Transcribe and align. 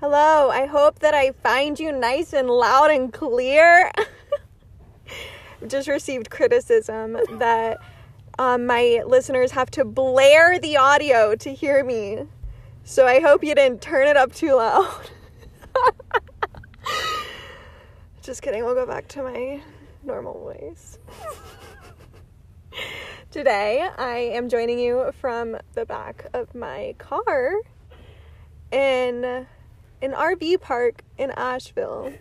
Hello, 0.00 0.48
I 0.48 0.66
hope 0.66 1.00
that 1.00 1.12
I 1.12 1.32
find 1.32 1.80
you 1.80 1.90
nice 1.90 2.32
and 2.32 2.48
loud 2.48 2.92
and 2.92 3.12
clear. 3.12 3.90
Just 5.66 5.88
received 5.88 6.30
criticism 6.30 7.18
that 7.38 7.78
um, 8.38 8.64
my 8.64 9.02
listeners 9.04 9.50
have 9.50 9.72
to 9.72 9.84
blare 9.84 10.60
the 10.60 10.76
audio 10.76 11.34
to 11.34 11.52
hear 11.52 11.82
me. 11.82 12.28
So 12.84 13.08
I 13.08 13.18
hope 13.18 13.42
you 13.42 13.56
didn't 13.56 13.82
turn 13.82 14.06
it 14.06 14.16
up 14.16 14.32
too 14.32 14.54
loud. 14.54 15.10
Just 18.22 18.40
kidding, 18.40 18.64
we'll 18.64 18.76
go 18.76 18.86
back 18.86 19.08
to 19.08 19.24
my 19.24 19.60
normal 20.04 20.34
voice. 20.34 21.00
Today, 23.32 23.88
I 23.98 24.16
am 24.16 24.48
joining 24.48 24.78
you 24.78 25.10
from 25.20 25.56
the 25.74 25.84
back 25.84 26.28
of 26.34 26.54
my 26.54 26.94
car 26.98 27.54
in 28.70 29.48
an 30.00 30.12
RV 30.12 30.60
park 30.60 31.02
in 31.16 31.30
Asheville. 31.32 32.12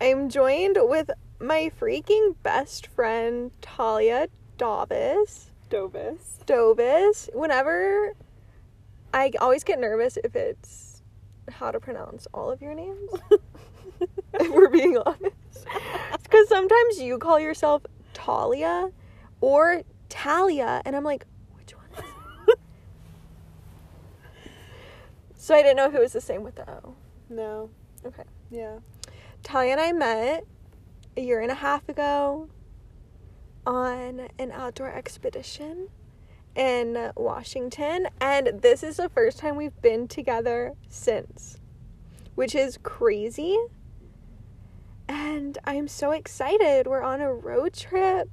I'm 0.00 0.28
joined 0.28 0.76
with 0.80 1.10
my 1.40 1.70
freaking 1.80 2.36
best 2.42 2.86
friend, 2.86 3.50
Talia 3.60 4.28
Davis. 4.56 5.50
Dovis. 5.68 6.38
Dovis. 6.46 7.28
Whenever 7.34 8.14
I 9.14 9.32
always 9.40 9.64
get 9.64 9.80
nervous 9.80 10.16
if 10.22 10.36
it's 10.36 11.02
how 11.50 11.70
to 11.70 11.80
pronounce 11.80 12.26
all 12.32 12.50
of 12.50 12.62
your 12.62 12.74
names. 12.74 13.10
if 14.34 14.50
we're 14.50 14.68
being 14.68 14.96
honest. 14.98 15.34
Because 16.22 16.48
sometimes 16.48 17.00
you 17.00 17.18
call 17.18 17.40
yourself 17.40 17.82
Talia 18.14 18.90
or 19.40 19.82
Talia, 20.08 20.82
and 20.84 20.94
I'm 20.94 21.04
like, 21.04 21.26
which 21.54 21.74
one 21.74 21.86
is 21.94 22.04
it? 22.48 22.58
So 25.42 25.56
I 25.56 25.62
didn't 25.62 25.76
know 25.76 25.86
if 25.86 25.94
it 25.96 26.00
was 26.00 26.12
the 26.12 26.20
same 26.20 26.44
with 26.44 26.54
the 26.54 26.70
O. 26.70 26.94
No. 27.28 27.68
Okay. 28.06 28.22
Yeah. 28.48 28.78
Talia 29.42 29.72
and 29.72 29.80
I 29.80 29.90
met 29.90 30.44
a 31.16 31.20
year 31.20 31.40
and 31.40 31.50
a 31.50 31.56
half 31.56 31.88
ago 31.88 32.48
on 33.66 34.28
an 34.38 34.52
outdoor 34.52 34.92
expedition 34.92 35.88
in 36.54 37.10
Washington, 37.16 38.06
and 38.20 38.62
this 38.62 38.84
is 38.84 38.98
the 38.98 39.08
first 39.08 39.40
time 39.40 39.56
we've 39.56 39.82
been 39.82 40.06
together 40.06 40.74
since, 40.88 41.58
which 42.36 42.54
is 42.54 42.78
crazy. 42.80 43.58
And 45.08 45.58
I'm 45.64 45.88
so 45.88 46.12
excited. 46.12 46.86
We're 46.86 47.02
on 47.02 47.20
a 47.20 47.34
road 47.34 47.74
trip. 47.74 48.30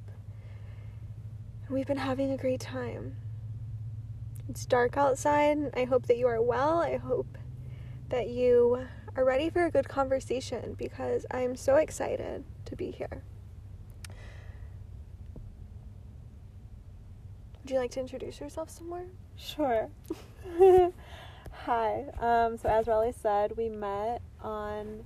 We've 1.71 1.87
been 1.87 1.97
having 1.97 2.31
a 2.31 2.37
great 2.37 2.59
time. 2.59 3.15
It's 4.49 4.65
dark 4.65 4.97
outside. 4.97 5.59
I 5.75 5.83
hope 5.83 6.07
that 6.07 6.17
you 6.17 6.25
are 6.25 6.41
well. 6.41 6.79
I 6.79 6.97
hope 6.97 7.37
that 8.09 8.29
you 8.29 8.87
are 9.15 9.23
ready 9.23 9.51
for 9.51 9.63
a 9.65 9.69
good 9.69 9.87
conversation 9.87 10.73
because 10.75 11.27
I'm 11.29 11.55
so 11.55 11.75
excited 11.75 12.43
to 12.65 12.75
be 12.75 12.89
here. 12.89 13.21
Would 17.61 17.69
you 17.69 17.77
like 17.77 17.91
to 17.91 17.99
introduce 17.99 18.39
yourself 18.39 18.71
some 18.71 18.89
more? 18.89 19.05
Sure. 19.37 19.89
Hi. 21.51 22.05
Um, 22.19 22.57
so 22.57 22.69
as 22.69 22.87
Raleigh 22.87 23.13
said, 23.21 23.55
we 23.55 23.69
met 23.69 24.23
on 24.41 25.05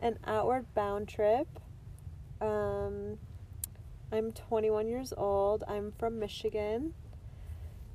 an 0.00 0.18
outward 0.26 0.64
bound 0.74 1.08
trip. 1.08 1.46
Um, 2.40 3.18
I'm 4.10 4.32
21 4.32 4.88
years 4.88 5.12
old. 5.14 5.62
I'm 5.68 5.92
from 5.98 6.18
Michigan. 6.18 6.94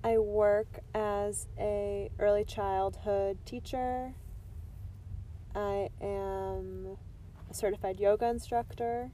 I 0.03 0.17
work 0.17 0.79
as 0.93 1.47
a 1.57 2.11
early 2.19 2.43
childhood 2.43 3.37
teacher. 3.45 4.13
I 5.55 5.89
am 6.01 6.97
a 7.49 7.53
certified 7.53 7.99
yoga 7.99 8.27
instructor. 8.27 9.11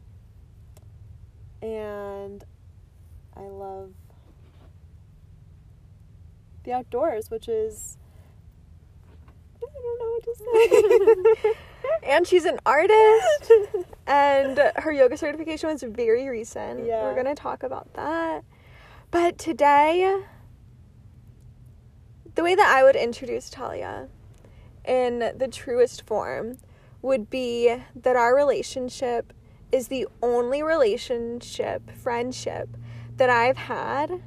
And 1.62 2.44
I 3.36 3.42
love 3.42 3.92
the 6.64 6.74
outdoors, 6.74 7.30
which 7.30 7.48
is 7.48 7.98
I 9.62 9.66
don't 9.84 10.00
know 10.00 10.10
what 10.10 10.24
to 10.24 11.44
say. 11.44 11.54
and 12.04 12.26
she's 12.26 12.46
an 12.46 12.60
artist, 12.66 13.52
and 14.08 14.58
her 14.78 14.92
yoga 14.92 15.18
certification 15.18 15.70
was 15.70 15.84
very 15.84 16.28
recent. 16.30 16.86
Yeah. 16.86 17.04
We're 17.04 17.14
going 17.14 17.34
to 17.34 17.36
talk 17.36 17.64
about 17.64 17.94
that. 17.94 18.44
But 19.12 19.38
today, 19.38 20.22
the 22.40 22.44
way 22.44 22.56
that 22.56 22.74
I 22.74 22.86
would 22.86 22.96
introduce 22.96 23.50
Talia 23.50 24.08
in 24.86 25.34
the 25.36 25.50
truest 25.52 26.08
form 26.08 26.58
would 27.02 27.30
be 27.30 27.76
that 27.94 28.16
our 28.16 28.34
relationship 28.34 29.34
is 29.74 29.90
the 29.90 30.08
only 30.24 30.64
relationship, 30.64 31.92
friendship 31.92 32.70
that 33.18 33.30
I've 33.30 33.58
had 33.58 34.24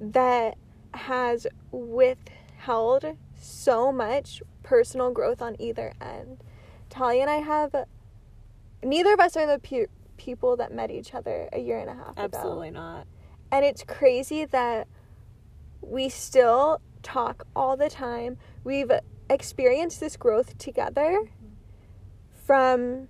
that 0.00 0.58
has 0.94 1.46
withheld 1.70 3.18
so 3.40 3.92
much 3.92 4.42
personal 4.64 5.12
growth 5.12 5.40
on 5.40 5.54
either 5.60 5.92
end. 6.00 6.42
Talia 6.90 7.20
and 7.20 7.30
I 7.30 7.36
have, 7.36 7.72
neither 8.82 9.12
of 9.12 9.20
us 9.20 9.36
are 9.36 9.46
the 9.46 9.60
pe- 9.60 9.86
people 10.16 10.56
that 10.56 10.74
met 10.74 10.90
each 10.90 11.14
other 11.14 11.48
a 11.52 11.60
year 11.60 11.78
and 11.78 11.88
a 11.88 11.94
half 11.94 12.18
ago. 12.18 12.22
Absolutely 12.24 12.72
not. 12.72 13.06
And 13.52 13.64
it's 13.64 13.84
crazy 13.84 14.44
that 14.46 14.88
we 15.86 16.08
still 16.08 16.80
talk 17.02 17.46
all 17.54 17.76
the 17.76 17.88
time. 17.88 18.38
We've 18.62 18.90
experienced 19.28 20.00
this 20.00 20.16
growth 20.16 20.56
together 20.58 21.30
from 22.44 23.08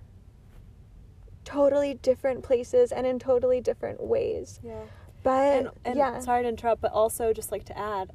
totally 1.43 1.93
different 1.93 2.43
places 2.43 2.91
and 2.91 3.05
in 3.05 3.19
totally 3.19 3.61
different 3.61 4.01
ways. 4.01 4.59
Yeah. 4.63 4.81
But 5.23 5.31
And, 5.31 5.69
and 5.85 5.97
yeah, 5.97 6.19
sorry 6.19 6.43
to 6.43 6.49
interrupt, 6.49 6.81
but 6.81 6.91
also 6.91 7.33
just 7.33 7.51
like 7.51 7.65
to 7.65 7.77
add, 7.77 8.11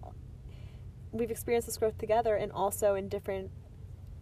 we've 1.12 1.30
experienced 1.30 1.66
this 1.66 1.76
growth 1.76 1.98
together 1.98 2.36
and 2.36 2.52
also 2.52 2.94
in 2.94 3.08
different 3.08 3.50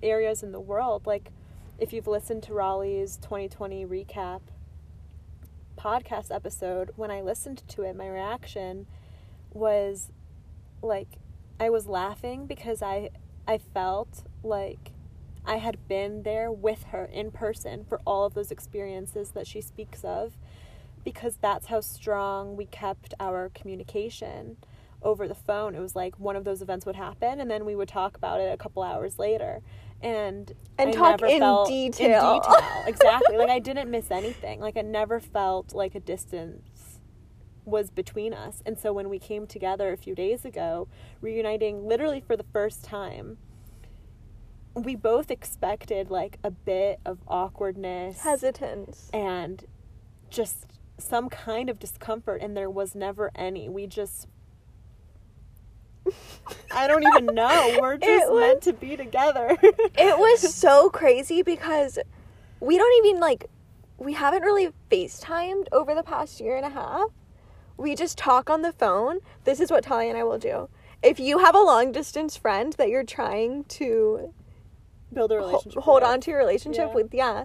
areas 0.03 0.43
in 0.43 0.53
the 0.53 0.60
world. 0.60 1.06
Like 1.06 1.31
if 1.78 1.93
you've 1.93 2.06
listened 2.06 2.43
to 2.44 2.54
Raleigh's 2.54 3.16
2020 3.19 3.87
recap 3.87 4.41
podcast 5.77 6.34
episode, 6.34 6.91
when 6.97 7.10
I 7.10 7.21
listened 7.21 7.62
to 7.69 7.82
it, 7.82 7.94
my 7.94 8.09
reaction 8.09 8.87
was 9.53 10.10
like 10.83 11.09
I 11.61 11.71
was 11.71 11.87
laughing 11.87 12.47
because 12.47 12.83
I 12.83 13.11
I 13.47 13.59
felt 13.59 14.25
like 14.43 14.93
I 15.44 15.56
had 15.56 15.89
been 15.89 16.22
there 16.22 16.53
with 16.53 16.84
her 16.84 17.05
in 17.06 17.31
person 17.31 17.84
for 17.89 18.00
all 18.06 18.27
of 18.27 18.34
those 18.34 18.50
experiences 18.50 19.31
that 19.31 19.47
she 19.47 19.61
speaks 19.61 20.05
of 20.05 20.37
because 21.05 21.39
that's 21.41 21.66
how 21.69 21.81
strong 21.81 22.56
we 22.56 22.66
kept 22.66 23.15
our 23.19 23.50
communication 23.55 24.59
over 25.03 25.27
the 25.27 25.34
phone. 25.34 25.75
It 25.75 25.81
was 25.81 25.97
like 25.97 26.19
one 26.19 26.37
of 26.37 26.44
those 26.44 26.61
events 26.61 26.84
would 26.84 26.97
happen 26.97 27.41
and 27.41 27.50
then 27.50 27.65
we 27.65 27.75
would 27.75 27.89
talk 27.89 28.16
about 28.16 28.41
it 28.41 28.53
a 28.53 28.56
couple 28.56 28.83
hours 28.83 29.19
later. 29.19 29.62
And 30.03 30.53
And 30.77 30.91
I 30.91 30.93
talk 30.93 31.22
in 31.22 31.39
detail. 31.39 31.65
In 31.65 31.89
detail, 31.89 32.43
exactly. 32.87 33.37
like 33.39 33.49
I 33.50 33.59
didn't 33.59 33.91
miss 33.91 34.10
anything. 34.10 34.60
Like 34.60 34.77
I 34.77 34.83
never 34.83 35.19
felt 35.19 35.75
like 35.75 35.95
a 35.95 36.00
distance 36.00 36.62
was 37.68 37.90
between 37.90 38.32
us. 38.34 38.62
And 38.66 38.78
so 38.78 38.92
when 38.92 39.08
we 39.08 39.18
came 39.18 39.46
together 39.46 39.92
a 39.92 39.96
few 39.96 40.14
days 40.14 40.44
ago, 40.44 40.88
reuniting 41.20 41.86
literally 41.86 42.20
for 42.20 42.36
the 42.36 42.44
first 42.52 42.84
time, 42.84 43.38
we 44.74 44.94
both 44.94 45.30
expected 45.30 46.10
like 46.10 46.38
a 46.44 46.50
bit 46.50 47.00
of 47.04 47.18
awkwardness 47.26 48.20
hesitance. 48.22 49.10
and 49.12 49.64
just 50.30 50.66
some 50.98 51.28
kind 51.28 51.70
of 51.70 51.78
discomfort 51.78 52.40
and 52.42 52.56
there 52.56 52.68
was 52.70 52.94
never 52.94 53.30
any. 53.34 53.68
We 53.68 53.86
just 53.86 54.28
I 56.74 56.86
don't 56.86 57.02
even 57.02 57.26
know. 57.34 57.78
We're 57.80 57.96
just 57.98 58.30
was- 58.30 58.40
meant 58.40 58.62
to 58.62 58.72
be 58.72 58.96
together. 58.96 59.56
it 59.62 60.18
was 60.18 60.54
so 60.54 60.91
crazy 60.91 61.42
because 61.42 61.98
we 62.60 62.78
don't 62.78 63.06
even 63.06 63.21
like 63.21 63.47
we 63.98 64.12
haven't 64.12 64.42
really 64.42 64.71
FaceTimed 64.91 65.66
over 65.72 65.92
the 65.94 66.04
past 66.04 66.41
year 66.41 66.56
and 66.56 66.64
a 66.64 66.71
half. 66.71 67.09
We 67.78 67.95
just 67.95 68.19
talk 68.19 68.51
on 68.51 68.60
the 68.63 68.72
phone. 68.72 69.21
This 69.45 69.60
is 69.60 69.71
what 69.71 69.84
Talia 69.84 70.10
and 70.10 70.19
I 70.19 70.25
will 70.25 70.39
do. 70.39 70.69
If 71.03 71.19
you 71.21 71.39
have 71.39 71.54
a 71.54 71.60
long 71.60 71.92
distance 71.92 72.36
friend 72.36 72.72
that 72.75 72.89
you're 72.89 73.04
trying 73.04 73.65
to 73.65 74.34
build 75.15 75.30
a 75.33 75.36
ho- 75.36 75.47
relationship. 75.47 75.83
hold 75.84 76.03
with. 76.03 76.10
on 76.10 76.21
to 76.22 76.30
your 76.33 76.41
relationship 76.41 76.89
Yeah. 76.89 76.95
with, 76.95 77.15
yeah. 77.15 77.45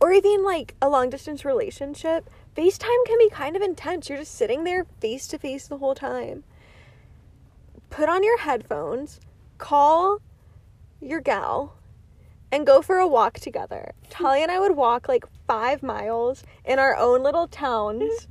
Or 0.00 0.12
even 0.12 0.44
like 0.44 0.74
a 0.80 0.88
long 0.88 1.10
distance 1.10 1.44
relationship, 1.44 2.28
FaceTime 2.54 3.04
can 3.06 3.18
be 3.18 3.30
kind 3.30 3.56
of 3.56 3.62
intense. 3.62 4.08
You're 4.08 4.18
just 4.18 4.34
sitting 4.34 4.64
there 4.64 4.84
face 5.00 5.26
to 5.28 5.38
face 5.38 5.66
the 5.66 5.78
whole 5.78 5.94
time. 5.94 6.44
Put 7.90 8.08
on 8.08 8.22
your 8.22 8.38
headphones, 8.38 9.20
call 9.56 10.18
your 11.00 11.20
gal, 11.20 11.74
and 12.52 12.66
go 12.66 12.82
for 12.82 12.98
a 12.98 13.08
walk 13.08 13.40
together. 13.40 13.92
Talia 14.10 14.42
and 14.42 14.52
I 14.52 14.60
would 14.60 14.76
walk 14.76 15.08
like 15.08 15.24
five 15.46 15.82
miles 15.82 16.44
in 16.64 16.78
our 16.78 16.94
own 16.94 17.22
little 17.22 17.48
towns 17.48 18.28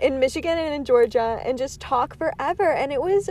in 0.00 0.18
Michigan 0.18 0.58
and 0.58 0.74
in 0.74 0.84
Georgia 0.84 1.40
and 1.44 1.56
just 1.58 1.80
talk 1.80 2.16
forever. 2.16 2.72
And 2.72 2.92
it 2.92 3.00
was 3.00 3.30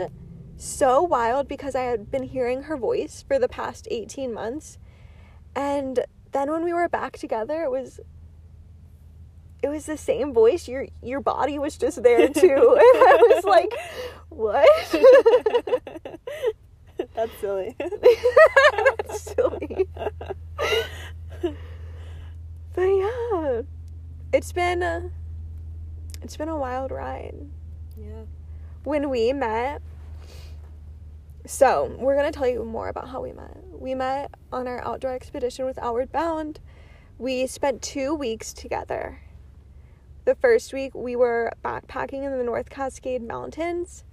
so 0.56 1.02
wild 1.02 1.48
because 1.48 1.74
I 1.74 1.82
had 1.82 2.10
been 2.10 2.22
hearing 2.22 2.62
her 2.64 2.76
voice 2.76 3.24
for 3.26 3.38
the 3.38 3.48
past 3.48 3.88
18 3.90 4.32
months. 4.32 4.78
And 5.54 6.04
then 6.32 6.50
when 6.50 6.64
we 6.64 6.72
were 6.72 6.88
back 6.88 7.16
together, 7.16 7.62
it 7.62 7.70
was 7.70 8.00
it 9.62 9.68
was 9.70 9.86
the 9.86 9.96
same 9.96 10.34
voice. 10.34 10.68
Your 10.68 10.86
your 11.02 11.20
body 11.20 11.58
was 11.58 11.78
just 11.78 12.02
there 12.02 12.28
too. 12.28 12.42
and 12.44 13.02
I 13.02 13.18
was 13.34 13.44
like, 13.44 13.72
"What?" 14.28 14.68
That's 17.14 17.32
silly. 17.40 17.74
That's 17.78 19.20
silly. 19.22 19.88
but 22.74 22.82
yeah, 22.82 23.62
it's 24.32 24.52
been 24.52 24.82
a, 24.82 25.10
it's 26.24 26.38
been 26.38 26.48
a 26.48 26.56
wild 26.56 26.90
ride. 26.90 27.34
yeah. 27.98 28.22
When 28.82 29.10
we 29.10 29.34
met, 29.34 29.82
so 31.46 31.94
we're 31.98 32.16
gonna 32.16 32.32
tell 32.32 32.48
you 32.48 32.64
more 32.64 32.88
about 32.88 33.08
how 33.08 33.20
we 33.20 33.32
met. 33.32 33.58
We 33.70 33.94
met 33.94 34.30
on 34.50 34.66
our 34.66 34.82
outdoor 34.82 35.12
expedition 35.12 35.66
with 35.66 35.78
Outward 35.78 36.10
Bound. 36.10 36.60
We 37.18 37.46
spent 37.46 37.82
two 37.82 38.14
weeks 38.14 38.54
together. 38.54 39.20
The 40.24 40.34
first 40.34 40.72
week 40.72 40.94
we 40.94 41.14
were 41.14 41.52
backpacking 41.62 42.24
in 42.24 42.36
the 42.36 42.42
North 42.42 42.70
Cascade 42.70 43.22
Mountains 43.22 44.04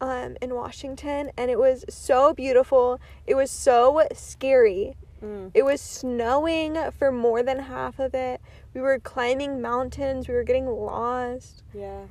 um, 0.00 0.38
in 0.40 0.54
Washington, 0.54 1.30
and 1.36 1.50
it 1.50 1.58
was 1.58 1.84
so 1.90 2.32
beautiful. 2.32 2.98
It 3.26 3.34
was 3.34 3.50
so 3.50 4.06
scary. 4.14 4.96
Mm. 5.22 5.50
It 5.54 5.64
was 5.64 5.80
snowing 5.80 6.76
for 6.98 7.10
more 7.10 7.42
than 7.42 7.58
half 7.58 7.98
of 7.98 8.14
it. 8.14 8.40
We 8.74 8.80
were 8.80 8.98
climbing 8.98 9.60
mountains. 9.60 10.28
We 10.28 10.34
were 10.34 10.44
getting 10.44 10.66
lost. 10.66 11.62
Yeah. 11.74 12.02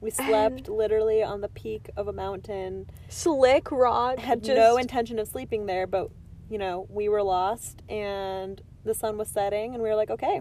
We 0.00 0.10
slept 0.10 0.68
literally 0.68 1.22
on 1.22 1.42
the 1.42 1.48
peak 1.48 1.88
of 1.96 2.08
a 2.08 2.12
mountain. 2.12 2.90
Slick 3.08 3.70
rock. 3.70 4.18
Had 4.18 4.42
just, 4.42 4.56
no 4.56 4.76
intention 4.76 5.20
of 5.20 5.28
sleeping 5.28 5.66
there, 5.66 5.86
but 5.86 6.10
you 6.50 6.58
know, 6.58 6.86
we 6.90 7.08
were 7.08 7.22
lost 7.22 7.82
and 7.88 8.60
the 8.84 8.94
sun 8.94 9.16
was 9.16 9.28
setting 9.28 9.74
and 9.74 9.82
we 9.82 9.88
were 9.88 9.94
like, 9.94 10.10
"Okay, 10.10 10.40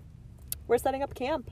we're 0.67 0.79
setting 0.79 1.03
up 1.03 1.13
camp." 1.13 1.51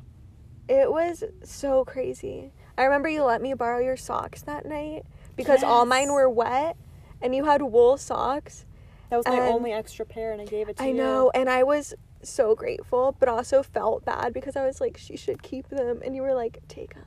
It 0.68 0.92
was 0.92 1.24
so 1.44 1.86
crazy. 1.86 2.51
I 2.78 2.84
remember 2.84 3.10
you 3.10 3.24
let 3.24 3.42
me 3.42 3.54
borrow 3.54 3.80
your 3.80 3.98
socks 3.98 4.42
that 4.44 4.66
night 4.66 5.04
because 5.36 5.63
all 5.63 5.86
mine 5.86 6.12
were 6.12 6.30
wet 6.30 6.78
and 7.22 7.36
you 7.36 7.46
had 7.46 7.62
wool 7.62 7.98
socks. 7.98 8.66
That 9.09 9.17
was 9.17 9.25
my 9.27 9.33
And- 9.35 9.53
only 9.53 9.71
extra 9.73 10.06
pair 10.06 10.31
and 10.31 10.41
I 10.41 10.45
gave 10.45 10.69
it 10.69 10.77
to 10.77 10.83
I 10.83 10.88
you. 10.88 10.94
I 10.94 10.97
know, 10.97 11.31
and 11.33 11.50
I 11.50 11.63
was 11.63 11.94
so 12.21 12.53
grateful, 12.56 13.15
but 13.19 13.27
also 13.29 13.63
felt 13.63 14.06
bad 14.06 14.33
because 14.33 14.56
I 14.56 14.65
was 14.65 14.79
like, 14.81 14.97
she 14.97 15.15
should 15.17 15.41
keep 15.41 15.69
them. 15.69 16.01
And 16.06 16.15
you 16.15 16.21
were 16.21 16.33
like, 16.33 16.59
take 16.67 16.94
them. 16.95 17.06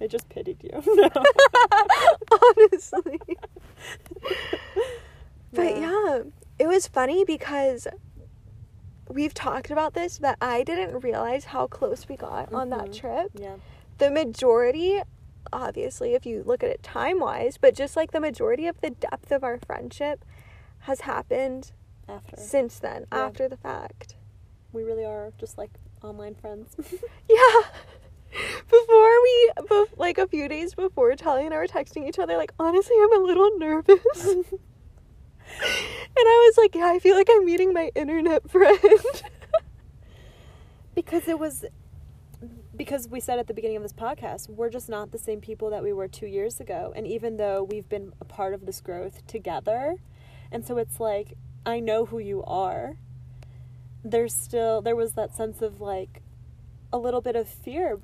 I 0.00 0.06
just 0.08 0.28
pitied 0.28 0.62
you. 0.62 0.82
No. 0.96 1.08
Honestly. 2.58 3.20
But 5.52 5.76
yeah, 5.78 6.20
it 6.58 6.66
was 6.66 6.86
funny 6.86 7.24
because 7.24 7.86
we've 9.08 9.32
talked 9.34 9.70
about 9.70 9.94
this 9.94 10.18
that 10.18 10.36
I 10.40 10.62
didn't 10.64 11.00
realize 11.02 11.46
how 11.46 11.66
close 11.66 12.08
we 12.08 12.16
got 12.16 12.52
on 12.52 12.70
that 12.70 12.86
Mhm. 12.88 12.96
trip. 12.96 13.30
Yeah. 13.34 13.56
The 13.98 14.10
majority, 14.10 15.00
obviously, 15.52 16.14
if 16.14 16.26
you 16.26 16.42
look 16.44 16.62
at 16.64 16.70
it 16.70 16.82
time 16.82 17.20
wise, 17.20 17.56
but 17.58 17.74
just 17.74 17.96
like 17.96 18.10
the 18.10 18.20
majority 18.20 18.66
of 18.66 18.80
the 18.80 18.90
depth 18.90 19.30
of 19.32 19.44
our 19.44 19.58
friendship 19.58 20.24
has 20.86 21.00
happened 21.02 21.72
After. 22.08 22.36
since 22.36 22.78
then, 22.78 23.06
Yeah. 23.12 23.18
after 23.26 23.48
the 23.48 23.56
fact. 23.56 24.16
We 24.72 24.82
really 24.82 25.04
are 25.04 25.32
just 25.38 25.58
like 25.58 25.70
online 26.02 26.34
friends. 26.34 26.74
Yeah. 27.28 27.60
Before 28.70 29.22
we, 29.22 29.52
like 29.96 30.18
a 30.18 30.26
few 30.26 30.48
days 30.48 30.74
before, 30.74 31.14
Tali 31.14 31.46
and 31.46 31.54
I 31.54 31.58
were 31.58 31.66
texting 31.66 32.06
each 32.06 32.18
other, 32.18 32.36
like, 32.36 32.52
honestly, 32.58 32.94
I'm 33.02 33.12
a 33.14 33.24
little 33.24 33.56
nervous. 33.56 34.24
and 34.26 34.44
I 36.16 36.50
was 36.50 36.58
like, 36.58 36.74
yeah, 36.74 36.86
I 36.86 36.98
feel 36.98 37.14
like 37.16 37.28
I'm 37.30 37.44
meeting 37.46 37.72
my 37.72 37.90
internet 37.94 38.50
friend. 38.50 38.78
because 40.94 41.28
it 41.28 41.38
was 41.38 41.64
because 42.76 43.08
we 43.08 43.20
said 43.20 43.38
at 43.38 43.46
the 43.46 43.54
beginning 43.54 43.76
of 43.78 43.82
this 43.82 43.92
podcast 43.92 44.50
we're 44.50 44.68
just 44.70 44.88
not 44.88 45.12
the 45.12 45.18
same 45.18 45.40
people 45.40 45.70
that 45.70 45.82
we 45.82 45.92
were 45.94 46.08
two 46.08 46.26
years 46.26 46.60
ago 46.60 46.92
and 46.94 47.06
even 47.06 47.38
though 47.38 47.62
we've 47.62 47.88
been 47.88 48.12
a 48.20 48.24
part 48.24 48.52
of 48.52 48.66
this 48.66 48.80
growth 48.82 49.26
together 49.26 49.96
and 50.50 50.64
so 50.66 50.78
it's 50.78 51.00
like 51.00 51.34
i 51.64 51.78
know 51.80 52.06
who 52.06 52.18
you 52.18 52.42
are 52.44 52.96
there's 54.04 54.34
still 54.34 54.80
there 54.80 54.96
was 54.96 55.12
that 55.14 55.34
sense 55.34 55.62
of 55.62 55.80
like 55.80 56.22
a 56.92 56.98
little 56.98 57.20
bit 57.20 57.34
of 57.36 57.48
fear 57.48 57.98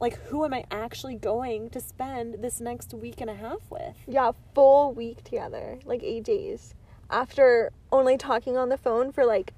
like 0.00 0.16
who 0.26 0.44
am 0.44 0.54
i 0.54 0.64
actually 0.70 1.14
going 1.14 1.68
to 1.70 1.80
spend 1.80 2.42
this 2.42 2.60
next 2.60 2.94
week 2.94 3.20
and 3.20 3.28
a 3.28 3.34
half 3.34 3.58
with 3.70 3.94
yeah, 4.06 4.32
full 4.54 4.92
week 4.94 5.22
together, 5.24 5.78
like 5.84 6.02
eight 6.02 6.24
days. 6.24 6.74
After 7.10 7.72
only 7.90 8.16
talking 8.16 8.56
on 8.56 8.68
the 8.68 8.76
phone 8.76 9.12
for 9.12 9.24
like 9.24 9.52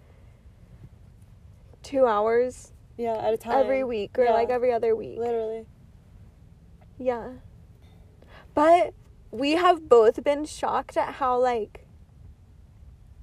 two 1.82 2.06
hours 2.06 2.72
yeah 2.96 3.14
at 3.14 3.32
a 3.32 3.36
time 3.36 3.56
every 3.58 3.82
week 3.84 4.18
or 4.18 4.24
Yeah, 4.24 4.32
like 4.32 4.50
every 4.50 4.72
other 4.72 4.94
week. 4.94 5.18
literally 5.18 5.66
Yeah. 6.98 7.28
But 8.54 8.94
we 9.30 9.52
have 9.52 9.88
both 9.88 10.22
been 10.24 10.44
shocked 10.44 10.96
at 10.96 11.14
how 11.14 11.38
like 11.38 11.86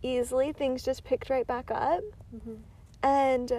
easily 0.02 0.52
things 0.54 0.84
just 0.84 1.04
picked 1.04 1.30
right 1.30 1.48
back 1.48 1.70
up 1.72 2.02
hmm 2.44 2.56
and 3.04 3.52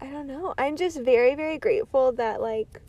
I 0.00 0.06
don't 0.06 0.26
know. 0.26 0.54
I'm 0.58 0.76
just 0.76 1.00
very 1.00 1.34
very 1.34 1.58
grateful 1.58 2.12
that 2.12 2.40
like 2.40 2.80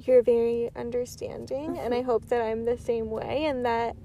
you're 0.00 0.22
very 0.22 0.70
understanding 0.76 1.78
and 1.78 1.92
I 1.92 2.02
hope 2.02 2.26
that 2.26 2.40
I'm 2.40 2.64
the 2.64 2.76
same 2.78 3.10
way 3.10 3.44
and 3.46 3.64
that 3.66 3.96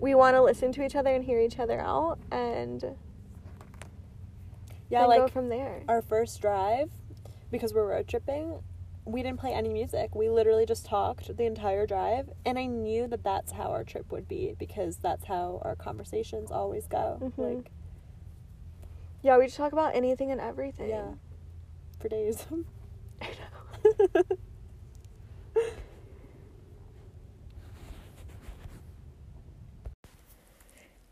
we 0.00 0.14
want 0.14 0.34
to 0.34 0.42
listen 0.42 0.72
to 0.72 0.84
each 0.84 0.96
other 0.96 1.14
and 1.14 1.24
hear 1.24 1.38
each 1.40 1.58
other 1.58 1.78
out 1.80 2.18
and 2.32 2.96
yeah 4.88 5.04
like 5.06 5.20
go 5.20 5.28
from 5.28 5.48
there. 5.50 5.82
our 5.88 6.02
first 6.02 6.40
drive 6.40 6.90
because 7.52 7.72
we're 7.72 7.86
road 7.86 8.08
tripping 8.08 8.60
we 9.12 9.22
didn't 9.22 9.38
play 9.40 9.52
any 9.52 9.68
music 9.68 10.14
we 10.14 10.28
literally 10.28 10.64
just 10.66 10.84
talked 10.86 11.36
the 11.36 11.44
entire 11.44 11.86
drive 11.86 12.28
and 12.44 12.58
i 12.58 12.66
knew 12.66 13.06
that 13.06 13.22
that's 13.24 13.52
how 13.52 13.70
our 13.70 13.84
trip 13.84 14.10
would 14.12 14.26
be 14.28 14.54
because 14.58 14.96
that's 14.98 15.24
how 15.26 15.60
our 15.64 15.74
conversations 15.76 16.50
always 16.50 16.86
go 16.86 17.18
Mhm. 17.20 17.56
like 17.56 17.70
Yeah, 19.22 19.36
we 19.36 19.44
just 19.46 19.56
talk 19.58 19.72
about 19.72 19.94
anything 19.94 20.30
and 20.30 20.40
everything. 20.40 20.88
yeah 20.88 21.12
for 21.98 22.08
days 22.08 22.46
I 23.22 23.26
know. 24.14 24.22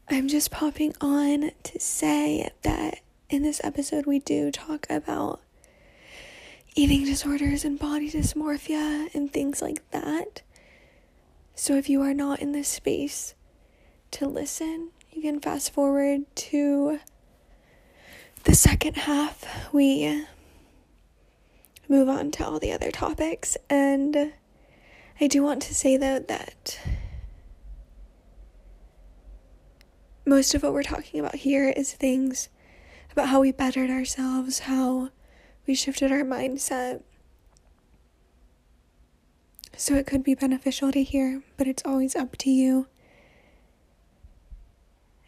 I'm 0.09 0.29
just 0.29 0.51
popping 0.51 0.95
on 1.01 1.51
to 1.65 1.81
say 1.81 2.51
that 2.63 3.01
in 3.29 3.43
this 3.43 3.61
episode 3.63 4.07
we 4.07 4.19
do 4.19 4.51
talk 4.51 4.87
about 4.89 5.41
eating 6.79 7.05
disorders 7.05 7.65
and 7.65 7.77
body 7.77 8.09
dysmorphia 8.09 9.13
and 9.13 9.33
things 9.33 9.61
like 9.61 9.91
that. 9.91 10.43
So 11.57 11.75
if 11.75 11.89
you 11.89 12.01
are 12.03 12.15
not 12.15 12.39
in 12.39 12.53
this 12.53 12.69
space 12.69 13.35
to 14.13 14.29
listen, 14.29 14.91
you 15.11 15.21
can 15.21 15.41
fast 15.41 15.73
forward 15.73 16.21
to 16.37 17.01
the 18.45 18.55
second 18.55 18.95
half. 18.95 19.73
We 19.73 20.25
move 21.89 22.09
on 22.09 22.31
to 22.31 22.47
all 22.47 22.61
the 22.61 22.71
other 22.71 22.93
topics. 22.93 23.57
And 23.69 24.35
I 25.21 25.27
do 25.27 25.43
want 25.43 25.61
to 25.63 25.75
say, 25.75 25.97
though, 25.97 26.21
that 26.21 26.79
most 30.25 30.55
of 30.55 30.63
what 30.63 30.73
we're 30.73 30.85
talking 30.85 31.19
about 31.19 31.35
here 31.35 31.71
is 31.71 31.93
things 31.93 32.49
about 33.11 33.31
how 33.31 33.41
we 33.41 33.51
bettered 33.51 33.91
ourselves, 33.91 34.61
how 34.61 35.11
we 35.69 35.77
shifted 35.77 36.11
our 36.11 36.25
mindset. 36.25 37.03
So 39.77 39.95
it 39.95 40.07
could 40.07 40.25
be 40.25 40.35
beneficial 40.35 40.91
to 40.91 41.05
hear, 41.05 41.43
but 41.57 41.69
it's 41.69 41.85
always 41.87 42.17
up 42.17 42.37
to 42.39 42.51
you. 42.51 42.89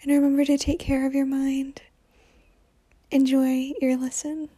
And 0.03 0.11
remember 0.11 0.45
to 0.47 0.59
take 0.59 0.81
care 0.81 1.07
of 1.07 1.15
your 1.15 1.27
mind. 1.27 1.83
Enjoy 3.13 3.75
your 3.81 3.97
listen 3.97 4.49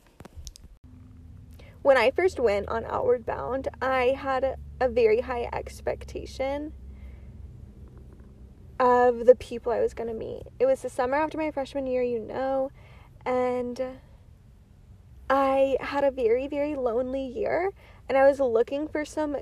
when 1.83 1.97
I 1.97 2.12
first 2.12 2.39
went 2.39 2.69
on 2.69 2.85
Outward 2.85 3.27
Bound, 3.27 3.69
I 3.81 4.15
had 4.17 4.45
a, 4.45 4.57
a 4.81 4.89
very 4.89 5.21
high 5.21 5.49
expectation 5.53 6.73
of 8.79 9.27
the 9.27 9.35
people 9.35 9.73
I 9.73 9.81
was 9.81 9.93
going 9.93 10.09
to 10.09 10.15
meet. 10.15 10.45
It 10.59 10.67
was 10.67 10.83
the 10.83 10.89
summer 10.89 11.17
after 11.17 11.39
my 11.39 11.51
freshman 11.51 11.87
year, 11.87 12.03
you 12.03 12.21
know, 12.21 12.71
and 13.27 13.81
I 15.35 15.79
had 15.81 16.05
a 16.05 16.11
very, 16.11 16.47
very 16.47 16.75
lonely 16.75 17.25
year, 17.25 17.73
and 18.07 18.19
I 18.19 18.29
was 18.29 18.39
looking 18.39 18.87
for 18.87 19.07
some 19.07 19.39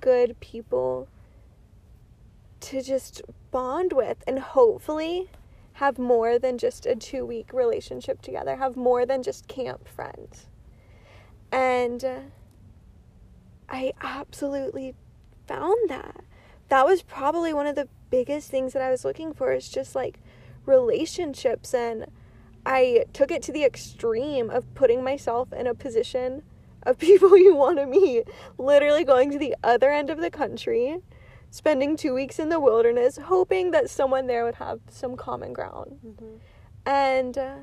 good 0.00 0.40
people 0.40 1.06
to 2.58 2.82
just 2.82 3.22
bond 3.52 3.92
with 3.92 4.16
and 4.26 4.40
hopefully 4.40 5.30
have 5.74 5.96
more 5.96 6.40
than 6.40 6.58
just 6.58 6.86
a 6.86 6.96
two 6.96 7.24
week 7.24 7.52
relationship 7.52 8.20
together, 8.20 8.56
have 8.56 8.74
more 8.74 9.06
than 9.06 9.22
just 9.22 9.46
camp 9.46 9.86
friends. 9.86 10.48
And 11.52 12.04
I 13.68 13.92
absolutely 14.02 14.96
found 15.46 15.88
that. 15.88 16.24
That 16.68 16.84
was 16.84 17.02
probably 17.02 17.52
one 17.52 17.68
of 17.68 17.76
the 17.76 17.88
biggest 18.10 18.50
things 18.50 18.72
that 18.72 18.82
I 18.82 18.90
was 18.90 19.04
looking 19.04 19.32
for 19.32 19.52
is 19.52 19.68
just 19.68 19.94
like 19.94 20.18
relationships 20.66 21.72
and 21.72 22.06
I 22.68 23.06
took 23.14 23.30
it 23.30 23.42
to 23.44 23.52
the 23.52 23.64
extreme 23.64 24.50
of 24.50 24.74
putting 24.74 25.02
myself 25.02 25.54
in 25.54 25.66
a 25.66 25.74
position 25.74 26.42
of 26.82 26.98
people 27.08 27.36
you 27.36 27.56
want 27.56 27.78
to 27.78 27.86
meet, 27.86 28.28
literally 28.58 29.04
going 29.04 29.30
to 29.32 29.38
the 29.38 29.56
other 29.64 29.90
end 29.90 30.10
of 30.10 30.20
the 30.20 30.30
country, 30.30 30.98
spending 31.50 31.96
2 31.96 32.12
weeks 32.12 32.38
in 32.38 32.50
the 32.50 32.60
wilderness 32.60 33.16
hoping 33.16 33.70
that 33.70 33.88
someone 33.88 34.26
there 34.26 34.44
would 34.44 34.56
have 34.56 34.80
some 34.90 35.16
common 35.16 35.54
ground. 35.54 35.98
Mm-hmm. 36.06 36.36
And 36.84 37.38
uh, 37.38 37.54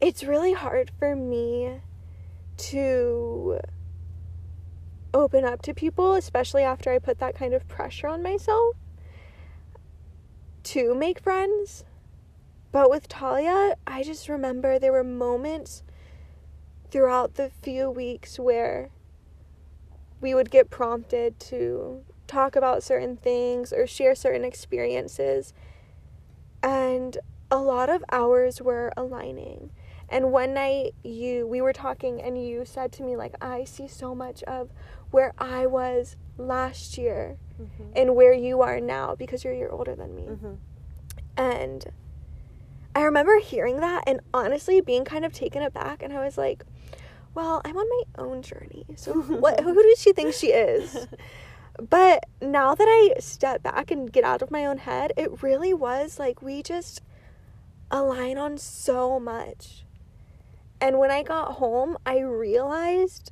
it's 0.00 0.24
really 0.24 0.54
hard 0.54 0.90
for 0.98 1.14
me 1.14 1.82
to 2.56 3.60
open 5.12 5.44
up 5.44 5.60
to 5.62 5.74
people, 5.74 6.14
especially 6.14 6.62
after 6.62 6.90
I 6.90 6.98
put 6.98 7.18
that 7.18 7.34
kind 7.34 7.52
of 7.52 7.68
pressure 7.68 8.08
on 8.08 8.22
myself 8.22 8.74
to 10.64 10.94
make 10.94 11.20
friends. 11.20 11.84
But 12.70 12.90
with 12.90 13.08
Talia, 13.08 13.76
I 13.86 14.02
just 14.02 14.28
remember 14.28 14.78
there 14.78 14.92
were 14.92 15.04
moments 15.04 15.82
throughout 16.90 17.34
the 17.34 17.50
few 17.62 17.90
weeks 17.90 18.38
where 18.38 18.90
we 20.20 20.34
would 20.34 20.50
get 20.50 20.70
prompted 20.70 21.38
to 21.40 22.02
talk 22.26 22.56
about 22.56 22.82
certain 22.82 23.16
things 23.16 23.72
or 23.72 23.86
share 23.86 24.14
certain 24.14 24.44
experiences. 24.44 25.54
And 26.62 27.16
a 27.50 27.58
lot 27.58 27.88
of 27.88 28.04
hours 28.12 28.60
were 28.60 28.92
aligning. 28.96 29.70
And 30.10 30.32
one 30.32 30.54
night 30.54 30.94
you 31.02 31.46
we 31.46 31.60
were 31.60 31.72
talking 31.72 32.20
and 32.20 32.42
you 32.42 32.64
said 32.64 32.92
to 32.92 33.02
me 33.02 33.16
like 33.16 33.34
I 33.42 33.64
see 33.64 33.86
so 33.88 34.14
much 34.14 34.42
of 34.44 34.70
where 35.10 35.32
I 35.38 35.66
was 35.66 36.16
last 36.36 36.98
year 36.98 37.36
Mm-hmm. 37.60 37.90
and 37.96 38.14
where 38.14 38.32
you 38.32 38.62
are 38.62 38.78
now 38.78 39.16
because 39.16 39.42
you're 39.42 39.52
a 39.52 39.56
year 39.56 39.70
older 39.70 39.96
than 39.96 40.14
me. 40.14 40.22
Mm-hmm. 40.22 40.52
And 41.36 41.84
I 42.98 43.02
remember 43.02 43.38
hearing 43.38 43.78
that 43.78 44.02
and 44.08 44.18
honestly 44.34 44.80
being 44.80 45.04
kind 45.04 45.24
of 45.24 45.32
taken 45.32 45.62
aback 45.62 46.02
and 46.02 46.12
I 46.12 46.24
was 46.24 46.36
like, 46.36 46.64
well, 47.32 47.62
I'm 47.64 47.76
on 47.76 47.88
my 47.88 48.24
own 48.24 48.42
journey. 48.42 48.86
So 48.96 49.12
what 49.12 49.60
who 49.60 49.72
does 49.88 50.00
she 50.00 50.12
think 50.12 50.34
she 50.34 50.48
is? 50.48 51.06
But 51.78 52.24
now 52.42 52.74
that 52.74 52.88
I 52.88 53.20
step 53.20 53.62
back 53.62 53.92
and 53.92 54.12
get 54.12 54.24
out 54.24 54.42
of 54.42 54.50
my 54.50 54.66
own 54.66 54.78
head, 54.78 55.12
it 55.16 55.44
really 55.44 55.72
was 55.72 56.18
like 56.18 56.42
we 56.42 56.60
just 56.60 57.00
align 57.88 58.36
on 58.36 58.58
so 58.58 59.20
much. 59.20 59.84
And 60.80 60.98
when 60.98 61.12
I 61.12 61.22
got 61.22 61.52
home, 61.52 61.98
I 62.04 62.18
realized 62.18 63.30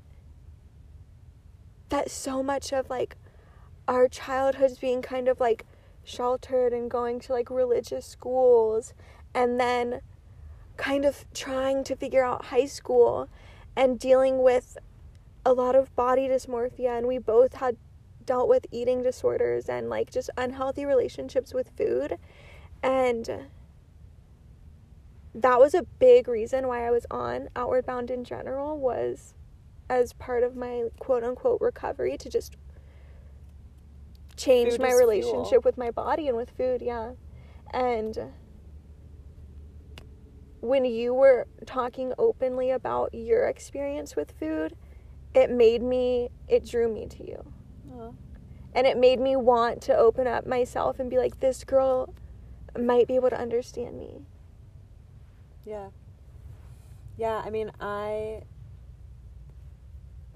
that 1.89 2.09
so 2.09 2.41
much 2.41 2.73
of 2.73 2.89
like 2.89 3.17
our 3.89 4.07
childhoods 4.07 4.79
being 4.79 5.03
kind 5.03 5.27
of 5.27 5.41
like 5.41 5.67
sheltered 6.05 6.73
and 6.73 6.89
going 6.89 7.19
to 7.19 7.33
like 7.33 7.51
religious 7.51 8.07
schools 8.07 8.95
and 9.37 9.61
then 9.61 10.01
kind 10.77 11.05
of 11.05 11.25
trying 11.33 11.85
to 11.85 11.95
figure 11.95 12.25
out 12.25 12.47
high 12.47 12.67
school 12.67 13.29
and 13.77 13.99
dealing 13.99 14.43
with 14.43 14.77
a 15.45 15.53
lot 15.53 15.77
of 15.77 15.95
body 15.95 16.27
dysmorphia 16.27 16.99
and 16.99 17.07
we 17.07 17.19
both 17.19 17.55
had 17.55 17.77
dealt 18.25 18.49
with 18.49 18.67
eating 18.73 19.03
disorders 19.03 19.69
and 19.69 19.89
like 19.89 20.11
just 20.11 20.29
unhealthy 20.37 20.85
relationships 20.85 21.55
with 21.55 21.71
food 21.77 22.19
and 22.83 23.47
that 25.35 25.61
was 25.61 25.75
a 25.75 25.83
big 25.83 26.27
reason 26.27 26.67
why 26.67 26.87
I 26.87 26.91
was 26.91 27.07
on 27.11 27.51
Outward 27.55 27.85
Bound 27.85 28.11
in 28.11 28.25
general 28.25 28.79
was 28.79 29.35
as 29.89 30.15
part 30.15 30.43
of 30.43 30.57
my 30.57 30.85
quote 30.99 31.23
unquote 31.23 31.61
recovery 31.61 32.17
to 32.17 32.31
just 32.31 32.57
change 34.37 34.73
Food 34.73 34.81
my 34.81 34.93
relationship 34.93 35.49
fuel. 35.49 35.63
with 35.63 35.79
my 35.79 35.91
body 35.91 36.27
and 36.29 36.37
with 36.37 36.51
food, 36.51 36.83
yeah. 36.83 37.13
And 37.73 38.19
when 40.67 40.85
you 40.85 41.15
were 41.15 41.47
talking 41.65 42.13
openly 42.19 42.71
about 42.71 43.15
your 43.15 43.47
experience 43.47 44.17
with 44.17 44.33
food, 44.39 44.75
it 45.35 45.51
made 45.51 45.83
me 45.83 46.31
it 46.49 46.67
drew 46.67 46.93
me 46.93 47.07
to 47.07 47.27
you. 47.27 47.53
Aw. 47.93 48.11
And 48.73 48.87
it 48.87 48.97
made 48.99 49.21
me 49.21 49.37
want 49.37 49.81
to 49.83 49.97
open 49.97 50.27
up 50.27 50.47
myself 50.47 50.99
and 50.99 51.09
be 51.09 51.19
like 51.19 51.41
this 51.41 51.65
girl 51.65 52.15
might 52.79 53.07
be 53.07 53.17
able 53.17 53.31
to 53.31 53.41
understand 53.41 53.99
me. 53.99 54.23
Yeah. 55.65 55.89
Yeah, 57.17 57.43
I 57.45 57.51
mean, 57.51 57.71
I 57.81 58.43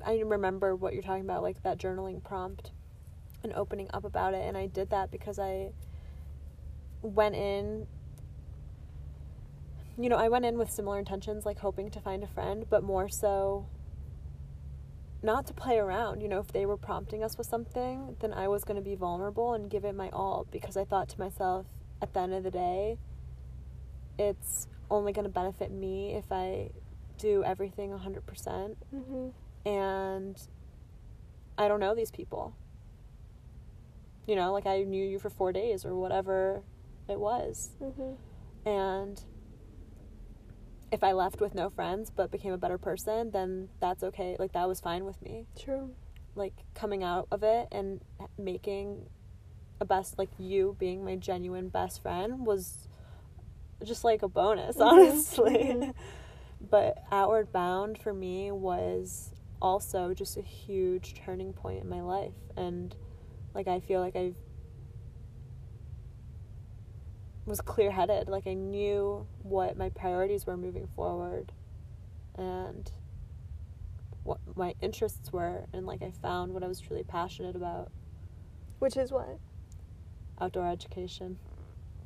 I 0.04 0.20
remember 0.20 0.74
what 0.74 0.94
you're 0.94 1.02
talking 1.02 1.24
about, 1.24 1.42
like 1.42 1.62
that 1.62 1.78
journaling 1.78 2.22
prompt 2.22 2.70
and 3.42 3.52
opening 3.52 3.88
up 3.92 4.04
about 4.04 4.34
it, 4.34 4.46
and 4.46 4.56
I 4.56 4.66
did 4.66 4.90
that 4.90 5.10
because 5.10 5.38
I 5.38 5.70
went 7.02 7.34
in 7.34 7.86
you 9.98 10.08
know, 10.08 10.16
I 10.16 10.28
went 10.28 10.44
in 10.44 10.58
with 10.58 10.70
similar 10.70 10.98
intentions, 10.98 11.44
like 11.44 11.58
hoping 11.58 11.90
to 11.90 12.00
find 12.00 12.22
a 12.22 12.26
friend, 12.26 12.64
but 12.68 12.82
more 12.82 13.08
so 13.08 13.66
not 15.22 15.46
to 15.46 15.52
play 15.54 15.78
around. 15.78 16.20
You 16.22 16.28
know, 16.28 16.38
if 16.38 16.48
they 16.48 16.66
were 16.66 16.76
prompting 16.76 17.22
us 17.22 17.36
with 17.36 17.46
something, 17.46 18.16
then 18.20 18.32
I 18.32 18.48
was 18.48 18.64
going 18.64 18.76
to 18.76 18.82
be 18.82 18.94
vulnerable 18.94 19.54
and 19.54 19.70
give 19.70 19.84
it 19.84 19.94
my 19.94 20.08
all 20.10 20.46
because 20.50 20.76
I 20.76 20.84
thought 20.84 21.08
to 21.10 21.18
myself, 21.18 21.66
at 22.02 22.14
the 22.14 22.20
end 22.20 22.34
of 22.34 22.42
the 22.42 22.50
day, 22.50 22.98
it's 24.18 24.68
only 24.90 25.12
going 25.12 25.24
to 25.24 25.30
benefit 25.30 25.70
me 25.70 26.14
if 26.14 26.30
I 26.32 26.70
do 27.18 27.44
everything 27.44 27.90
100%. 27.90 28.76
Mm-hmm. 28.94 29.68
And 29.68 30.36
I 31.58 31.68
don't 31.68 31.80
know 31.80 31.94
these 31.94 32.10
people. 32.10 32.54
You 34.26 34.36
know, 34.36 34.52
like 34.52 34.66
I 34.66 34.82
knew 34.84 35.04
you 35.04 35.18
for 35.18 35.28
four 35.28 35.52
days 35.52 35.84
or 35.84 35.94
whatever 35.94 36.62
it 37.08 37.18
was. 37.18 37.70
Mm-hmm. 37.82 38.68
And 38.68 39.22
if 40.92 41.04
I 41.04 41.12
left 41.12 41.40
with 41.40 41.54
no 41.54 41.70
friends 41.70 42.10
but 42.10 42.30
became 42.30 42.52
a 42.52 42.58
better 42.58 42.78
person, 42.78 43.30
then 43.30 43.68
that's 43.80 44.02
okay. 44.02 44.36
Like 44.38 44.52
that 44.52 44.68
was 44.68 44.80
fine 44.80 45.04
with 45.04 45.20
me. 45.22 45.46
True. 45.58 45.90
Like 46.34 46.54
coming 46.74 47.02
out 47.02 47.28
of 47.30 47.42
it 47.42 47.68
and 47.72 48.00
making 48.38 49.06
a 49.80 49.84
best 49.84 50.18
like 50.18 50.28
you 50.38 50.76
being 50.78 51.04
my 51.04 51.16
genuine 51.16 51.68
best 51.68 52.02
friend 52.02 52.44
was 52.46 52.88
just 53.84 54.04
like 54.04 54.22
a 54.22 54.28
bonus, 54.28 54.76
Mhm. 54.76 54.86
honestly. 54.86 55.52
Mhm. 55.52 55.94
but 56.70 57.02
Outward 57.10 57.52
Bound 57.52 57.98
for 57.98 58.12
me 58.12 58.50
was 58.50 59.32
also 59.62 60.12
just 60.14 60.36
a 60.36 60.42
huge 60.42 61.14
turning 61.14 61.52
point 61.52 61.82
in 61.82 61.88
my 61.88 62.00
life 62.00 62.32
and 62.56 62.94
like 63.54 63.68
I 63.68 63.80
feel 63.80 64.00
like 64.00 64.16
I 64.16 64.32
was 67.50 67.60
clear-headed. 67.60 68.28
Like 68.28 68.46
I 68.46 68.54
knew 68.54 69.26
what 69.42 69.76
my 69.76 69.90
priorities 69.90 70.46
were 70.46 70.56
moving 70.56 70.86
forward 70.86 71.52
and 72.36 72.90
what 74.22 74.38
my 74.54 74.74
interests 74.80 75.32
were 75.32 75.64
and 75.72 75.86
like 75.86 76.02
I 76.02 76.12
found 76.22 76.52
what 76.52 76.62
I 76.62 76.68
was 76.68 76.80
truly 76.80 77.04
passionate 77.04 77.56
about. 77.56 77.90
Which 78.78 78.96
is 78.96 79.12
what? 79.12 79.38
outdoor 80.40 80.68
education. 80.68 81.38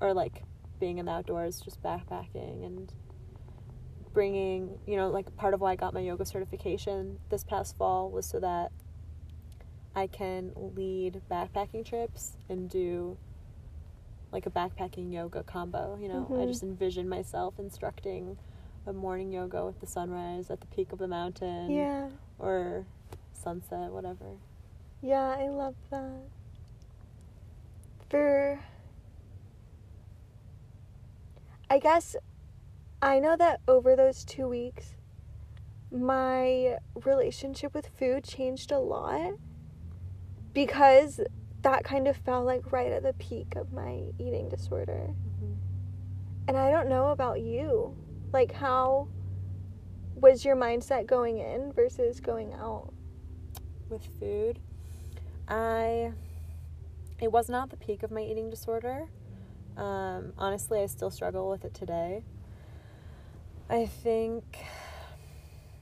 Or 0.01 0.13
like 0.13 0.43
being 0.81 0.99
in 0.99 1.07
the 1.07 1.13
outdoors 1.13 1.61
just 1.61 1.83
backpacking 1.83 2.67
and 2.67 2.93
bringing 4.13 4.79
you 4.87 4.97
know 4.97 5.09
like 5.09 5.35
part 5.37 5.55
of 5.55 5.61
why 5.61 5.73
i 5.73 5.77
got 5.77 5.93
my 5.93 6.01
yoga 6.01 6.25
certification 6.25 7.19
this 7.31 7.43
past 7.43 7.77
fall 7.77 8.11
was 8.11 8.25
so 8.25 8.39
that 8.39 8.71
i 9.97 10.07
can 10.07 10.53
lead 10.77 11.21
backpacking 11.29 11.85
trips 11.85 12.37
and 12.49 12.71
do 12.71 13.17
like 14.35 14.47
a 14.47 14.51
backpacking 14.51 15.13
yoga 15.13 15.43
combo 15.45 15.97
you 16.03 16.09
know 16.09 16.27
i 16.33 16.41
Mhm. 16.43 16.49
just 16.49 16.63
envision 16.65 17.09
myself 17.09 17.55
instructing 17.59 18.37
a 18.87 18.93
morning 18.93 19.33
yoga 19.33 19.65
with 19.65 19.81
the 19.81 19.87
sunrise 19.87 20.51
at 20.51 20.61
the 20.61 20.67
peak 20.67 20.93
of 20.93 20.99
the 20.99 21.07
mountain 21.09 21.71
Yeah. 21.71 22.11
or 22.39 22.85
sunset 23.33 23.91
whatever 23.93 24.37
Yeah, 25.01 25.37
I 25.39 25.49
love 25.51 25.75
that. 25.91 26.23
For 28.09 28.59
I 31.69 31.79
guess 31.79 32.17
I 33.03 33.19
know 33.21 33.37
that 33.37 33.61
over 33.69 33.95
those 33.97 34.25
2 34.25 34.49
weeks 34.49 34.97
my 35.91 36.79
relationship 37.05 37.75
with 37.75 37.87
food 37.89 38.25
changed 38.25 38.73
a 38.73 38.79
lot 38.81 39.35
because 40.53 41.21
that 41.65 41.85
kind 41.85 42.07
of 42.07 42.17
fell 42.17 42.45
like 42.45 42.73
right 42.73 42.93
at 42.93 43.03
the 43.03 43.13
peak 43.15 43.57
of 43.57 43.73
my 43.73 44.05
eating 44.19 44.49
disorder. 44.49 45.11
And 46.47 46.57
I 46.57 46.71
don't 46.71 46.89
know 46.89 47.09
about 47.09 47.41
you. 47.41 47.97
Like 48.33 48.53
how 48.53 49.09
was 50.15 50.45
your 50.45 50.57
mindset 50.57 51.07
going 51.07 51.39
in 51.39 51.73
versus 51.73 52.21
going 52.21 52.53
out? 52.55 52.95
with 53.89 54.07
food. 54.19 54.59
I 55.49 56.13
it 57.21 57.31
was 57.31 57.49
not 57.49 57.71
the 57.71 57.77
peak 57.77 58.03
of 58.03 58.11
my 58.11 58.23
eating 58.23 58.51
disorder. 58.51 59.07
Um, 59.77 60.33
honestly, 60.39 60.81
I 60.81 60.87
still 60.87 61.11
struggle 61.11 61.49
with 61.49 61.65
it 61.65 61.75
today. 61.75 62.23
I 63.71 63.87
think 63.87 64.45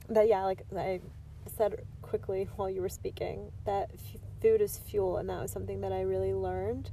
that 0.09 0.27
yeah, 0.27 0.43
like 0.45 0.65
I 0.77 1.01
said 1.57 1.75
quickly 2.01 2.47
while 2.55 2.69
you 2.69 2.81
were 2.81 2.89
speaking, 2.89 3.51
that 3.65 3.89
f- 3.93 4.21
food 4.43 4.61
is 4.61 4.77
fuel, 4.77 5.17
and 5.17 5.29
that 5.29 5.41
was 5.41 5.51
something 5.51 5.81
that 5.81 5.91
I 5.91 6.01
really 6.01 6.33
learned. 6.33 6.91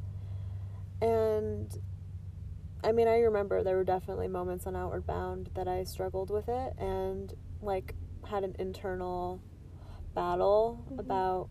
And 1.02 1.76
I 2.82 2.92
mean, 2.92 3.08
I 3.08 3.18
remember 3.18 3.62
there 3.62 3.76
were 3.76 3.84
definitely 3.84 4.28
moments 4.28 4.66
on 4.66 4.74
Outward 4.76 5.06
Bound 5.06 5.50
that 5.54 5.68
I 5.68 5.84
struggled 5.84 6.30
with 6.30 6.48
it 6.48 6.74
and 6.78 7.34
like 7.60 7.94
had 8.26 8.44
an 8.44 8.56
internal 8.58 9.42
battle 10.14 10.84
Mhm. 10.90 10.98
about 11.00 11.50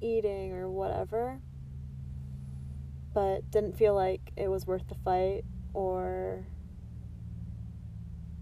eating 0.00 0.52
or 0.52 0.70
whatever, 0.70 1.40
but 3.14 3.50
didn't 3.50 3.76
feel 3.76 3.94
like 3.94 4.32
it 4.36 4.48
was 4.48 4.66
worth 4.66 4.86
the 4.88 4.94
fight 4.96 5.44
or 5.74 6.46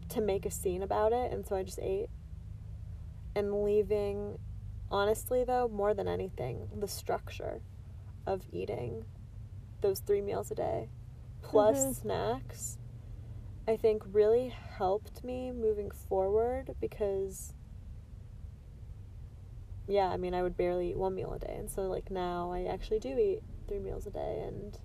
to 0.09 0.21
make 0.21 0.45
a 0.45 0.50
scene 0.50 0.83
about 0.83 1.12
it, 1.12 1.33
and 1.33 1.47
so 1.47 1.55
I 1.57 1.62
just 1.62 1.79
ate. 1.79 2.11
And 3.37 3.62
leaving, 3.62 4.38
honestly, 4.90 5.44
though, 5.44 5.68
more 5.68 5.94
than 5.94 6.09
anything, 6.09 6.68
the 6.78 6.88
structure 6.88 7.61
of 8.26 8.42
eating 8.52 9.04
those 9.80 10.00
three 10.00 10.20
meals 10.20 10.50
a 10.50 10.54
day 10.54 10.88
plus 11.42 11.78
Mhm. 11.78 11.94
snacks, 12.02 12.78
I 13.68 13.76
think 13.76 14.02
really 14.12 14.49
helped 14.49 15.25
me 15.25 15.52
moving 15.52 15.90
forward 15.90 16.75
because, 16.80 17.54
yeah, 19.88 20.09
I 20.09 20.16
mean, 20.16 20.35
I 20.35 20.42
would 20.42 20.56
barely 20.56 20.90
eat 20.90 20.97
one 20.97 21.14
meal 21.14 21.32
a 21.32 21.38
day. 21.38 21.54
And 21.59 21.70
so, 21.70 21.82
like, 21.82 22.11
now 22.11 22.50
I 22.52 22.64
actually 22.64 23.00
do 23.00 23.18
eat 23.18 23.42
three 23.68 23.80
meals 23.80 24.06
a 24.06 24.11
day. 24.11 24.42
And 24.47 24.78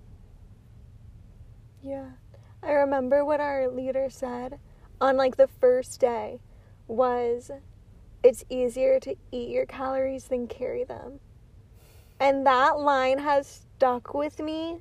Yeah. 1.82 2.10
I 2.62 2.72
remember 2.72 3.24
what 3.24 3.40
our 3.40 3.68
leader 3.68 4.08
said 4.10 4.58
on 5.00 5.16
like 5.16 5.36
the 5.36 5.46
first 5.46 6.00
day 6.00 6.40
was 6.88 7.50
it's 8.22 8.44
easier 8.48 8.98
to 9.00 9.14
eat 9.30 9.50
your 9.50 9.66
calories 9.66 10.24
than 10.24 10.48
carry 10.48 10.84
them. 10.84 11.20
And 12.18 12.46
that 12.46 12.78
line 12.78 13.18
has 13.18 13.46
stuck 13.76 14.14
with 14.14 14.40
me 14.40 14.80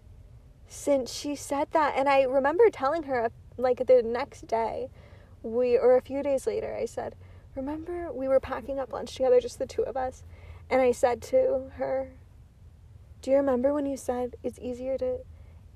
since 0.67 1.11
she 1.11 1.35
said 1.35 1.67
that. 1.71 1.93
And 1.95 2.07
I 2.07 2.23
remember 2.23 2.69
telling 2.69 3.03
her 3.03 3.25
uh, 3.25 3.29
like 3.57 3.85
the 3.85 4.01
next 4.03 4.47
day, 4.47 4.89
we 5.43 5.77
or 5.77 5.95
a 5.95 6.01
few 6.01 6.23
days 6.23 6.47
later, 6.47 6.75
I 6.75 6.85
said, 6.85 7.15
"Remember 7.55 8.11
we 8.11 8.27
were 8.27 8.39
packing 8.39 8.79
up 8.79 8.91
lunch 8.91 9.15
together 9.15 9.39
just 9.39 9.59
the 9.59 9.67
two 9.67 9.83
of 9.83 9.95
us?" 9.95 10.23
And 10.69 10.81
I 10.81 10.91
said 10.91 11.21
to 11.23 11.71
her, 11.75 12.11
"Do 13.21 13.31
you 13.31 13.37
remember 13.37 13.73
when 13.73 13.85
you 13.85 13.97
said 13.97 14.35
it's 14.43 14.59
easier 14.59 14.97
to 14.97 15.19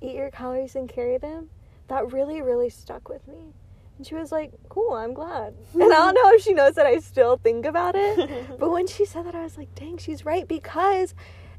eat 0.01 0.15
your 0.15 0.31
calories 0.31 0.73
than 0.73 0.87
carry 0.87 1.17
them?" 1.17 1.49
That 1.87 2.11
really 2.11 2.41
really 2.41 2.69
stuck 2.69 3.09
with 3.09 3.27
me. 3.27 3.53
And 3.99 4.07
she 4.07 4.15
was 4.15 4.31
like, 4.31 4.53
"Cool, 4.69 4.93
I'm 4.93 5.13
glad." 5.13 5.53
And 5.73 5.83
I 5.83 5.87
don't 5.89 6.13
know 6.13 6.31
if 6.31 6.41
she 6.41 6.53
knows 6.53 6.75
that 6.75 6.85
I 6.85 6.99
still 6.99 7.35
think 7.35 7.65
about 7.65 7.95
it. 7.95 8.47
But 8.59 8.71
when 8.71 8.87
she 8.87 9.03
said 9.03 9.25
that, 9.25 9.35
I 9.35 9.43
was 9.43 9.57
like, 9.57 9.75
dang, 9.75 9.97
she's 9.97 10.25
right 10.25 10.47
because 10.47 11.13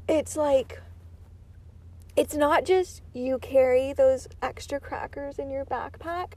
it's 0.09 0.35
like, 0.35 0.81
it's 2.15 2.35
not 2.35 2.65
just 2.65 3.03
you 3.13 3.37
carry 3.37 3.93
those 3.93 4.27
extra 4.41 4.79
crackers 4.79 5.37
in 5.37 5.51
your 5.51 5.65
backpack, 5.65 6.33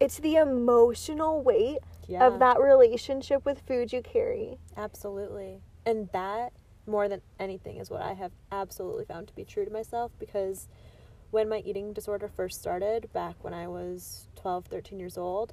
it's 0.00 0.18
the 0.18 0.34
emotional 0.34 1.40
weight 1.40 1.78
yeah. 2.08 2.26
of 2.26 2.40
that 2.40 2.60
relationship 2.60 3.44
with 3.44 3.60
food 3.60 3.92
you 3.92 4.02
carry. 4.02 4.58
Absolutely. 4.76 5.60
And 5.86 6.08
that, 6.12 6.52
more 6.84 7.08
than 7.08 7.22
anything, 7.38 7.76
is 7.76 7.90
what 7.90 8.02
I 8.02 8.14
have 8.14 8.32
absolutely 8.50 9.04
found 9.04 9.28
to 9.28 9.34
be 9.34 9.44
true 9.44 9.64
to 9.64 9.70
myself 9.70 10.10
because 10.18 10.68
when 11.34 11.48
my 11.48 11.58
eating 11.66 11.92
disorder 11.92 12.28
first 12.28 12.60
started, 12.60 13.12
back 13.12 13.34
when 13.42 13.52
I 13.52 13.66
was 13.66 14.28
12, 14.36 14.66
13 14.66 15.00
years 15.00 15.18
old, 15.18 15.52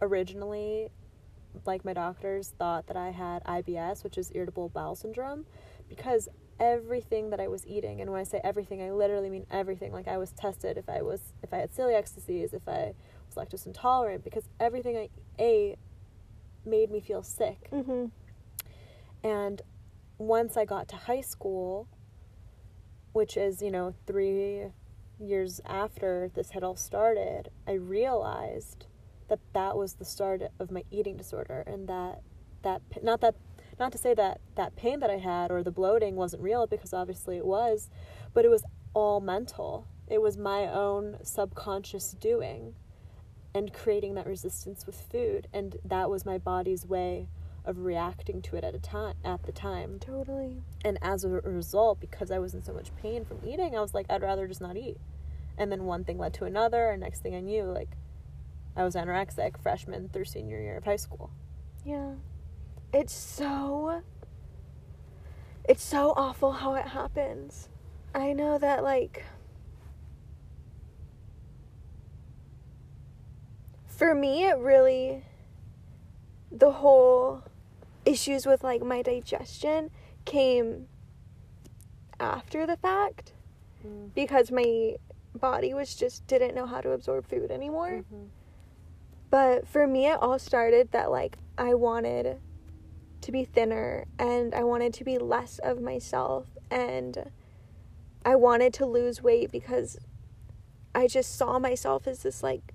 originally, 0.00 0.88
like 1.66 1.84
my 1.84 1.92
doctors 1.92 2.54
thought 2.58 2.86
that 2.86 2.96
I 2.96 3.10
had 3.10 3.44
IBS, 3.44 4.02
which 4.02 4.16
is 4.16 4.32
irritable 4.34 4.70
bowel 4.70 4.94
syndrome, 4.94 5.44
because 5.90 6.30
everything 6.58 7.28
that 7.28 7.38
I 7.38 7.48
was 7.48 7.66
eating, 7.66 8.00
and 8.00 8.10
when 8.10 8.18
I 8.18 8.24
say 8.24 8.40
everything, 8.42 8.80
I 8.80 8.92
literally 8.92 9.28
mean 9.28 9.44
everything. 9.50 9.92
Like 9.92 10.08
I 10.08 10.16
was 10.16 10.32
tested 10.32 10.78
if 10.78 10.88
I 10.88 11.02
was 11.02 11.20
if 11.42 11.52
I 11.52 11.58
had 11.58 11.70
celiac 11.70 12.12
disease, 12.14 12.54
if 12.54 12.66
I 12.66 12.94
was 13.26 13.34
lactose 13.36 13.66
intolerant, 13.66 14.24
because 14.24 14.48
everything 14.58 14.96
I 14.96 15.10
ate 15.38 15.76
made 16.64 16.90
me 16.90 17.00
feel 17.00 17.22
sick. 17.22 17.68
Mm-hmm. 17.70 18.06
And 19.22 19.60
once 20.16 20.56
I 20.56 20.64
got 20.64 20.88
to 20.88 20.96
high 20.96 21.20
school, 21.20 21.88
which 23.12 23.36
is, 23.36 23.60
you 23.60 23.70
know, 23.70 23.92
three 24.06 24.70
years 25.18 25.60
after 25.64 26.30
this 26.34 26.50
had 26.50 26.64
all 26.64 26.76
started, 26.76 27.50
I 27.66 27.72
realized 27.72 28.86
that 29.28 29.40
that 29.52 29.76
was 29.76 29.94
the 29.94 30.04
start 30.04 30.42
of 30.58 30.70
my 30.70 30.84
eating 30.90 31.16
disorder 31.16 31.64
and 31.66 31.88
that 31.88 32.20
that 32.62 32.82
not 33.02 33.20
that 33.20 33.34
not 33.78 33.92
to 33.92 33.98
say 33.98 34.14
that 34.14 34.40
that 34.54 34.76
pain 34.76 35.00
that 35.00 35.10
I 35.10 35.18
had 35.18 35.50
or 35.50 35.62
the 35.62 35.70
bloating 35.70 36.16
wasn't 36.16 36.42
real 36.42 36.66
because 36.66 36.92
obviously 36.92 37.36
it 37.36 37.46
was, 37.46 37.90
but 38.32 38.44
it 38.44 38.48
was 38.48 38.64
all 38.92 39.20
mental. 39.20 39.88
It 40.08 40.20
was 40.20 40.36
my 40.36 40.66
own 40.66 41.18
subconscious 41.22 42.12
doing 42.12 42.74
and 43.54 43.72
creating 43.72 44.14
that 44.14 44.26
resistance 44.26 44.86
with 44.86 45.00
food 45.10 45.48
and 45.52 45.76
that 45.84 46.10
was 46.10 46.26
my 46.26 46.38
body's 46.38 46.86
way 46.86 47.28
of 47.64 47.78
reacting 47.78 48.42
to 48.42 48.56
it 48.56 48.64
at 48.64 48.74
a 48.74 48.78
time 48.78 49.14
at 49.24 49.42
the 49.44 49.52
time 49.52 49.98
Totally. 49.98 50.62
and 50.84 50.98
as 51.00 51.24
a 51.24 51.28
result 51.28 51.98
because 52.00 52.30
i 52.30 52.38
was 52.38 52.52
in 52.54 52.62
so 52.62 52.72
much 52.74 52.94
pain 52.96 53.24
from 53.24 53.38
eating 53.46 53.76
i 53.76 53.80
was 53.80 53.94
like 53.94 54.06
i'd 54.10 54.22
rather 54.22 54.46
just 54.46 54.60
not 54.60 54.76
eat 54.76 54.98
and 55.56 55.72
then 55.72 55.84
one 55.84 56.04
thing 56.04 56.18
led 56.18 56.34
to 56.34 56.44
another 56.44 56.90
and 56.90 57.00
next 57.00 57.22
thing 57.22 57.34
i 57.34 57.40
knew 57.40 57.62
like 57.64 57.90
i 58.76 58.84
was 58.84 58.94
anorexic 58.94 59.56
freshman 59.62 60.08
through 60.10 60.24
senior 60.24 60.60
year 60.60 60.76
of 60.76 60.84
high 60.84 60.96
school 60.96 61.30
Yeah. 61.84 62.14
It's 62.92 63.12
so 63.12 64.02
it's 65.68 65.82
so 65.82 66.12
awful 66.16 66.52
how 66.52 66.74
it 66.74 66.86
happens. 66.88 67.68
I 68.14 68.32
know 68.34 68.56
that 68.58 68.84
like 68.84 69.24
for 73.86 74.14
me 74.14 74.44
it 74.44 74.58
really 74.58 75.24
the 76.52 76.70
whole 76.70 77.42
issues 78.04 78.46
with 78.46 78.62
like 78.62 78.82
my 78.82 79.02
digestion 79.02 79.90
came 80.24 80.86
after 82.20 82.66
the 82.66 82.76
fact 82.76 83.32
because 84.14 84.50
my 84.50 84.96
body 85.34 85.74
was 85.74 85.94
just 85.94 86.26
didn't 86.26 86.54
know 86.54 86.66
how 86.66 86.80
to 86.80 86.92
absorb 86.92 87.26
food 87.26 87.50
anymore. 87.50 88.04
Mhm. 88.10 88.28
But 89.30 89.66
for 89.66 89.86
me, 89.86 90.06
it 90.06 90.18
all 90.22 90.38
started 90.38 90.92
that 90.92 91.10
like 91.10 91.36
I 91.58 91.74
wanted 91.74 92.40
to 93.20 93.32
be 93.32 93.44
thinner 93.44 94.06
and 94.18 94.54
I 94.54 94.64
wanted 94.64 94.94
to 94.94 95.04
be 95.04 95.18
less 95.18 95.58
of 95.58 95.80
myself 95.80 96.56
and 96.70 97.30
I 98.24 98.36
wanted 98.36 98.72
to 98.74 98.86
lose 98.86 99.22
weight 99.22 99.50
because 99.50 99.98
I 100.94 101.06
just 101.06 101.36
saw 101.36 101.58
myself 101.58 102.06
as 102.06 102.22
this 102.22 102.42
like 102.42 102.72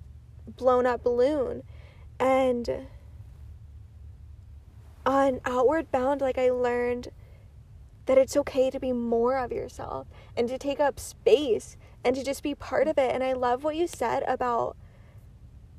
blown 0.47 0.85
up 0.85 1.03
balloon 1.03 1.63
and 2.19 2.87
on 5.05 5.39
outward 5.45 5.91
bound 5.91 6.21
like 6.21 6.37
I 6.37 6.49
learned 6.49 7.09
that 8.05 8.17
it's 8.17 8.35
okay 8.35 8.71
to 8.71 8.79
be 8.79 8.91
more 8.91 9.37
of 9.37 9.51
yourself 9.51 10.07
and 10.35 10.47
to 10.47 10.57
take 10.57 10.79
up 10.79 10.99
space 10.99 11.77
and 12.03 12.15
to 12.15 12.23
just 12.23 12.41
be 12.41 12.55
part 12.55 12.87
of 12.87 12.97
it. 12.97 13.13
And 13.13 13.23
I 13.23 13.33
love 13.33 13.63
what 13.63 13.75
you 13.75 13.87
said 13.87 14.23
about 14.27 14.75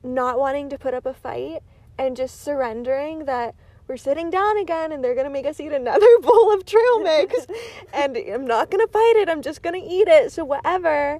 not 0.02 0.38
wanting 0.38 0.68
to 0.70 0.78
put 0.78 0.94
up 0.94 1.06
a 1.06 1.12
fight 1.12 1.62
and 1.98 2.16
just 2.16 2.40
surrendering 2.40 3.24
that 3.24 3.54
we're 3.86 3.96
sitting 3.96 4.30
down 4.30 4.56
again 4.58 4.92
and 4.92 5.02
they're 5.02 5.16
gonna 5.16 5.28
make 5.28 5.44
us 5.44 5.58
eat 5.58 5.72
another 5.72 6.06
bowl 6.22 6.54
of 6.54 6.64
trail 6.64 7.00
mix. 7.00 7.34
And 7.92 8.16
I'm 8.16 8.46
not 8.46 8.70
gonna 8.70 8.86
fight 8.86 9.16
it, 9.16 9.28
I'm 9.28 9.42
just 9.42 9.62
gonna 9.62 9.82
eat 9.82 10.06
it, 10.06 10.30
so 10.30 10.44
whatever. 10.44 11.18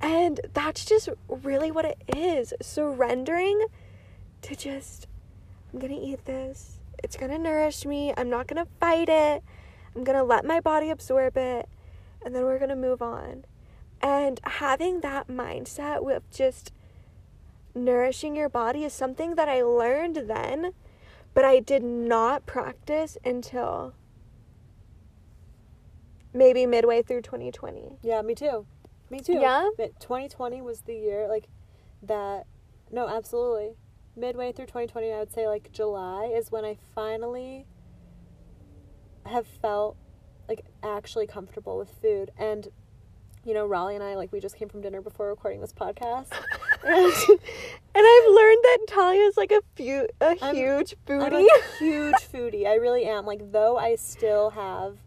And 0.00 0.40
that's 0.54 0.86
just 0.86 1.10
really 1.28 1.70
what 1.70 1.84
it 1.84 1.98
is 2.16 2.54
surrendering 2.62 3.66
to 4.40 4.56
just, 4.56 5.06
I'm 5.72 5.78
gonna 5.78 6.00
eat 6.00 6.24
this, 6.24 6.80
it's 7.02 7.16
gonna 7.16 7.38
nourish 7.38 7.84
me, 7.84 8.12
I'm 8.16 8.30
not 8.30 8.46
gonna 8.46 8.66
fight 8.80 9.08
it, 9.08 9.42
I'm 9.94 10.04
gonna 10.04 10.24
let 10.24 10.44
my 10.44 10.60
body 10.60 10.90
absorb 10.90 11.36
it, 11.36 11.68
and 12.24 12.34
then 12.34 12.44
we're 12.44 12.58
gonna 12.58 12.76
move 12.76 13.02
on. 13.02 13.44
And 14.02 14.40
having 14.44 15.00
that 15.00 15.28
mindset 15.28 16.02
with 16.04 16.22
just 16.30 16.72
nourishing 17.74 18.36
your 18.36 18.48
body 18.48 18.84
is 18.84 18.92
something 18.92 19.34
that 19.36 19.48
I 19.48 19.62
learned 19.62 20.16
then, 20.26 20.72
but 21.34 21.44
I 21.44 21.60
did 21.60 21.82
not 21.82 22.46
practice 22.46 23.16
until 23.24 23.94
maybe 26.32 26.66
midway 26.66 27.02
through 27.02 27.22
2020. 27.22 27.98
yeah 28.02 28.20
me 28.22 28.34
too 28.34 28.66
me 29.10 29.20
too 29.20 29.34
Yeah? 29.34 29.70
but 29.78 29.98
2020 30.00 30.60
was 30.60 30.82
the 30.82 30.94
year 30.94 31.26
like 31.28 31.48
that 32.02 32.46
no 32.90 33.08
absolutely 33.08 33.76
midway 34.16 34.50
through 34.52 34.66
2020 34.66 35.12
i 35.12 35.18
would 35.18 35.32
say 35.32 35.46
like 35.46 35.70
july 35.72 36.24
is 36.34 36.50
when 36.50 36.64
i 36.64 36.76
finally 36.94 37.66
have 39.26 39.46
felt 39.46 39.96
like 40.48 40.64
actually 40.82 41.26
comfortable 41.26 41.76
with 41.76 41.90
food 42.00 42.30
and 42.38 42.68
you 43.44 43.52
know 43.52 43.66
raleigh 43.66 43.94
and 43.94 44.02
i 44.04 44.14
like 44.14 44.32
we 44.32 44.40
just 44.40 44.56
came 44.56 44.68
from 44.68 44.80
dinner 44.80 45.00
before 45.02 45.28
recording 45.28 45.60
this 45.60 45.72
podcast 45.72 46.28
and 46.84 47.38
I've 47.96 48.28
learned 48.30 48.58
that 48.62 48.78
Talia 48.88 49.22
is 49.24 49.36
like 49.36 49.50
a 49.50 49.60
few 49.74 50.08
a 50.20 50.36
I'm- 50.40 50.54
huge 50.54 50.94
I'm 51.08 51.20
foodie. 51.20 51.46
a 51.46 51.78
huge 51.78 52.14
foodie. 52.32 52.66
I 52.66 52.74
really 52.74 53.06
am. 53.06 53.24
Like 53.26 53.50
though 53.50 53.76
I 53.76 53.96
still 53.96 54.50
have 54.50 54.98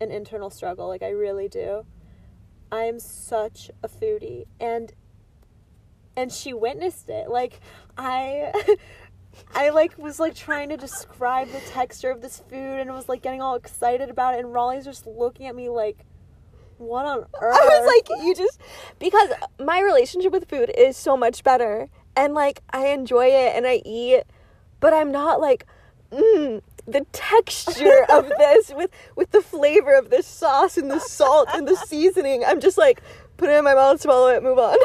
an 0.00 0.10
internal 0.10 0.48
struggle, 0.48 0.88
like 0.88 1.02
I 1.02 1.10
really 1.10 1.48
do. 1.48 1.84
I 2.70 2.84
am 2.84 2.98
such 2.98 3.70
a 3.82 3.88
foodie 3.88 4.46
and 4.58 4.92
and 6.16 6.32
she 6.32 6.54
witnessed 6.54 7.08
it. 7.10 7.28
Like 7.28 7.60
I 7.96 8.52
I 9.54 9.70
like 9.70 9.96
was 9.98 10.20
like 10.20 10.34
trying 10.34 10.68
to 10.70 10.76
describe 10.76 11.48
the 11.48 11.60
texture 11.60 12.10
of 12.10 12.20
this 12.20 12.42
food 12.48 12.80
and 12.80 12.92
was 12.92 13.08
like 13.08 13.22
getting 13.22 13.40
all 13.40 13.54
excited 13.54 14.10
about 14.10 14.34
it 14.34 14.40
and 14.40 14.52
Raleigh's 14.52 14.84
just 14.84 15.06
looking 15.06 15.46
at 15.46 15.54
me 15.54 15.68
like 15.68 16.04
what 16.82 17.06
on 17.06 17.18
earth? 17.18 17.26
I 17.40 17.80
was 17.80 17.86
like, 17.86 18.22
you 18.22 18.34
just 18.34 18.60
because 18.98 19.30
my 19.58 19.80
relationship 19.80 20.32
with 20.32 20.48
food 20.48 20.70
is 20.76 20.96
so 20.96 21.16
much 21.16 21.42
better, 21.44 21.88
and 22.16 22.34
like 22.34 22.60
I 22.70 22.88
enjoy 22.88 23.26
it 23.26 23.56
and 23.56 23.66
I 23.66 23.82
eat, 23.84 24.22
but 24.80 24.92
I'm 24.92 25.10
not 25.12 25.40
like, 25.40 25.66
mm, 26.10 26.60
the 26.86 27.06
texture 27.12 28.04
of 28.10 28.28
this 28.28 28.72
with 28.74 28.90
with 29.16 29.30
the 29.30 29.40
flavor 29.40 29.94
of 29.94 30.10
this 30.10 30.26
sauce 30.26 30.76
and 30.76 30.90
the 30.90 31.00
salt 31.00 31.48
and 31.54 31.66
the 31.66 31.76
seasoning. 31.76 32.44
I'm 32.44 32.60
just 32.60 32.78
like, 32.78 33.00
put 33.36 33.48
it 33.48 33.56
in 33.56 33.64
my 33.64 33.74
mouth, 33.74 34.00
swallow 34.00 34.28
it, 34.28 34.42
move 34.42 34.58
on. 34.58 34.76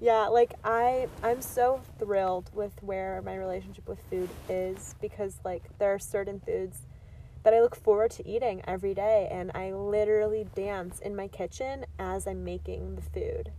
Yeah, 0.00 0.28
like 0.28 0.54
I 0.62 1.08
I'm 1.22 1.42
so 1.42 1.80
thrilled 1.98 2.50
with 2.54 2.72
where 2.82 3.20
my 3.22 3.34
relationship 3.34 3.88
with 3.88 3.98
food 4.08 4.28
is 4.48 4.94
because 5.00 5.40
like 5.44 5.64
there 5.78 5.92
are 5.92 5.98
certain 5.98 6.40
foods 6.40 6.82
that 7.42 7.52
I 7.52 7.60
look 7.60 7.74
forward 7.74 8.10
to 8.12 8.28
eating 8.28 8.62
every 8.66 8.94
day 8.94 9.28
and 9.30 9.50
I 9.54 9.72
literally 9.72 10.46
dance 10.54 11.00
in 11.00 11.16
my 11.16 11.28
kitchen 11.28 11.84
as 11.98 12.26
I'm 12.26 12.44
making 12.44 12.94
the 12.94 13.02
food. 13.02 13.50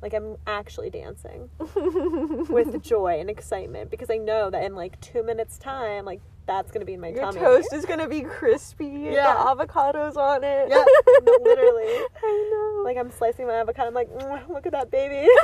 Like 0.00 0.14
I'm 0.14 0.36
actually 0.46 0.90
dancing 0.90 1.50
with 1.58 2.82
joy 2.82 3.18
and 3.18 3.28
excitement 3.30 3.90
because 3.90 4.10
I 4.10 4.18
know 4.18 4.50
that 4.50 4.62
in 4.64 4.76
like 4.76 5.00
2 5.00 5.22
minutes 5.24 5.58
time 5.58 6.04
like 6.04 6.20
that's 6.46 6.70
going 6.72 6.80
to 6.80 6.86
be 6.86 6.94
in 6.94 7.00
my 7.00 7.08
Your 7.08 7.22
tummy. 7.22 7.38
toast 7.40 7.72
is 7.72 7.84
gonna 7.86 8.08
be 8.08 8.22
crispy. 8.22 8.86
Yeah. 8.86 9.32
The 9.32 9.64
avocados 9.64 10.16
on 10.16 10.42
it. 10.44 10.68
Yeah, 10.68 10.84
literally. 11.42 12.04
I 12.22 12.48
know. 12.52 12.82
Like 12.84 12.96
I'm 12.96 13.10
slicing 13.10 13.46
my 13.46 13.54
avocado 13.54 13.88
I'm 13.88 13.94
like, 13.94 14.10
"Mm, 14.10 14.48
look 14.48 14.66
at 14.66 14.72
that 14.72 14.90
baby. 14.90 15.26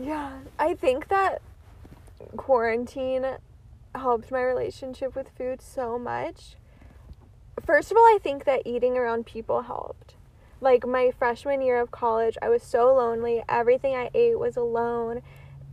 Yeah, 0.00 0.38
I 0.58 0.74
think 0.74 1.08
that 1.08 1.40
quarantine 2.36 3.24
helped 3.94 4.30
my 4.30 4.42
relationship 4.42 5.14
with 5.14 5.28
food 5.38 5.62
so 5.62 5.98
much. 5.98 6.56
First 7.64 7.90
of 7.90 7.96
all, 7.96 8.02
I 8.04 8.18
think 8.22 8.44
that 8.44 8.62
eating 8.66 8.96
around 8.98 9.24
people 9.26 9.62
helped. 9.62 10.16
Like 10.60 10.86
my 10.86 11.12
freshman 11.16 11.62
year 11.62 11.80
of 11.80 11.90
college, 11.90 12.36
I 12.42 12.48
was 12.48 12.62
so 12.62 12.92
lonely. 12.94 13.42
Everything 13.48 13.94
I 13.94 14.10
ate 14.14 14.38
was 14.38 14.56
alone, 14.56 15.22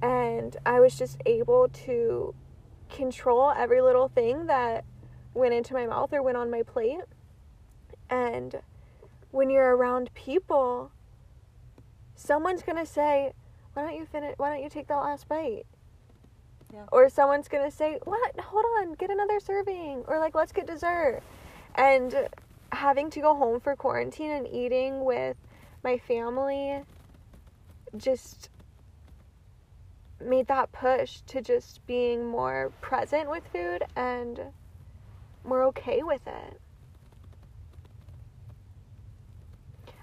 and 0.01 0.57
I 0.65 0.79
was 0.79 0.97
just 0.97 1.17
able 1.25 1.69
to 1.85 2.33
control 2.89 3.51
every 3.55 3.81
little 3.81 4.07
thing 4.07 4.47
that 4.47 4.83
went 5.33 5.53
into 5.53 5.73
my 5.73 5.85
mouth 5.85 6.11
or 6.11 6.21
went 6.21 6.37
on 6.37 6.51
my 6.51 6.63
plate. 6.63 7.01
And 8.09 8.61
when 9.31 9.49
you're 9.49 9.75
around 9.75 10.13
people, 10.13 10.91
someone's 12.15 12.63
going 12.63 12.77
to 12.77 12.85
say, 12.85 13.33
why 13.73 13.83
don't 13.83 13.95
you 13.95 14.05
finish 14.05 14.33
why 14.37 14.49
don't 14.49 14.63
you 14.63 14.69
take 14.69 14.87
that 14.87 14.97
last 14.97 15.27
bite 15.27 15.65
Yeah. 16.73 16.85
or 16.91 17.09
someone's 17.09 17.47
gonna 17.47 17.71
say 17.71 17.99
what 18.03 18.39
hold 18.39 18.65
on 18.79 18.93
get 18.93 19.09
another 19.09 19.39
serving 19.39 20.03
or 20.07 20.19
like 20.19 20.35
let's 20.35 20.51
get 20.51 20.67
dessert 20.67 21.21
and 21.75 22.29
having 22.71 23.09
to 23.11 23.21
go 23.21 23.35
home 23.35 23.59
for 23.59 23.75
quarantine 23.75 24.31
and 24.31 24.47
eating 24.47 25.03
with 25.03 25.37
my 25.83 25.97
family 25.97 26.81
just 27.97 28.49
made 30.25 30.47
that 30.47 30.71
push 30.71 31.21
to 31.27 31.41
just 31.41 31.85
being 31.85 32.25
more 32.25 32.71
present 32.81 33.29
with 33.29 33.43
food 33.47 33.83
and 33.95 34.39
more 35.43 35.63
okay 35.63 36.03
with 36.03 36.25
it 36.27 36.59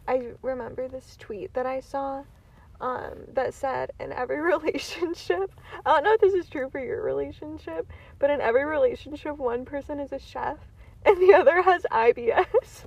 I 0.08 0.32
remember 0.40 0.88
this 0.88 1.18
tweet 1.18 1.52
that 1.52 1.66
I 1.66 1.80
saw 1.80 2.24
um, 2.80 3.24
that 3.34 3.52
said 3.52 3.90
in 4.00 4.10
every 4.10 4.40
relationship, 4.54 5.52
I 5.84 5.90
don't 5.90 6.04
know 6.04 6.14
if 6.14 6.20
this 6.20 6.32
is 6.32 6.48
true 6.48 6.70
for 6.70 6.82
your 6.82 7.02
relationship, 7.02 7.86
but 8.18 8.30
in 8.30 8.40
every 8.40 8.64
relationship, 8.64 9.36
one 9.36 9.66
person 9.66 10.00
is 10.00 10.12
a 10.12 10.18
chef 10.18 10.56
and 11.04 11.20
the 11.20 11.34
other 11.34 11.60
has 11.62 11.84
IBS. 11.92 12.86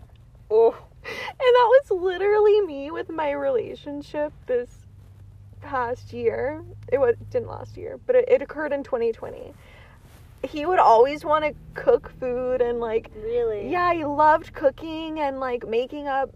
oh, 0.49 0.75
And 1.03 1.13
that 1.39 1.81
was 1.89 1.91
literally 1.91 2.61
me 2.61 2.89
with 2.89 3.09
my 3.09 3.31
relationship 3.31 4.33
this 4.47 4.80
past 5.61 6.13
year. 6.13 6.63
It 6.91 6.99
was 6.99 7.15
didn't 7.29 7.47
last 7.47 7.77
year, 7.77 7.99
but 8.05 8.15
it, 8.15 8.25
it 8.27 8.41
occurred 8.41 8.73
in 8.73 8.83
2020. 8.83 9.53
He 10.43 10.65
would 10.65 10.79
always 10.79 11.23
want 11.23 11.45
to 11.45 11.53
cook 11.75 12.11
food 12.19 12.61
and 12.61 12.79
like 12.79 13.11
really? 13.15 13.69
yeah, 13.69 13.93
he 13.93 14.03
loved 14.03 14.53
cooking 14.53 15.19
and 15.19 15.39
like 15.39 15.67
making 15.67 16.07
up 16.07 16.31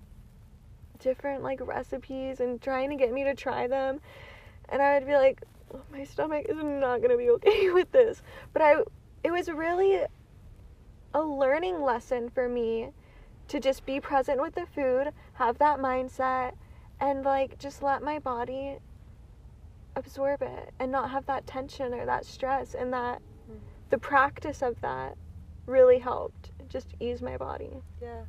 different 1.00 1.44
like 1.44 1.60
recipes 1.62 2.40
and 2.40 2.62
trying 2.62 2.90
to 2.90 2.96
get 2.96 3.12
me 3.12 3.24
to 3.24 3.34
try 3.36 3.68
them. 3.68 4.00
And 4.70 4.82
I 4.82 4.98
would 4.98 5.08
be 5.08 5.16
like, 5.16 5.42
"Oh, 5.74 5.82
my 5.92 6.04
stomach 6.04 6.46
is 6.48 6.58
not 6.58 7.02
gonna 7.02 7.18
be 7.18 7.30
okay 7.38 7.72
with 7.72 7.92
this. 7.92 8.22
But 8.54 8.62
I, 8.62 8.76
it 9.24 9.32
was 9.32 9.50
really 9.50 10.02
a 11.14 11.22
learning 11.22 11.82
lesson 11.82 12.30
for 12.30 12.50
me 12.50 12.90
to 13.48 13.60
just 13.60 13.86
be 13.86 14.00
present 14.00 14.42
with 14.42 14.56
the 14.56 14.66
food, 14.66 15.12
have 15.34 15.58
that 15.60 15.80
mindset, 15.80 16.54
and 17.00 17.24
like 17.24 17.58
just 17.60 17.84
let 17.84 18.02
my 18.02 18.20
body 18.20 18.78
absorb 19.96 20.42
it 20.42 20.74
and 20.80 20.92
not 20.92 21.12
have 21.12 21.26
that 21.26 21.48
tension 21.48 21.94
or 21.94 22.06
that 22.06 22.26
stress 22.26 22.74
and 22.74 22.92
that 22.94 23.22
Mm. 23.50 23.60
the 23.90 23.98
practice 23.98 24.62
of 24.62 24.82
that 24.82 25.18
really 25.66 26.00
helped 26.00 26.52
just 26.68 26.96
ease 27.00 27.22
my 27.22 27.38
body. 27.38 27.82
Yeah. 28.02 28.26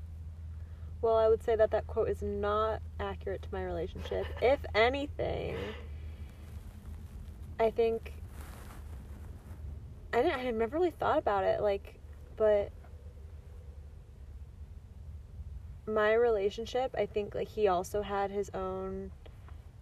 Well, 1.03 1.17
I 1.17 1.29
would 1.29 1.43
say 1.43 1.57
that 1.57 1.71
that 1.71 1.87
quote 1.87 2.09
is 2.09 2.23
not 2.23 2.83
accurate 2.99 3.43
to 3.43 3.49
my 3.53 3.65
relationship. 3.65 4.27
if 4.43 4.65
anything, 4.75 5.57
I 7.59 7.71
think 7.71 8.13
I 10.13 10.23
didn't. 10.23 10.39
I 10.39 10.43
had 10.45 10.55
never 10.55 10.77
really 10.79 10.91
thought 10.91 11.19
about 11.19 11.45
it, 11.45 11.61
like, 11.61 12.01
but 12.37 12.71
my 15.87 16.13
relationship, 16.15 16.95
I 16.97 17.07
think, 17.07 17.35
like 17.35 17.49
he 17.49 17.69
also 17.69 18.03
had 18.03 18.31
his 18.31 18.51
own 18.55 19.11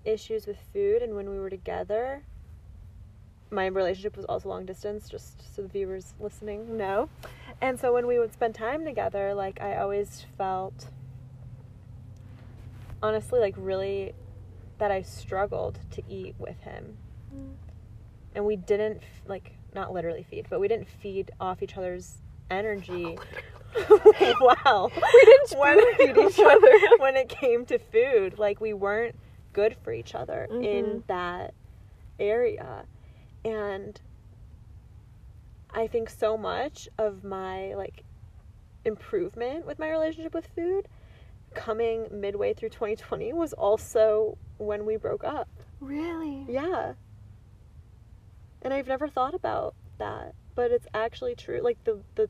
issues 0.05 0.47
with 0.47 0.57
food, 0.73 1.03
and 1.03 1.15
when 1.15 1.29
we 1.31 1.39
were 1.39 1.51
together, 1.51 2.23
my 3.51 3.67
relationship 3.67 4.17
was 4.17 4.25
also 4.27 4.49
long 4.49 4.65
distance. 4.67 5.09
Just 5.09 5.55
so 5.55 5.63
the 5.63 5.69
viewers 5.69 6.15
listening 6.21 6.77
know. 6.77 7.09
And 7.61 7.79
so 7.79 7.93
when 7.93 8.07
we 8.07 8.19
would 8.19 8.33
spend 8.33 8.55
time 8.55 8.85
together, 8.85 9.35
like 9.35 9.61
I 9.61 9.77
always 9.77 10.25
felt 10.37 10.87
honestly 13.03 13.39
like 13.41 13.55
really 13.57 14.15
that 14.79 14.91
I 14.91 15.03
struggled 15.03 15.79
to 15.93 16.03
eat 16.09 16.35
with 16.39 16.59
him. 16.61 16.97
Mm. 17.35 17.53
And 18.35 18.45
we 18.45 18.57
didn't 18.57 18.99
f- 18.99 19.23
like 19.29 19.53
not 19.75 19.93
literally 19.93 20.25
feed, 20.29 20.47
but 20.51 20.61
we 20.61 20.69
didn't 20.69 20.89
feed 20.89 21.31
off 21.41 21.63
each 21.63 21.77
other's 21.77 22.17
energy. 22.51 23.17
wow. 24.41 24.91
We 25.15 25.25
didn't 25.25 25.59
When, 25.59 25.95
feed 25.97 26.19
each 26.31 26.41
other. 26.41 26.97
when 26.99 27.17
it 27.17 27.29
came 27.29 27.65
to 27.67 27.79
food, 27.79 28.39
like 28.39 28.61
we 28.61 28.73
weren't 28.73 29.15
good 29.55 29.77
for 29.83 29.93
each 29.93 30.15
other 30.15 30.45
in 30.51 31.01
Mhm. 31.01 31.07
that 31.07 31.55
area. 32.19 32.85
And 33.45 33.99
I 35.71 35.87
think 35.87 36.11
so 36.11 36.37
much 36.37 36.89
of 36.99 37.25
my 37.25 37.75
like 37.75 38.05
improvement 38.85 39.65
with 39.67 39.79
my 39.79 39.91
relationship 39.91 40.35
with 40.35 40.47
food 40.49 40.87
coming 41.55 42.07
midway 42.11 42.53
through 42.53 42.69
2020 42.71 43.33
was 43.33 43.53
also 43.55 44.37
when 44.59 44.85
we 44.85 44.97
broke 44.97 45.25
up. 45.25 45.49
Really? 45.81 46.45
Yeah. 46.49 46.95
And 48.63 48.73
I've 48.75 48.89
never 48.89 49.09
thought 49.09 49.35
about 49.35 49.75
that, 49.99 50.35
but 50.55 50.71
it's 50.71 50.87
actually 50.95 51.35
true. 51.35 51.61
Like 51.63 51.83
the 51.85 52.01
the 52.15 52.27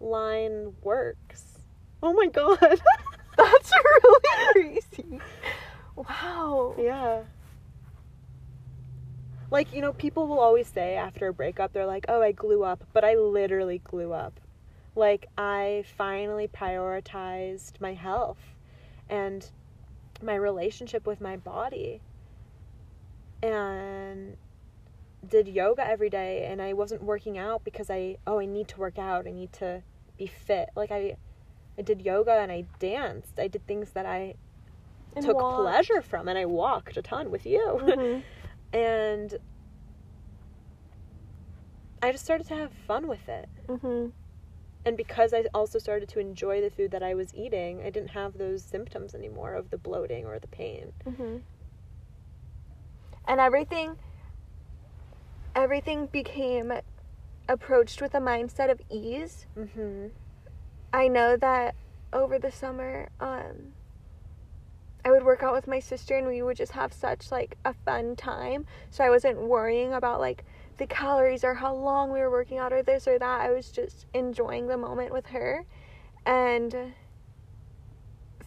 timeline 0.00 0.74
works. 0.82 1.58
Oh 2.02 2.12
my 2.12 2.26
god. 2.26 2.58
That's 3.36 3.72
really 3.72 4.20
crazy. 4.52 5.20
Wow. 5.98 6.76
Yeah. 6.78 7.22
Like, 9.50 9.72
you 9.72 9.80
know, 9.80 9.92
people 9.92 10.28
will 10.28 10.38
always 10.38 10.68
say 10.68 10.94
after 10.94 11.26
a 11.26 11.32
breakup, 11.32 11.72
they're 11.72 11.86
like, 11.86 12.04
oh, 12.08 12.22
I 12.22 12.32
glue 12.32 12.62
up. 12.62 12.84
But 12.92 13.04
I 13.04 13.14
literally 13.14 13.78
glue 13.78 14.12
up. 14.12 14.38
Like, 14.94 15.26
I 15.36 15.84
finally 15.96 16.46
prioritized 16.46 17.80
my 17.80 17.94
health 17.94 18.38
and 19.08 19.44
my 20.22 20.36
relationship 20.36 21.04
with 21.04 21.20
my 21.20 21.36
body. 21.36 22.00
And 23.42 24.36
did 25.28 25.48
yoga 25.48 25.84
every 25.84 26.10
day. 26.10 26.46
And 26.48 26.62
I 26.62 26.74
wasn't 26.74 27.02
working 27.02 27.38
out 27.38 27.64
because 27.64 27.90
I, 27.90 28.18
oh, 28.26 28.38
I 28.38 28.44
need 28.44 28.68
to 28.68 28.78
work 28.78 28.98
out. 28.98 29.26
I 29.26 29.32
need 29.32 29.52
to 29.54 29.82
be 30.16 30.26
fit. 30.28 30.68
Like, 30.76 30.92
I. 30.92 31.16
I 31.76 31.82
did 31.82 32.02
yoga 32.02 32.32
and 32.32 32.50
I 32.50 32.64
danced. 32.80 33.38
I 33.38 33.46
did 33.46 33.64
things 33.68 33.90
that 33.90 34.04
I 34.04 34.34
And 35.16 35.24
took 35.24 35.36
walked. 35.36 35.62
pleasure 35.62 36.02
from, 36.02 36.28
and 36.28 36.38
I 36.38 36.44
walked 36.46 36.96
a 36.96 37.02
ton 37.02 37.30
with 37.30 37.46
you. 37.46 37.80
Mhm. 37.82 38.22
and 38.72 39.38
I 42.02 42.12
just 42.12 42.24
started 42.24 42.46
to 42.48 42.54
have 42.54 42.72
fun 42.72 43.08
with 43.08 43.28
it. 43.28 43.48
Mhm. 43.66 44.12
And 44.84 44.96
because 44.96 45.34
I 45.34 45.44
also 45.52 45.78
started 45.78 46.08
to 46.10 46.20
enjoy 46.20 46.60
the 46.60 46.70
food 46.70 46.92
that 46.92 47.02
I 47.02 47.14
was 47.14 47.34
eating, 47.34 47.82
I 47.82 47.90
didn't 47.90 48.10
have 48.10 48.38
those 48.38 48.62
symptoms 48.62 49.14
anymore 49.14 49.54
of 49.54 49.70
the 49.70 49.78
bloating 49.78 50.24
or 50.24 50.38
the 50.38 50.46
pain. 50.48 50.92
Mhm. 51.04 51.42
And 53.26 53.40
everything 53.40 53.98
everything 55.54 56.06
became 56.06 56.72
approached 57.48 58.00
with 58.00 58.14
a 58.14 58.20
mindset 58.20 58.70
of 58.70 58.80
ease. 58.90 59.46
Mm-hmm. 59.56 60.08
I 60.92 61.08
know 61.08 61.36
that 61.36 61.74
over 62.12 62.38
the 62.38 62.52
summer, 62.52 63.08
um, 63.18 63.72
I 65.08 65.10
would 65.10 65.24
work 65.24 65.42
out 65.42 65.54
with 65.54 65.66
my 65.66 65.80
sister 65.80 66.18
and 66.18 66.26
we 66.26 66.42
would 66.42 66.58
just 66.58 66.72
have 66.72 66.92
such 66.92 67.32
like 67.32 67.56
a 67.64 67.72
fun 67.72 68.14
time. 68.14 68.66
So 68.90 69.02
I 69.02 69.08
wasn't 69.08 69.40
worrying 69.40 69.94
about 69.94 70.20
like 70.20 70.44
the 70.76 70.86
calories 70.86 71.44
or 71.44 71.54
how 71.54 71.74
long 71.74 72.12
we 72.12 72.20
were 72.20 72.30
working 72.30 72.58
out 72.58 72.74
or 72.74 72.82
this 72.82 73.08
or 73.08 73.18
that. 73.18 73.40
I 73.40 73.50
was 73.50 73.70
just 73.70 74.04
enjoying 74.12 74.66
the 74.66 74.76
moment 74.76 75.10
with 75.10 75.26
her 75.28 75.64
and 76.26 76.92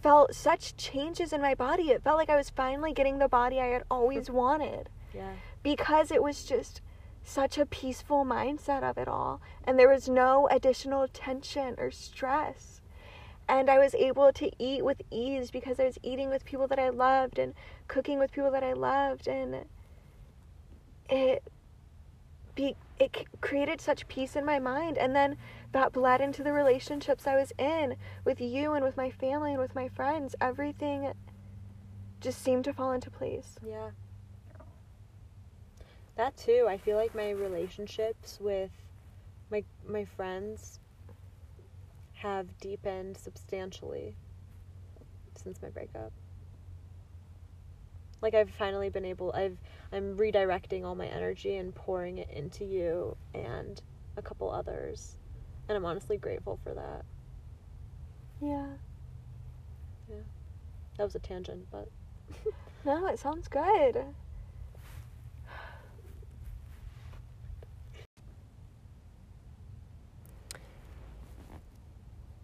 felt 0.03 0.35
such 0.35 0.77
changes 0.77 1.33
in 1.33 1.41
my 1.41 1.55
body. 1.55 1.89
It 1.89 2.03
felt 2.03 2.17
like 2.17 2.29
I 2.29 2.35
was 2.35 2.51
finally 2.51 2.93
getting 2.93 3.17
the 3.17 3.27
body 3.27 3.59
I 3.59 3.67
had 3.67 3.83
always 3.89 4.29
wanted 4.43 4.89
Yeah. 5.15 5.33
because 5.63 6.11
it 6.11 6.21
was 6.21 6.43
just 6.43 6.81
such 7.23 7.57
a 7.57 7.65
peaceful 7.65 8.23
mindset 8.23 8.83
of 8.83 8.99
it 8.99 9.07
all 9.07 9.41
and 9.63 9.77
there 9.79 9.89
was 9.89 10.07
no 10.09 10.47
additional 10.49 11.07
tension 11.07 11.75
or 11.79 11.89
stress 11.91 12.80
and 13.47 13.69
i 13.69 13.77
was 13.77 13.93
able 13.95 14.31
to 14.31 14.51
eat 14.59 14.83
with 14.83 15.01
ease 15.11 15.51
because 15.51 15.79
i 15.79 15.85
was 15.85 15.97
eating 16.03 16.29
with 16.29 16.45
people 16.45 16.67
that 16.67 16.79
i 16.79 16.89
loved 16.89 17.39
and 17.39 17.53
cooking 17.87 18.19
with 18.19 18.31
people 18.31 18.51
that 18.51 18.63
i 18.63 18.73
loved 18.73 19.27
and 19.27 19.65
it 21.09 21.43
be 22.55 22.75
it 22.99 23.25
created 23.41 23.81
such 23.81 24.07
peace 24.07 24.35
in 24.35 24.45
my 24.45 24.59
mind 24.59 24.97
and 24.97 25.15
then 25.15 25.37
that 25.71 25.91
bled 25.93 26.21
into 26.21 26.43
the 26.43 26.53
relationships 26.53 27.25
i 27.25 27.35
was 27.35 27.51
in 27.57 27.95
with 28.25 28.41
you 28.41 28.73
and 28.73 28.83
with 28.83 28.97
my 28.97 29.09
family 29.09 29.51
and 29.51 29.59
with 29.59 29.73
my 29.75 29.87
friends 29.87 30.35
everything 30.41 31.11
just 32.19 32.41
seemed 32.43 32.63
to 32.63 32.73
fall 32.73 32.91
into 32.91 33.09
place 33.09 33.55
Yeah. 33.65 33.91
That 36.15 36.35
too. 36.37 36.67
I 36.69 36.77
feel 36.77 36.97
like 36.97 37.15
my 37.15 37.31
relationships 37.31 38.37
with 38.39 38.69
my 39.49 39.63
my 39.87 40.05
friends 40.05 40.79
have 42.21 42.59
deepened 42.59 43.17
substantially 43.17 44.15
since 45.35 45.61
my 45.61 45.69
breakup. 45.69 46.11
Like 48.21 48.35
I've 48.35 48.51
finally 48.51 48.89
been 48.89 49.05
able 49.05 49.31
I've 49.33 49.57
I'm 49.91 50.15
redirecting 50.17 50.85
all 50.85 50.95
my 50.95 51.07
energy 51.07 51.55
and 51.57 51.73
pouring 51.73 52.19
it 52.19 52.29
into 52.29 52.63
you 52.63 53.17
and 53.33 53.81
a 54.17 54.21
couple 54.21 54.51
others. 54.51 55.17
And 55.67 55.75
I'm 55.75 55.85
honestly 55.85 56.17
grateful 56.17 56.59
for 56.63 56.73
that. 56.75 57.05
yeah 58.41 58.67
Yeah. 60.09 60.17
That 60.97 61.03
was 61.03 61.15
a 61.15 61.19
tangent, 61.19 61.67
but 61.71 61.87
No, 62.85 63.07
it 63.07 63.19
sounds 63.19 63.47
good. 63.47 64.05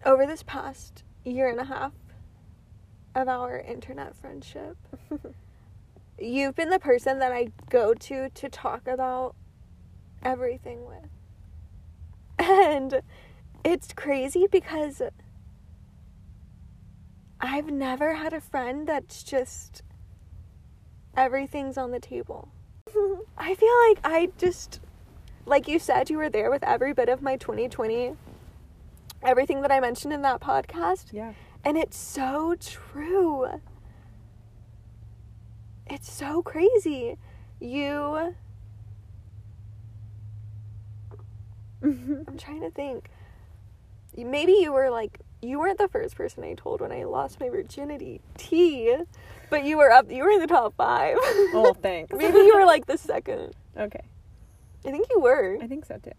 Over 0.08 0.26
this 0.26 0.42
past 0.42 1.04
year 1.26 1.50
and 1.50 1.60
a 1.60 1.66
half 1.66 1.92
of 3.14 3.28
our 3.28 3.60
internet 3.60 4.16
friendship, 4.16 4.78
you've 6.18 6.56
been 6.56 6.70
the 6.70 6.80
person 6.80 7.20
that 7.20 7.34
I 7.34 7.50
go 7.70 7.94
to 7.94 8.30
to 8.30 8.48
talk 8.48 8.88
about 8.88 9.36
everything 10.24 10.86
with. 10.86 11.10
And 12.40 13.02
it's 13.66 13.92
crazy 13.92 14.48
because 14.50 15.02
I've 17.42 17.70
never 17.70 18.14
had 18.14 18.32
a 18.32 18.40
friend 18.40 18.88
that's 18.88 19.24
just 19.24 19.84
everything's 21.18 21.78
on 21.78 21.92
the 21.92 22.00
table. 22.00 22.48
I 23.38 23.56
feel 23.56 23.76
like 23.90 24.00
I 24.06 24.30
just, 24.38 24.80
like 25.46 25.68
you 25.68 25.80
said, 25.80 26.10
you 26.10 26.16
were 26.16 26.30
there 26.30 26.50
with 26.50 26.64
every 26.64 26.94
bit 26.94 27.10
of 27.10 27.22
my 27.22 27.36
2020, 27.36 28.16
everything 29.24 29.62
that 29.62 29.72
I 29.72 29.80
mentioned 29.80 30.14
in 30.14 30.22
that 30.24 30.40
podcast. 30.42 31.12
yeah. 31.12 31.34
And 31.64 31.78
it's 31.78 31.98
so 31.98 32.56
true. 32.60 33.48
It's 35.88 36.12
so 36.12 36.42
crazy. 36.42 37.18
You. 37.60 38.36
I'm 41.84 42.38
trying 42.38 42.62
to 42.62 42.72
think. 42.72 43.10
Maybe 44.16 44.54
you 44.54 44.72
were 44.72 44.90
like 44.90 45.20
you 45.42 45.60
weren't 45.60 45.78
the 45.78 45.88
first 45.88 46.16
person 46.16 46.44
I 46.44 46.54
told 46.56 46.82
when 46.82 46.92
I 46.92 47.04
lost 47.04 47.40
my 47.40 47.50
virginity, 47.50 48.22
T, 48.38 48.96
but 49.50 49.64
you 49.64 49.78
were 49.78 49.92
up. 49.92 50.12
You 50.12 50.24
were 50.24 50.32
in 50.32 50.40
the 50.40 50.48
top 50.48 50.76
five. 50.76 51.18
Oh, 51.20 51.76
thanks. 51.80 52.14
Maybe 52.18 52.38
you 52.38 52.56
were 52.56 52.66
like 52.66 52.86
the 52.86 52.98
second. 52.98 53.54
Okay. 53.78 54.04
I 54.86 54.92
think 54.92 55.08
you 55.12 55.20
were. 55.20 55.58
I 55.62 55.68
think 55.68 55.86
so 55.86 55.98
too. 55.98 56.12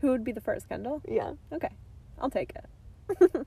Who 0.00 0.10
would 0.10 0.24
be 0.24 0.32
the 0.32 0.40
first, 0.40 0.68
Kendall? 0.68 1.02
Yeah. 1.08 1.32
Okay. 1.52 1.70
I'll 2.20 2.30
take 2.30 2.52
it. 2.54 3.46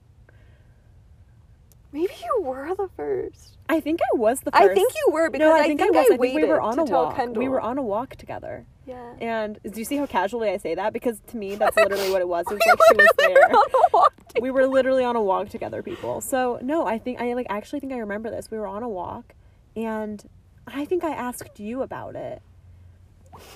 Maybe 1.92 2.12
you 2.22 2.42
were 2.42 2.74
the 2.74 2.88
first. 2.96 3.56
I 3.68 3.80
think 3.80 4.00
I 4.02 4.16
was 4.16 4.40
the 4.40 4.50
first. 4.50 4.62
I 4.62 4.74
think 4.74 4.92
you 4.94 5.12
were 5.12 5.30
because 5.30 5.46
no, 5.46 5.54
I, 5.54 5.60
I, 5.60 5.62
think, 5.66 5.80
think 5.80 5.96
I 5.96 5.98
was. 5.98 6.06
I 6.06 6.08
think 6.10 6.20
waited 6.20 6.42
we 6.42 6.44
were 6.48 6.60
on 6.60 6.76
to 6.76 6.82
a 6.82 6.84
walk. 6.84 7.16
Kendall. 7.16 7.42
We 7.42 7.48
were 7.48 7.60
on 7.60 7.78
a 7.78 7.82
walk 7.82 8.16
together. 8.16 8.66
Yeah. 8.86 9.14
And 9.20 9.58
do 9.64 9.78
you 9.80 9.84
see 9.84 9.96
how 9.96 10.06
casually 10.06 10.50
I 10.50 10.58
say 10.58 10.74
that? 10.74 10.92
Because 10.92 11.20
to 11.28 11.36
me, 11.36 11.54
that's 11.56 11.76
literally 11.76 12.10
what 12.10 12.20
it 12.20 12.28
was. 12.28 12.44
It 12.50 12.54
was 12.54 12.60
We 12.64 12.70
like 12.70 12.78
she 12.88 12.96
was 12.96 13.08
were 13.18 13.34
there. 13.34 13.56
on 13.56 13.64
a 13.72 13.90
walk 13.92 14.12
We 14.40 14.50
were 14.50 14.66
literally 14.66 15.04
on 15.04 15.16
a 15.16 15.22
walk 15.22 15.48
together, 15.48 15.82
people. 15.82 16.20
So 16.20 16.58
no, 16.62 16.86
I 16.86 16.98
think 16.98 17.20
I 17.20 17.32
like 17.32 17.46
actually 17.48 17.80
think 17.80 17.92
I 17.92 17.98
remember 17.98 18.30
this. 18.30 18.50
We 18.50 18.58
were 18.58 18.66
on 18.66 18.82
a 18.82 18.88
walk, 18.88 19.34
and 19.74 20.22
I 20.66 20.84
think 20.84 21.02
I 21.02 21.12
asked 21.12 21.58
you 21.58 21.82
about 21.82 22.14
it 22.14 22.42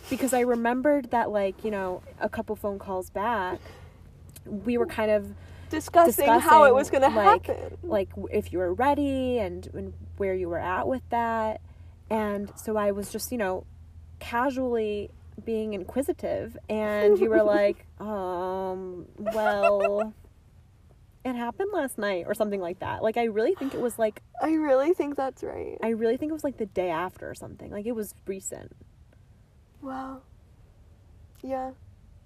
because 0.09 0.33
I 0.33 0.41
remembered 0.41 1.11
that 1.11 1.31
like 1.31 1.63
you 1.65 1.71
know 1.71 2.03
a 2.21 2.29
couple 2.29 2.57
phone 2.57 2.79
calls 2.79 3.11
back, 3.11 3.61
we 4.51 4.77
were 4.79 4.87
kind 4.87 5.11
of 5.11 5.33
discussing, 5.71 6.29
how 6.29 6.65
it 6.65 6.75
was 6.75 6.91
going 6.91 7.03
to 7.03 7.09
like, 7.09 7.47
happen. 7.47 7.79
like 7.83 8.09
if 8.33 8.53
you 8.53 8.59
were 8.59 8.75
ready 8.75 9.39
and, 9.39 9.69
and 9.73 9.95
where 10.17 10.35
you 10.35 10.49
were 10.49 10.59
at 10.59 10.87
with 10.89 11.03
that 11.11 11.61
and 12.11 12.53
so 12.57 12.77
i 12.77 12.91
was 12.91 13.11
just 13.11 13.31
you 13.31 13.39
know 13.39 13.65
casually 14.19 15.11
being 15.45 15.73
inquisitive 15.73 16.57
and 16.69 17.19
you 17.19 17.31
were 17.31 17.43
like 17.45 17.87
um 18.01 19.07
well 19.17 20.13
it 21.25 21.35
happened 21.35 21.71
last 21.73 21.99
night 21.99 22.25
or 22.27 22.35
something 22.35 22.61
like 22.61 22.81
that 22.81 23.03
like 23.03 23.17
i 23.17 23.25
really 23.25 23.55
think 23.55 23.75
it 23.75 23.81
was 23.81 23.99
like 23.99 24.23
I 24.43 24.53
really 24.53 24.93
think 24.95 25.17
that's 25.17 25.43
right. 25.43 25.79
i 25.83 25.91
really 25.91 26.17
think 26.17 26.31
it 26.31 26.35
was 26.35 26.45
like 26.45 26.57
the 26.57 26.67
day 26.67 26.91
after 26.91 27.31
or 27.31 27.35
something 27.35 27.71
like 27.71 27.87
it 27.87 27.95
was 27.95 28.15
recent 28.27 28.73
Wow. 29.83 30.21
Yeah. 31.43 31.71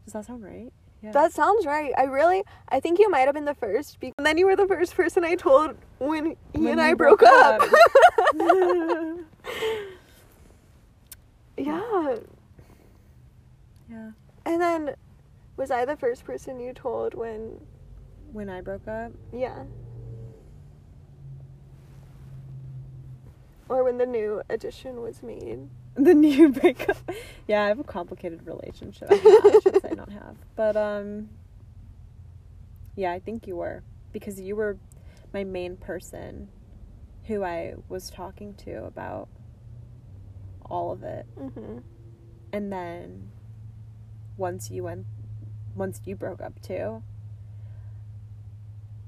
does 0.05 0.15
that 0.15 0.25
sound 0.25 0.43
right 0.43 0.73
yeah 1.05 1.13
That 1.13 1.33
sounds 1.33 1.67
right. 1.67 1.93
I 1.99 2.05
really, 2.05 2.43
I 2.71 2.81
think 2.81 2.99
you 2.99 3.09
might 3.11 3.27
have 3.27 3.35
been 3.35 3.45
the 3.45 3.55
first. 3.55 4.01
Be- 4.01 4.13
and 4.19 4.27
then 4.27 4.39
you 4.39 4.47
were 4.47 4.57
the 4.57 4.67
first 4.67 4.95
person 4.95 5.25
I 5.25 5.35
told 5.35 5.77
when 5.99 6.37
he 6.55 6.61
When 6.61 6.73
and 6.73 6.81
I 6.81 6.95
broke, 6.95 7.21
broke 7.21 7.31
up. 7.31 7.63
up. 7.63 7.69
yeah. 11.57 12.17
yeah 13.91 14.11
And 14.47 14.61
then, 14.61 14.95
was 15.57 15.71
I 15.71 15.85
the 15.85 15.97
first 15.97 16.25
person 16.25 16.59
you 16.59 16.73
told 16.73 17.15
when? 17.15 17.61
when 18.33 18.49
i 18.51 18.61
broke 18.61 18.89
up 18.89 19.13
Yeah. 19.33 19.65
Or 23.69 23.85
when 23.85 23.97
the 23.99 24.07
new 24.07 24.43
edition 24.51 25.01
was 25.01 25.23
made. 25.23 25.69
The 25.97 26.15
new 26.15 26.49
breakup. 26.51 26.97
Yeah, 27.47 27.63
I 27.65 27.69
have 27.69 27.79
a 27.79 27.85
complicated 27.85 28.47
relationship. 28.47 29.09
I, 29.11 29.17
have, 29.17 29.45
I 29.45 29.61
should 29.63 29.83
say 29.83 29.91
not 29.95 30.09
have, 30.11 30.37
but 30.57 30.79
um, 30.79 31.29
yeah, 32.97 33.13
I 33.13 33.19
think 33.21 33.47
you 33.47 33.57
were 33.57 33.83
because 34.13 34.41
you 34.41 34.57
were 34.57 34.79
my 35.35 35.45
main 35.45 35.77
person 35.77 36.49
who 37.27 37.45
I 37.45 37.75
was 37.89 38.09
talking 38.09 38.55
to 38.65 38.85
about 38.87 39.29
all 40.71 40.91
of 40.91 41.03
it, 41.03 41.27
Mm-hmm. 41.39 41.79
and 42.53 42.73
then 42.73 43.31
once 44.39 44.71
you 44.71 44.85
went, 44.85 45.05
once 45.75 46.01
you 46.07 46.17
broke 46.17 46.41
up 46.41 46.63
too, 46.63 47.03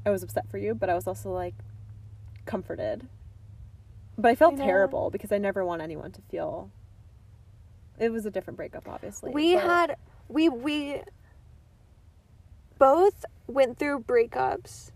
I 0.05 0.11
was 0.11 0.23
upset 0.23 0.51
for 0.51 0.59
you, 0.59 0.75
but 0.75 0.91
I 0.91 0.95
was 0.95 1.07
also 1.07 1.31
like 1.33 1.55
comforted. 2.45 3.09
But 4.19 4.31
I 4.31 4.35
felt 4.35 4.61
I 4.61 4.65
terrible 4.65 5.11
because 5.11 5.33
I 5.33 5.39
never 5.39 5.65
want 5.65 5.81
anyone 5.81 6.13
to 6.13 6.21
feel. 6.31 6.71
It 7.99 8.11
was 8.13 8.27
a 8.27 8.31
different 8.31 8.57
breakup, 8.57 8.89
obviously. 8.89 9.31
We 9.33 9.55
but- 9.55 9.63
had 9.65 9.97
we 10.29 10.49
we 10.49 11.03
both 12.79 13.25
went 13.47 13.79
through 13.79 14.01
breakups 14.01 14.91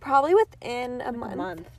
probably 0.00 0.34
within 0.34 1.00
a 1.00 1.06
Like 1.06 1.16
month. 1.16 1.32
A 1.32 1.36
month. 1.36 1.70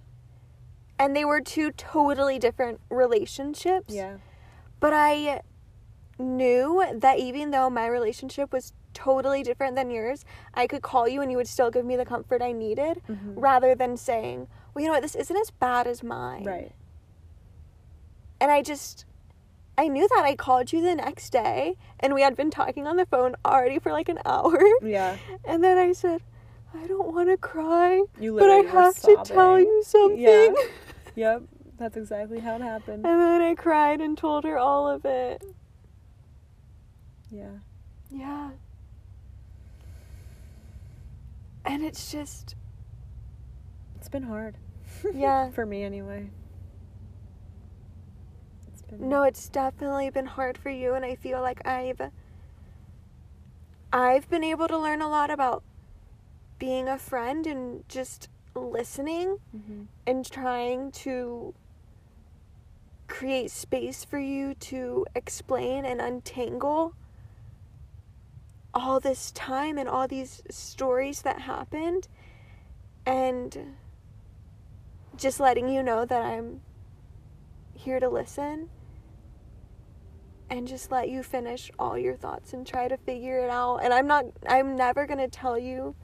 And 0.97 1.15
they 1.15 1.23
were 1.25 1.39
two 1.41 1.71
totally 1.71 2.39
different 2.39 2.80
relationships. 2.89 3.93
Yeah. 3.93 4.17
But 4.80 4.93
I 4.93 5.41
knew 6.17 6.86
that 6.93 7.19
even 7.19 7.52
though 7.52 7.69
my 7.69 7.88
relationship 7.88 8.52
was 8.52 8.73
totally 8.93 9.41
different 9.43 9.75
than 9.75 9.89
yours, 9.89 10.25
I 10.54 10.67
could 10.67 10.82
call 10.82 11.08
you 11.08 11.21
and 11.21 11.32
you 11.32 11.38
would 11.38 11.47
still 11.47 11.71
give 11.71 11.86
me 11.86 11.95
the 11.95 12.06
comfort 12.06 12.41
I 12.41 12.52
needed 12.52 13.02
Mhm. 13.08 13.34
rather 13.38 13.75
than 13.75 13.95
saying, 13.95 14.47
well, 14.73 14.82
you 14.82 14.88
know 14.89 14.93
what, 14.95 15.02
this 15.04 15.15
isn't 15.15 15.38
as 15.38 15.52
bad 15.52 15.88
as 15.88 16.04
mine. 16.04 16.43
Right. 16.43 16.73
And 18.41 18.52
I 18.52 18.62
just, 18.62 19.06
I 19.80 19.88
knew 19.88 20.06
that. 20.10 20.24
I 20.26 20.36
called 20.36 20.74
you 20.74 20.82
the 20.82 20.94
next 20.94 21.30
day 21.30 21.78
and 22.02 22.13
we 22.13 22.22
had 22.22 22.36
been 22.36 22.52
talking 22.52 22.86
on 22.86 22.98
the 22.98 23.06
phone 23.06 23.36
already 23.46 23.80
for 23.80 23.94
like 23.94 24.10
an 24.10 24.20
hour. 24.26 24.60
Yeah. 24.82 25.15
And 25.46 25.63
then 25.63 25.78
I 25.78 25.94
said, 25.94 26.22
I 26.74 26.86
don't 26.86 27.13
want 27.13 27.30
to 27.30 27.38
cry, 27.38 28.04
You 28.20 28.38
but 28.38 28.50
I 28.50 28.58
have 28.58 29.00
to 29.04 29.22
tell 29.24 29.58
you 29.58 29.82
something. 29.86 30.20
Yeah. 30.20 30.54
Yep. 31.15 31.44
That's 31.78 31.98
exactly 31.98 32.39
how 32.39 32.56
it 32.56 32.62
happened. 32.62 33.06
And 33.06 33.20
then 33.20 33.42
I 33.42 33.56
cried 33.56 34.00
and 34.00 34.18
told 34.18 34.44
her 34.44 34.58
all 34.58 34.88
of 34.88 35.06
it. 35.06 35.44
Yeah. 37.32 37.60
Yeah. 38.10 38.52
And 41.65 41.84
it's 41.84 42.12
just, 42.12 42.56
It's 43.96 44.10
been 44.10 44.24
hard. 44.24 44.58
Yeah. 45.13 45.50
For 45.56 45.65
me 45.65 45.84
anyway. 45.84 46.30
Been 48.89 49.10
no, 49.10 49.23
it's 49.23 49.49
definitely 49.49 50.10
been 50.10 50.25
hard 50.25 50.58
for 50.58 50.69
you. 50.69 50.93
And 50.93 51.06
I 51.06 51.15
feel 51.15 51.41
like 51.41 51.65
I've, 51.65 52.02
I've 53.91 54.30
been 54.30 54.43
able 54.43 54.67
to 54.67 54.78
learn 54.78 55.02
a 55.02 55.10
lot 55.10 55.30
about 55.30 55.63
being 56.58 56.88
a 56.88 56.97
friend 56.97 57.47
and 57.47 57.88
just 57.88 58.30
listening 58.56 59.38
Mhm. 59.56 59.88
and 60.06 60.30
trying 60.30 60.91
to 60.91 61.54
create 63.08 63.49
space 63.52 64.04
for 64.04 64.19
you 64.19 64.54
to 64.56 65.06
explain 65.15 65.86
and 65.86 66.02
untangle 66.02 66.93
all 68.73 68.99
this 68.99 69.32
time 69.32 69.78
and 69.78 69.89
all 69.89 70.08
these 70.08 70.43
stories 70.49 71.21
that 71.23 71.41
happened 71.41 72.08
and 73.06 73.75
just 75.15 75.39
letting 75.39 75.67
you 75.67 75.82
know 75.82 76.06
that 76.06 76.21
I'm 76.21 76.62
here 77.73 77.99
to 77.99 78.10
listen 78.10 78.69
and 80.50 80.68
just 80.68 80.92
let 80.92 81.10
you 81.10 81.24
finish 81.24 81.72
all 81.78 81.98
your 81.98 82.16
thoughts 82.16 82.54
and 82.54 82.66
try 82.66 82.88
to 82.88 82.98
figure 82.98 83.40
it 83.40 83.50
out 83.50 83.78
and 83.78 83.94
I'm 83.94 84.08
not 84.08 84.26
I'm 84.48 84.76
never 84.76 85.06
going 85.06 85.20
to 85.20 85.28
tell 85.28 85.58
you 85.58 85.96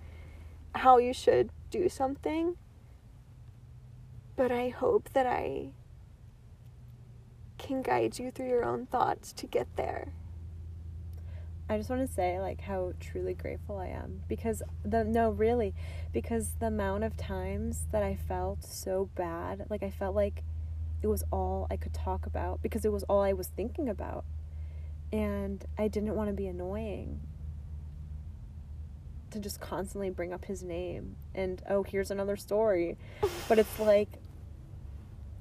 how 0.75 0.97
you 0.97 1.13
should 1.13 1.49
do 1.71 1.89
something 1.89 2.55
but 4.35 4.51
I 4.51 4.69
hope 4.69 5.09
that 5.13 5.25
I 5.25 5.71
can 7.57 7.81
guide 7.81 8.19
you 8.19 8.31
through 8.31 8.49
your 8.49 8.65
own 8.65 8.85
thoughts 8.85 9.31
to 9.33 9.47
get 9.47 9.67
there. 9.75 10.13
I 11.67 11.77
just 11.77 11.89
want 11.89 12.07
to 12.07 12.13
say 12.13 12.39
like 12.39 12.61
how 12.61 12.93
truly 12.99 13.33
grateful 13.33 13.79
I 13.79 13.87
am 13.87 14.21
because 14.27 14.61
the 14.83 15.03
no 15.03 15.31
really 15.31 15.73
because 16.13 16.51
the 16.59 16.67
amount 16.67 17.03
of 17.03 17.17
times 17.17 17.87
that 17.91 18.03
I 18.03 18.15
felt 18.15 18.63
so 18.63 19.09
bad 19.15 19.65
like 19.69 19.81
I 19.81 19.89
felt 19.89 20.15
like 20.15 20.43
it 21.01 21.07
was 21.07 21.23
all 21.31 21.65
I 21.71 21.77
could 21.77 21.93
talk 21.93 22.27
about 22.27 22.61
because 22.61 22.85
it 22.85 22.91
was 22.91 23.01
all 23.03 23.21
I 23.21 23.33
was 23.33 23.47
thinking 23.47 23.89
about 23.89 24.25
and 25.15 25.63
I 25.77 25.87
didn't 25.87 26.13
want 26.13 26.29
to 26.29 26.33
be 26.33 26.45
annoying 26.45 27.21
to 29.31 29.39
just 29.39 29.61
constantly 29.61 30.09
bring 30.09 30.33
up 30.33 30.43
his 30.43 30.61
name 30.61 31.15
and 31.33 31.61
oh 31.69 31.83
here's 31.83 32.11
another 32.11 32.35
story. 32.35 32.97
But 33.47 33.57
it's 33.57 33.79
like 33.79 34.09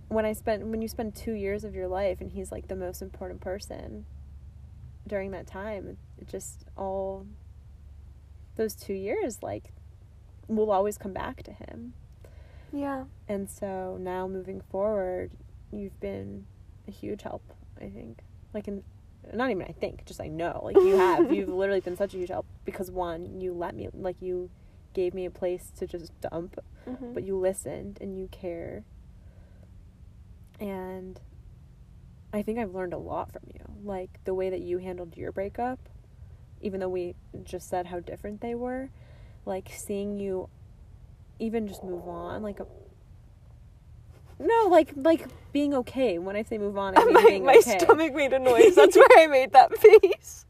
when 0.07 0.25
I 0.25 0.33
spent 0.33 0.65
when 0.65 0.81
you 0.81 0.87
spend 0.87 1.17
2 1.17 1.33
years 1.33 1.65
of 1.65 1.75
your 1.75 1.89
life 1.89 2.21
and 2.21 2.31
he's 2.31 2.53
like 2.53 2.69
the 2.69 2.77
most 2.77 3.03
important 3.03 3.41
person 3.41 4.07
during 5.09 5.33
that 5.33 5.47
time 5.49 5.97
it 6.19 6.29
just 6.29 6.65
all 6.77 7.27
those 8.55 8.77
two 8.77 8.95
years 8.95 9.43
like 9.43 9.73
will 10.47 10.71
always 10.71 10.97
come 10.99 11.13
back 11.13 11.43
to 11.43 11.53
him. 11.53 11.95
Yeah. 12.73 13.05
and 13.29 13.51
so 13.51 13.99
now 14.01 14.29
moving 14.29 14.61
forward 14.61 15.33
you've 15.73 15.99
been 15.99 16.47
a 16.87 16.93
huge 16.93 17.23
help 17.23 17.43
i 17.81 17.89
think. 17.89 18.21
Like 18.53 18.69
in 18.69 18.85
not 19.33 19.51
even 19.51 19.63
i 19.63 19.73
think 19.81 20.05
just 20.05 20.21
i 20.21 20.27
know 20.29 20.61
like 20.65 20.77
you 20.77 20.97
have. 20.97 21.33
You've 21.33 21.49
literally 21.63 21.81
been 21.81 21.97
such 21.97 22.15
a 22.15 22.19
huge 22.19 22.29
help 22.29 22.47
because 22.65 22.91
one 22.91 23.41
you 23.41 23.53
let 23.53 23.75
me 23.75 23.89
like 23.95 24.17
you 24.21 24.51
gave 24.93 25.15
me 25.15 25.25
a 25.25 25.31
place 25.31 25.71
to 25.79 25.87
just 25.87 26.13
dump 26.21 26.59
Mhm. 26.87 27.15
but 27.15 27.23
you 27.25 27.37
listened 27.39 27.97
and 28.03 28.19
you 28.19 28.29
care. 28.31 28.85
And 30.61 31.21
i 32.33 32.43
think 32.43 32.59
i've 32.59 32.75
learned 32.75 32.93
a 32.93 32.99
lot 32.99 33.33
from 33.33 33.43
you. 33.53 33.61
Like 33.85 34.11
the 34.25 34.35
way 34.35 34.51
that 34.51 34.61
you 34.61 34.79
handled 34.79 35.17
your 35.17 35.33
breakup 35.33 35.79
even 36.61 36.81
though 36.81 36.89
we 36.89 37.15
just 37.43 37.69
said 37.69 37.87
how 37.87 38.01
different 38.01 38.41
they 38.41 38.55
were 38.55 38.91
like 39.47 39.71
seeing 39.75 40.19
you 40.19 40.49
even 41.39 41.67
just 41.69 41.83
move 41.85 42.07
on 42.09 42.43
like 42.43 42.61
a 42.61 42.67
no 44.39 44.67
like 44.69 44.93
like 44.97 45.27
being 45.53 45.75
okay 45.75 46.19
when 46.19 46.37
i 46.37 46.43
say 46.43 46.59
move 46.59 46.77
on 46.77 46.97
i 46.97 47.01
mean 47.05 47.15
my 47.15 47.25
being 47.29 47.45
my 47.45 47.55
okay 47.65 47.79
stomach 47.79 48.13
made 48.15 48.33
a 48.33 48.39
noise. 48.51 48.75
That's 48.75 48.97
where 48.97 49.07
I 49.19 49.27
made 49.27 49.53
that 49.53 49.77
face. 49.79 50.45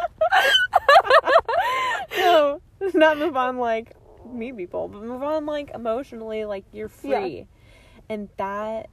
no 2.18 2.60
not 2.94 3.18
move 3.18 3.36
on 3.36 3.58
like 3.58 3.94
me 4.26 4.52
people 4.52 4.88
but 4.88 5.02
move 5.02 5.22
on 5.22 5.46
like 5.46 5.70
emotionally 5.74 6.44
like 6.44 6.64
you're 6.72 6.90
Yeah. 7.02 7.20
free 7.20 7.46
and 8.08 8.28
that 8.36 8.88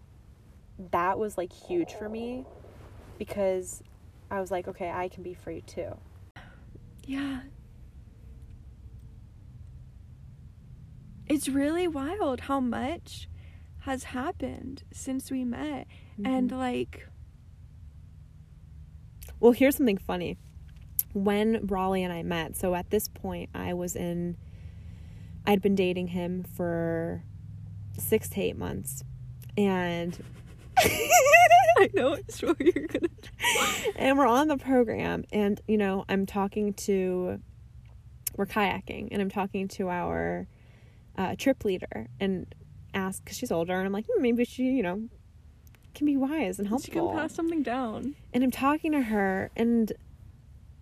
that 0.91 1.17
was 1.19 1.37
like 1.37 1.51
huge 1.51 1.93
for 1.93 2.07
me 2.09 2.45
because 3.17 3.81
i 4.29 4.39
was 4.39 4.51
like 4.51 4.67
okay 4.67 4.89
i 4.91 5.07
can 5.07 5.23
be 5.23 5.33
free 5.33 5.61
too 5.61 5.97
Yeah. 7.05 7.41
It's 11.27 11.47
really 11.49 11.87
wild 11.87 12.41
how 12.41 12.59
much 12.59 13.27
has 13.81 14.05
happened 14.05 14.83
since 14.91 15.31
we 15.31 15.43
met. 15.43 15.87
And 16.23 16.51
like, 16.51 17.07
Well, 19.39 19.51
here's 19.51 19.75
something 19.75 19.97
funny. 19.97 20.37
When 21.13 21.65
Raleigh 21.67 22.03
and 22.03 22.13
I 22.13 22.23
met, 22.23 22.55
so 22.55 22.73
at 22.75 22.89
this 22.89 23.07
point, 23.07 23.49
I 23.53 23.73
was 23.73 23.95
in, 23.95 24.37
I'd 25.45 25.61
been 25.61 25.75
dating 25.75 26.07
him 26.07 26.43
for 26.43 27.23
six 27.97 28.29
to 28.29 28.41
eight 28.41 28.57
months. 28.57 29.03
And 29.57 30.17
I 30.77 31.89
know 31.93 32.13
it's 32.13 32.41
what 32.41 32.59
you're 32.59 32.87
gonna. 32.87 33.09
and 33.95 34.17
we're 34.17 34.27
on 34.27 34.47
the 34.47 34.57
program 34.57 35.23
and 35.31 35.61
you 35.67 35.77
know 35.77 36.05
i'm 36.09 36.25
talking 36.25 36.73
to 36.73 37.39
we're 38.35 38.45
kayaking 38.45 39.09
and 39.11 39.21
i'm 39.21 39.29
talking 39.29 39.67
to 39.67 39.89
our 39.89 40.47
uh, 41.17 41.35
trip 41.37 41.65
leader 41.65 42.07
and 42.19 42.53
ask 42.93 43.23
because 43.23 43.37
she's 43.37 43.51
older 43.51 43.73
and 43.77 43.85
i'm 43.85 43.93
like 43.93 44.05
hmm, 44.13 44.21
maybe 44.21 44.43
she 44.45 44.63
you 44.63 44.83
know 44.83 45.01
can 45.93 46.05
be 46.05 46.15
wise 46.15 46.57
and 46.57 46.67
helpful. 46.69 46.85
She 46.85 46.91
can 46.91 47.11
pass 47.13 47.33
something 47.33 47.63
down. 47.63 48.15
and 48.33 48.43
i'm 48.43 48.51
talking 48.51 48.93
to 48.93 49.01
her 49.01 49.51
and 49.55 49.91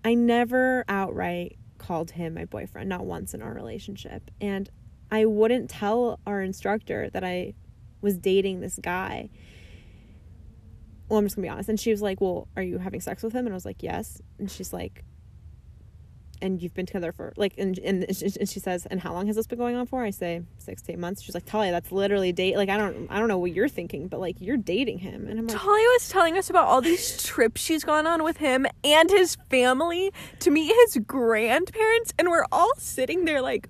i 0.06 0.14
never 0.14 0.86
outright 0.88 1.58
called 1.78 2.12
him 2.12 2.36
my 2.36 2.46
boyfriend 2.46 2.90
not 2.90 3.06
once 3.06 3.34
in 3.34 3.42
our 3.42 3.54
relationship. 3.54 4.30
And 4.40 4.70
i 5.12 5.26
wouldn't 5.26 5.70
tell 5.70 6.20
our 6.28 6.42
instructor 6.42 7.10
that 7.12 7.24
i 7.24 7.54
was 8.02 8.18
dating 8.18 8.62
this 8.62 8.80
guy. 8.82 9.30
Well 11.08 11.20
i'm 11.20 11.26
just 11.26 11.36
gonna 11.36 11.48
be 11.48 11.50
honest. 11.50 11.70
And 11.70 11.80
she 11.80 11.92
was 11.92 12.02
like 12.02 12.22
well 12.22 12.48
are 12.56 12.64
you 12.64 12.78
having 12.78 13.02
sex 13.02 13.24
with 13.24 13.34
him? 13.34 13.46
And 13.46 13.54
i 13.54 13.56
was 13.56 13.66
like 13.66 13.82
yes. 13.82 14.22
And 14.38 14.50
she's 14.52 14.72
like 14.74 15.04
and 16.42 16.62
you've 16.62 16.74
been 16.74 16.86
together 16.86 17.12
for 17.12 17.34
like 17.38 17.54
and 17.58 17.78
and 17.80 18.06
she, 18.16 18.26
and 18.40 18.48
she 18.50 18.60
says 18.60 18.86
and 18.86 19.02
how 19.02 19.14
long 19.14 19.28
has 19.28 19.36
this 19.36 19.48
been 19.48 19.58
going 19.60 19.76
on 19.76 19.86
for 19.86 20.04
i 20.04 20.10
say 20.10 20.42
six 20.58 20.82
to 20.82 20.94
eight 20.94 21.00
months 21.00 21.22
she's 21.22 21.36
like 21.36 21.46
talia 21.46 21.72
that's 21.72 21.92
literally 21.92 22.32
date 22.32 22.56
like 22.56 22.70
i 22.70 22.78
don't 22.78 23.08
i 23.10 23.20
don't 23.20 23.28
know 23.28 23.38
what 23.38 23.52
you're 23.52 23.68
thinking 23.68 24.08
but 24.08 24.20
like 24.20 24.36
you're 24.40 24.58
dating 24.58 25.00
him 25.00 25.28
and 25.28 25.40
i'm 25.40 25.48
like 25.48 25.58
Talia 25.58 25.86
was 25.88 26.10
telling 26.10 26.38
us 26.38 26.50
about 26.50 26.68
all 26.68 26.82
these 26.82 27.22
trips 27.24 27.62
she's 27.62 27.84
gone 27.84 28.08
on 28.08 28.24
with 28.24 28.38
him 28.38 28.66
and 28.84 29.10
his 29.10 29.36
family 29.50 30.12
to 30.40 30.52
meet 30.52 30.74
his 30.86 30.98
grandparents, 31.06 32.14
and 32.18 32.30
we're 32.30 32.46
all 32.52 32.72
sitting 32.78 33.26
there 33.26 33.42
like, 33.42 33.70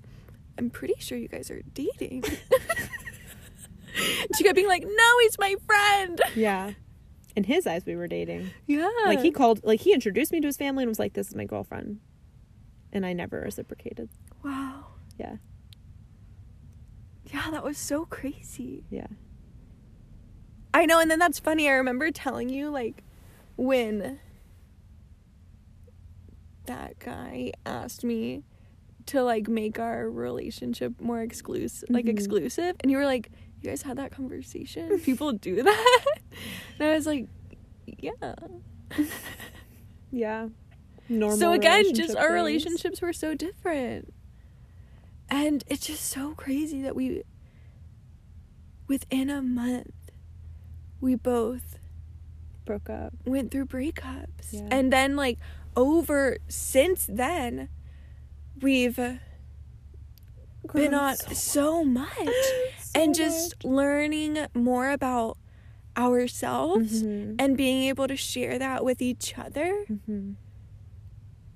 I'm 0.58 0.70
pretty 0.70 0.96
sure 1.00 1.18
you 1.18 1.28
guys 1.28 1.50
are 1.50 1.62
dating. 1.74 2.24
she 4.36 4.43
kept 4.43 4.56
being 4.56 4.68
like, 4.68 4.84
No, 4.84 5.20
he's 5.22 5.38
my 5.39 5.56
friend. 5.66 6.22
yeah 6.36 6.72
in 7.36 7.43
his 7.43 7.68
eyes 7.68 7.86
we 7.86 7.96
were 7.96 8.08
dating 8.08 8.50
Yeah. 8.68 8.89
like 9.06 9.22
he 9.22 9.32
called 9.32 9.62
like 9.64 9.80
he 9.82 9.93
introduced 9.93 10.32
me 10.32 10.41
to 10.41 10.48
his 10.48 10.58
family 10.58 10.84
and 10.84 10.89
was 10.89 11.00
like 11.00 11.14
this 11.14 11.28
is 11.28 11.36
my 11.36 11.46
girlfriend 11.46 12.00
and 12.92 13.06
i 13.06 13.14
never 13.14 13.40
reciprocated 13.42 14.10
Wow. 14.44 14.86
yeah 15.18 15.36
Yeah, 17.32 17.52
that 17.52 17.64
was 17.64 17.78
so 17.78 18.06
crazy. 18.06 18.84
yeah 18.90 19.08
I 20.72 20.86
know, 20.86 21.00
and 21.00 21.10
then 21.10 21.18
that's 21.18 21.40
funny. 21.40 21.68
I 21.68 21.74
remember 21.74 22.12
telling 22.12 22.48
you, 22.48 22.70
like, 22.70 23.04
when 23.58 24.20
that 26.68 27.00
guy 27.00 27.52
asked 27.66 28.04
me 28.04 28.44
to 29.08 29.24
like 29.24 29.48
make 29.48 29.80
our 29.80 30.08
relationship 30.10 31.02
more 31.02 31.22
exclusive 31.22 31.90
like 31.90 32.06
Mhm. 32.06 32.10
exclusive 32.10 32.76
and 32.82 32.92
you 32.92 32.98
were 32.98 33.06
like 33.06 33.32
you 33.60 33.70
guys 33.70 33.82
had 33.82 33.98
that 33.98 34.12
conversation 34.12 35.00
people 35.04 35.32
do 35.32 35.64
that 35.64 36.06
and 36.80 36.88
i 36.90 36.94
was 36.94 37.08
like 37.08 37.28
yeah 37.98 38.12
Yeah. 40.12 40.50
Normal. 41.10 41.38
so 41.38 41.51
again 41.53 41.93
just 41.93 42.16
our 42.16 42.24
things. 42.28 42.34
relationships 42.34 43.01
were 43.01 43.14
so 43.14 43.34
different 43.34 44.14
and 45.30 45.64
it's 45.68 45.86
just 45.88 46.05
so 46.05 46.34
crazy 46.36 46.82
that 46.82 46.95
we 46.95 47.24
within 48.88 49.30
a 49.30 49.41
month 49.41 49.91
we 51.01 51.16
both 51.16 51.78
broke 52.66 52.89
up. 52.89 53.14
went 53.26 53.51
through 53.51 53.66
breakups 53.66 54.51
Yeah. 54.51 54.68
and 54.72 54.91
then 54.93 55.16
like 55.16 55.39
over 55.76 56.38
since 56.47 57.05
then 57.10 57.70
we've 58.62 58.99
been 60.74 60.93
on 60.93 61.16
so 61.16 61.34
so 61.34 61.84
much 61.84 62.10
So 62.80 63.01
and 63.01 63.16
just 63.16 63.64
learning 63.64 64.45
more 64.53 64.91
about 64.91 65.38
ourselves 65.97 67.03
Mhm. 67.03 67.36
and 67.39 67.55
being 67.57 67.84
able 67.84 68.07
to 68.07 68.16
share 68.16 68.57
that 68.60 68.84
with 68.84 69.01
each 69.01 69.38
other 69.38 69.86
Mhm. 69.89 70.36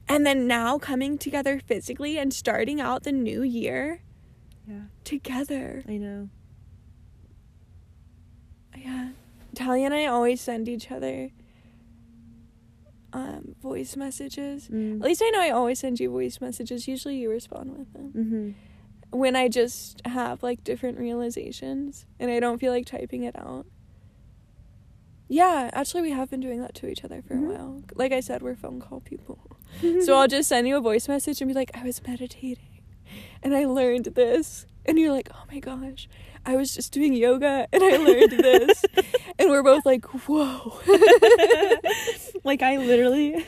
And 0.10 0.26
then 0.26 0.48
now 0.48 0.78
coming 0.78 1.18
together 1.18 1.60
physically 1.60 2.18
and 2.18 2.34
starting 2.34 2.80
out 2.82 3.04
the 3.04 3.12
new 3.12 3.42
year 3.42 4.02
Yeah, 4.68 4.84
together 5.04 5.84
I 5.88 5.98
know. 5.98 6.30
yeah 8.78 9.10
talia 9.56 9.86
and 9.86 9.94
i 9.94 10.06
always 10.06 10.42
send 10.42 10.68
each 10.68 10.92
other 10.92 11.30
um 13.14 13.56
voice 13.62 13.96
messages 13.96 14.68
Mm. 14.68 15.00
at 15.00 15.06
least 15.06 15.22
i 15.24 15.30
know 15.30 15.42
i 15.42 15.50
always 15.52 15.80
send 15.80 16.00
you 16.00 16.10
voice 16.10 16.42
messages 16.42 16.88
usually 16.88 17.18
you 17.18 17.30
respond 17.30 17.78
with 17.78 17.94
them 17.94 18.12
Mm-hmm. 18.16 18.52
when 19.20 19.36
I 19.36 19.48
just 19.48 20.02
have 20.06 20.42
like 20.42 20.64
different 20.64 20.98
realizations 20.98 22.08
and 22.20 22.32
I 22.32 22.40
don't 22.40 22.58
feel 22.58 22.72
like 22.72 22.88
typing 22.88 23.22
it 23.24 23.36
out. 23.38 23.68
Yeah, 25.28 25.70
actually, 25.72 26.02
we 26.02 26.10
have 26.12 26.32
been 26.32 26.40
doing 26.40 26.60
that 26.62 26.74
to 26.76 26.88
each 26.88 27.04
other 27.04 27.22
for 27.22 27.36
Mhm. 27.36 27.44
a 27.44 27.50
while. 27.54 27.84
Like 27.94 28.12
I 28.12 28.22
said, 28.22 28.42
we're 28.42 28.56
phone 28.56 28.80
call 28.80 29.02
people. 29.02 29.53
So 29.82 30.18
I'll 30.18 30.28
just 30.28 30.50
send 30.50 30.68
you 30.68 30.78
a 30.78 30.82
voice 30.82 31.08
message 31.08 31.42
and 31.42 31.48
be 31.48 31.54
like, 31.54 31.72
I 31.74 31.84
was 31.84 32.02
meditating 32.06 32.82
and 33.42 33.56
I 33.56 33.66
learned 33.66 34.06
this. 34.06 34.66
And 34.86 35.00
you're 35.00 35.12
like, 35.12 35.30
oh 35.34 35.44
my 35.52 35.60
gosh, 35.60 36.10
I 36.46 36.56
was 36.56 36.74
just 36.74 36.92
doing 36.92 37.14
yoga 37.14 37.68
and 37.72 37.84
I 37.84 37.98
learned 37.98 38.32
this. 38.32 38.84
and 39.40 39.50
we're 39.50 39.64
both 39.64 39.86
like, 39.86 40.06
whoa. 40.06 40.80
like 42.44 42.62
I 42.62 42.78
literally, 42.78 43.46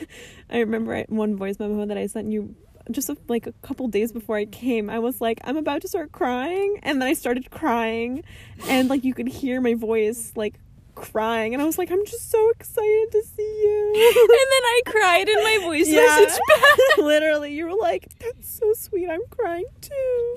I 0.48 0.58
remember 0.58 1.04
one 1.08 1.36
voice 1.36 1.58
memo 1.58 1.84
that 1.86 1.98
I 1.98 2.06
sent 2.06 2.32
you 2.32 2.54
just 2.90 3.08
a, 3.08 3.16
like 3.28 3.46
a 3.46 3.52
couple 3.62 3.88
days 3.88 4.12
before 4.12 4.36
I 4.36 4.44
came. 4.44 4.88
I 4.88 4.98
was 4.98 5.20
like, 5.20 5.40
I'm 5.44 5.56
about 5.56 5.82
to 5.82 5.88
start 5.88 6.12
crying, 6.12 6.78
and 6.82 7.02
then 7.02 7.08
I 7.08 7.14
started 7.14 7.50
crying, 7.50 8.22
and 8.68 8.88
like 8.88 9.04
you 9.04 9.14
could 9.14 9.28
hear 9.28 9.60
my 9.60 9.74
voice 9.74 10.32
like 10.36 10.54
crying, 10.96 11.54
and 11.54 11.62
I 11.62 11.66
was 11.66 11.78
like, 11.78 11.92
I'm 11.92 12.04
just 12.04 12.28
so 12.30 12.50
excited 12.50 13.12
to 13.12 13.22
see 13.22 13.42
you. 13.62 13.92
and 13.94 14.50
then 14.52 14.64
I 14.64 14.80
cried 14.86 15.28
in 15.28 15.36
my 15.44 15.58
voice 15.62 15.88
Yeah. 15.88 16.00
message 16.00 16.40
back. 16.48 16.96
literally, 16.98 17.52
you 17.54 17.66
were 17.66 17.74
like, 17.80 18.08
that's 18.18 18.48
so 18.58 18.72
sweet. 18.72 19.08
I'm 19.08 19.20
crying 19.30 19.66
too. 19.80 20.36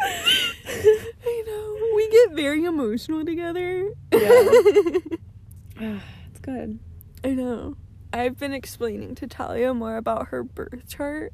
I 0.00 1.44
know. 1.46 1.94
We 1.94 2.10
get 2.10 2.32
very 2.32 2.64
emotional 2.64 3.24
together. 3.24 3.90
Yeah. 4.12 6.00
it's 6.30 6.40
good. 6.40 6.78
I 7.24 7.28
know. 7.30 7.76
I've 8.12 8.38
been 8.38 8.52
explaining 8.52 9.14
to 9.16 9.26
Talia 9.26 9.72
more 9.74 9.96
about 9.96 10.28
her 10.28 10.42
birth 10.42 10.86
chart 10.88 11.32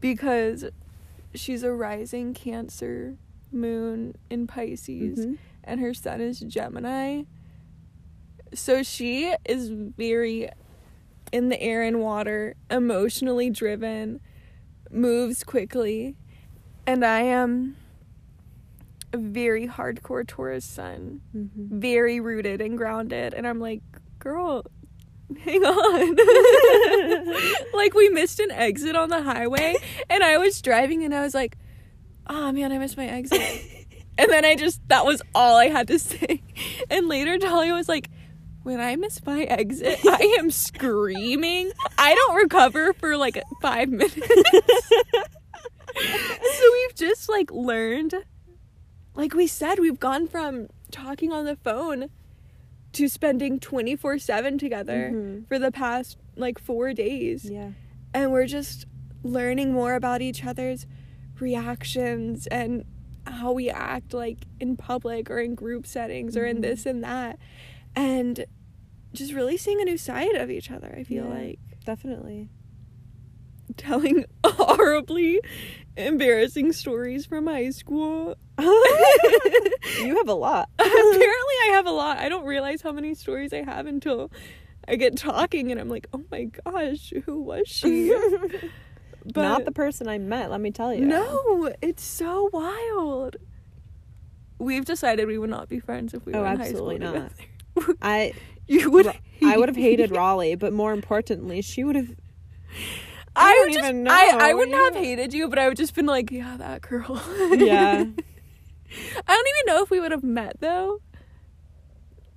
because 0.00 0.64
she's 1.34 1.62
a 1.62 1.72
rising 1.72 2.34
Cancer 2.34 3.16
moon 3.52 4.14
in 4.30 4.46
Pisces 4.46 5.24
Mhm. 5.26 5.38
and 5.64 5.80
her 5.80 5.94
sun 5.94 6.20
is 6.20 6.40
Gemini. 6.40 7.22
So 8.54 8.82
she 8.82 9.34
is 9.44 9.68
very 9.70 10.48
in 11.32 11.48
the 11.50 11.60
air 11.60 11.82
and 11.82 12.00
water, 12.00 12.54
emotionally 12.70 13.50
driven, 13.50 14.20
moves 14.90 15.44
quickly, 15.44 16.16
and 16.86 17.04
I 17.04 17.20
am 17.20 17.76
a 19.12 19.18
very 19.18 19.66
hardcore 19.66 20.26
Taurus 20.26 20.64
sun 20.64 21.20
Mhm. 21.36 21.48
very 21.54 22.20
rooted 22.20 22.60
and 22.60 22.76
grounded 22.76 23.32
and 23.32 23.46
i'm 23.46 23.58
like 23.58 23.80
girl 24.18 24.66
hang 25.40 25.64
on. 25.64 26.16
Like 27.74 27.94
we 27.94 28.10
missed 28.10 28.38
an 28.40 28.50
exit 28.50 28.96
on 28.96 29.08
the 29.08 29.22
highway 29.22 29.76
and 30.10 30.22
i 30.22 30.36
was 30.36 30.60
driving 30.60 31.04
and 31.04 31.14
i 31.14 31.22
was 31.22 31.32
like 31.34 31.56
oh 32.28 32.52
man 32.52 32.70
i 32.72 32.76
missed 32.78 32.96
my 32.98 33.06
exit. 33.06 33.40
And 34.18 34.30
then 34.30 34.44
i 34.44 34.56
just 34.56 34.80
that 34.88 35.06
was 35.06 35.22
all 35.34 35.56
i 35.56 35.68
had 35.68 35.86
to 35.88 35.98
say. 36.10 36.42
And 36.90 37.08
later 37.08 37.38
talia 37.38 37.72
was 37.72 37.88
like 37.88 38.10
when 38.62 38.80
i 38.80 38.96
miss 38.96 39.24
my 39.24 39.42
exit 39.44 39.98
i 40.06 40.36
am 40.38 40.50
screaming 40.50 41.70
i 41.96 42.14
don't 42.14 42.36
recover 42.36 42.92
for 42.94 43.16
like 43.16 43.42
five 43.62 43.88
minutes 43.88 44.14
so 45.96 46.72
we've 46.72 46.94
just 46.94 47.28
like 47.28 47.50
learned 47.50 48.14
like 49.14 49.34
we 49.34 49.46
said 49.46 49.78
we've 49.78 50.00
gone 50.00 50.26
from 50.28 50.68
talking 50.90 51.32
on 51.32 51.44
the 51.44 51.56
phone 51.56 52.08
to 52.92 53.08
spending 53.08 53.58
24/7 53.60 54.58
together 54.58 55.10
Mhm. 55.12 55.46
for 55.48 55.58
the 55.58 55.70
past 55.72 56.16
like 56.36 56.58
4 56.58 56.92
days 56.94 57.44
Yeah. 57.50 57.70
and 58.14 58.32
we're 58.32 58.46
just 58.46 58.86
learning 59.22 59.72
more 59.72 59.94
about 59.94 60.22
each 60.22 60.44
other's 60.44 60.86
reactions 61.40 62.46
and 62.48 62.84
how 63.26 63.52
we 63.52 63.68
act 63.68 64.14
like 64.14 64.38
in 64.60 64.76
public 64.76 65.30
or 65.30 65.38
in 65.40 65.54
group 65.54 65.86
settings 65.86 66.36
or 66.36 66.46
in 66.46 66.58
Mhm. 66.58 66.62
this 66.62 66.86
and 66.86 67.04
that 67.04 67.38
and 67.98 68.44
just 69.12 69.32
really 69.32 69.56
seeing 69.56 69.80
a 69.80 69.84
new 69.84 69.98
side 69.98 70.34
of 70.36 70.50
each 70.50 70.70
other 70.70 70.94
i 70.96 71.02
feel 71.04 71.24
Yeah. 71.26 71.34
like 71.42 71.58
Definitely. 71.84 72.48
telling 73.76 74.24
horribly 74.46 75.40
embarrassing 75.96 76.72
stories 76.72 77.26
from 77.26 77.46
high 77.46 77.70
school 77.70 78.36
You 78.58 80.16
have 80.16 80.28
a 80.28 80.34
lot. 80.34 80.68
Apparently, 80.78 81.20
I 81.64 81.70
have 81.72 81.86
a 81.86 81.90
lot. 81.90 82.18
I 82.18 82.28
don't 82.28 82.44
realize 82.44 82.82
how 82.82 82.92
many 82.92 83.14
stories 83.14 83.52
I 83.52 83.62
have 83.62 83.86
until 83.86 84.30
I 84.86 84.96
get 84.96 85.16
talking, 85.16 85.70
and 85.72 85.80
I'm 85.80 85.88
like, 85.88 86.06
oh 86.12 86.22
my 86.30 86.44
gosh, 86.64 87.12
who 87.24 87.40
was 87.42 87.66
she? 87.68 88.14
But 89.24 89.42
Not 89.42 89.64
the 89.64 89.72
person 89.72 90.08
I 90.08 90.18
met, 90.18 90.50
let 90.50 90.60
me 90.60 90.70
tell 90.70 90.92
you. 90.94 91.04
no, 91.04 91.72
it's 91.82 92.02
so 92.02 92.48
wild. 92.52 93.36
We've 94.58 94.84
decided 94.84 95.26
we 95.26 95.38
would 95.38 95.50
not 95.50 95.68
be 95.68 95.80
friends 95.80 96.14
if 96.14 96.24
we 96.26 96.32
Oh, 96.34 96.40
were 96.42 96.46
in 96.48 96.58
high 96.58 96.72
school 96.72 96.86
not. 96.98 96.98
together. 97.12 97.30
I 98.02 98.32
you 98.66 98.90
would. 98.90 99.06
I 99.42 99.56
would 99.56 99.68
have 99.68 99.76
hated. 99.76 100.10
Raleigh, 100.16 100.54
but 100.54 100.72
more 100.72 100.92
importantly, 100.92 101.62
she 101.62 101.84
would 101.84 101.96
have. 101.96 102.10
I, 103.36 103.50
I 103.50 103.52
don't 103.54 103.66
would 103.66 103.72
just, 103.72 103.88
even 103.88 104.08
I, 104.08 104.30
I 104.32 104.50
know, 104.50 104.56
wouldn't 104.56 104.76
you 104.76 104.84
have 104.84 104.94
hated 104.96 105.32
you, 105.32 105.48
but 105.48 105.58
I 105.58 105.68
would 105.68 105.76
just 105.76 105.94
been 105.94 106.06
like, 106.06 106.30
yeah, 106.30 106.56
that 106.56 106.82
girl. 106.82 107.22
Yeah. 107.56 108.04
I 109.26 109.34
don't 109.34 109.48
even 109.48 109.66
know 109.66 109.82
if 109.82 109.90
we 109.90 110.00
would 110.00 110.12
have 110.12 110.24
met 110.24 110.56
though. 110.60 111.00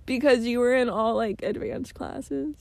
Because 0.05 0.45
you 0.45 0.59
were 0.59 0.75
in 0.75 0.89
all 0.89 1.15
like 1.15 1.41
advanced 1.43 1.93
classes. 1.93 2.55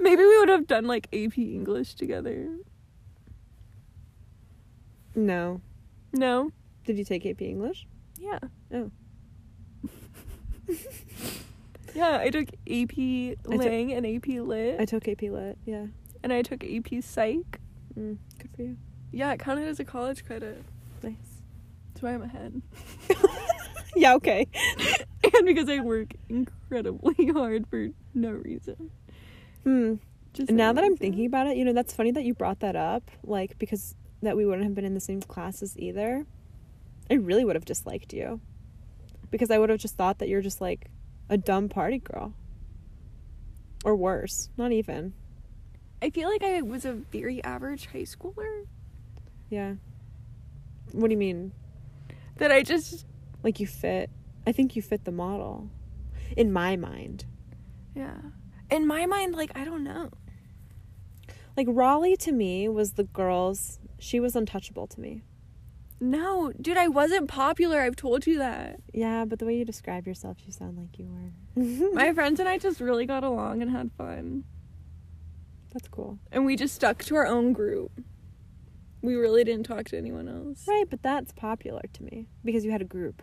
Maybe 0.00 0.22
we 0.22 0.38
would 0.38 0.48
have 0.48 0.66
done 0.66 0.86
like 0.86 1.08
AP 1.12 1.36
English 1.38 1.94
together. 1.94 2.48
No. 5.14 5.60
No? 6.12 6.50
Did 6.86 6.98
you 6.98 7.04
take 7.04 7.26
AP 7.26 7.42
English? 7.42 7.86
Yeah. 8.18 8.38
Oh. 8.72 8.90
Yeah, 11.94 12.18
I 12.18 12.30
took 12.30 12.48
AP 12.68 12.96
Lang 13.46 13.92
and 13.92 14.04
AP 14.04 14.26
Lit. 14.26 14.80
I 14.80 14.84
took 14.84 15.06
AP 15.06 15.22
Lit. 15.22 15.56
Yeah. 15.64 15.86
and 16.24 16.32
I 16.32 16.42
took 16.42 16.64
AP 16.64 17.02
Psych. 17.02 17.60
Mm, 17.96 18.18
good 18.38 18.50
for 18.56 18.62
you. 18.62 18.76
Yeah, 19.12 19.32
it 19.32 19.38
counted 19.38 19.68
as 19.68 19.78
a 19.78 19.84
college 19.84 20.24
credit. 20.26 20.64
Nice. 21.04 21.14
That's 21.92 22.02
why 22.02 22.14
I'm 22.14 22.22
ahead. 22.22 22.60
yeah. 23.96 24.14
Okay. 24.14 24.48
and 25.36 25.46
because 25.46 25.68
I 25.68 25.78
work 25.80 26.14
incredibly 26.28 27.28
hard 27.28 27.68
for 27.68 27.90
no 28.12 28.30
reason. 28.30 28.90
Hmm. 29.62 29.94
Just 30.32 30.50
Now 30.50 30.72
that 30.72 30.82
I'm 30.82 30.96
thinking 30.96 31.26
about 31.26 31.46
it, 31.46 31.56
you 31.56 31.64
know, 31.64 31.72
that's 31.72 31.94
funny 31.94 32.10
that 32.10 32.24
you 32.24 32.34
brought 32.34 32.58
that 32.58 32.74
up. 32.74 33.08
Like 33.22 33.56
because 33.60 33.94
that 34.20 34.36
we 34.36 34.44
wouldn't 34.44 34.64
have 34.64 34.74
been 34.74 34.84
in 34.84 34.94
the 34.94 35.00
same 35.00 35.22
classes 35.22 35.78
either. 35.78 36.26
I 37.08 37.14
really 37.14 37.44
would 37.44 37.54
have 37.54 37.64
disliked 37.64 38.12
you. 38.12 38.40
Because 39.30 39.50
I 39.50 39.58
would 39.58 39.70
have 39.70 39.78
just 39.80 39.96
thought 39.96 40.18
that 40.18 40.28
you're 40.28 40.42
just 40.42 40.60
like 40.60 40.86
a 41.28 41.36
dumb 41.36 41.68
party 41.68 41.98
girl. 41.98 42.34
Or 43.84 43.96
worse. 43.96 44.48
Not 44.56 44.72
even. 44.72 45.12
I 46.02 46.10
feel 46.10 46.28
like 46.28 46.42
I 46.42 46.62
was 46.62 46.84
a 46.84 46.92
very 46.92 47.42
average 47.44 47.86
high 47.86 48.00
schooler. 48.02 48.66
Yeah. 49.50 49.74
What 50.92 51.08
do 51.08 51.12
you 51.12 51.18
mean? 51.18 51.52
That 52.36 52.52
I 52.52 52.62
just 52.62 53.04
Like 53.42 53.60
you 53.60 53.66
fit. 53.66 54.10
I 54.46 54.52
think 54.52 54.76
you 54.76 54.82
fit 54.82 55.04
the 55.04 55.12
model. 55.12 55.70
In 56.36 56.52
my 56.52 56.76
mind. 56.76 57.24
yeah. 57.94 58.16
In 58.70 58.86
my 58.86 59.06
mind, 59.06 59.34
like 59.34 59.52
I 59.54 59.64
don't 59.64 59.84
know. 59.84 60.10
Like 61.56 61.66
Raleigh 61.70 62.16
to 62.18 62.32
me 62.32 62.68
was 62.68 62.92
the 62.92 63.04
girls. 63.04 63.78
She 63.98 64.18
was 64.18 64.34
untouchable 64.34 64.86
to 64.88 65.00
me. 65.00 65.22
No, 66.04 66.52
dude, 66.60 66.76
I 66.76 66.86
wasn't 66.88 67.28
popular. 67.28 67.80
I've 67.80 67.96
told 67.96 68.26
you 68.26 68.36
that. 68.36 68.78
Yeah, 68.92 69.24
but 69.24 69.38
the 69.38 69.46
way 69.46 69.56
you 69.56 69.64
describe 69.64 70.06
yourself, 70.06 70.36
you 70.44 70.52
sound 70.52 70.76
like 70.76 70.98
you 70.98 71.06
were. 71.06 71.92
My 71.94 72.12
friends 72.12 72.38
and 72.40 72.46
I 72.48 72.58
just 72.58 72.78
really 72.78 73.06
got 73.06 73.24
along 73.24 73.62
and 73.62 73.70
had 73.70 73.90
fun. 73.96 74.44
That's 75.72 75.88
cool. 75.88 76.18
And 76.30 76.44
we 76.44 76.56
just 76.56 76.74
stuck 76.74 77.02
to 77.04 77.16
our 77.16 77.26
own 77.26 77.54
group. 77.54 77.90
We 79.00 79.14
really 79.14 79.44
didn't 79.44 79.64
talk 79.64 79.86
to 79.86 79.96
anyone 79.96 80.28
else. 80.28 80.66
Right, 80.68 80.84
but 80.88 81.02
that's 81.02 81.32
popular 81.32 81.80
to 81.94 82.02
me 82.02 82.26
because 82.44 82.66
you 82.66 82.70
had 82.70 82.82
a 82.82 82.86
group. 82.86 83.22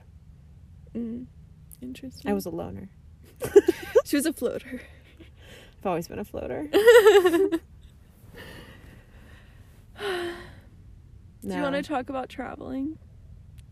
Mm. 0.95 1.27
Interesting. 1.84 2.32
I 2.32 2.34
was 2.34 2.47
a 2.47 2.49
loner. 2.49 2.89
she 4.05 4.15
was 4.15 4.25
a 4.25 4.34
floater. 4.34 4.82
I've 5.79 5.86
always 5.86 6.07
been 6.07 6.17
a 6.17 6.25
floater. 6.25 6.67
Do 11.42 11.56
you 11.56 11.62
want 11.64 11.76
to 11.76 11.84
talk 11.84 12.10
about 12.10 12.30
traveling? 12.30 12.98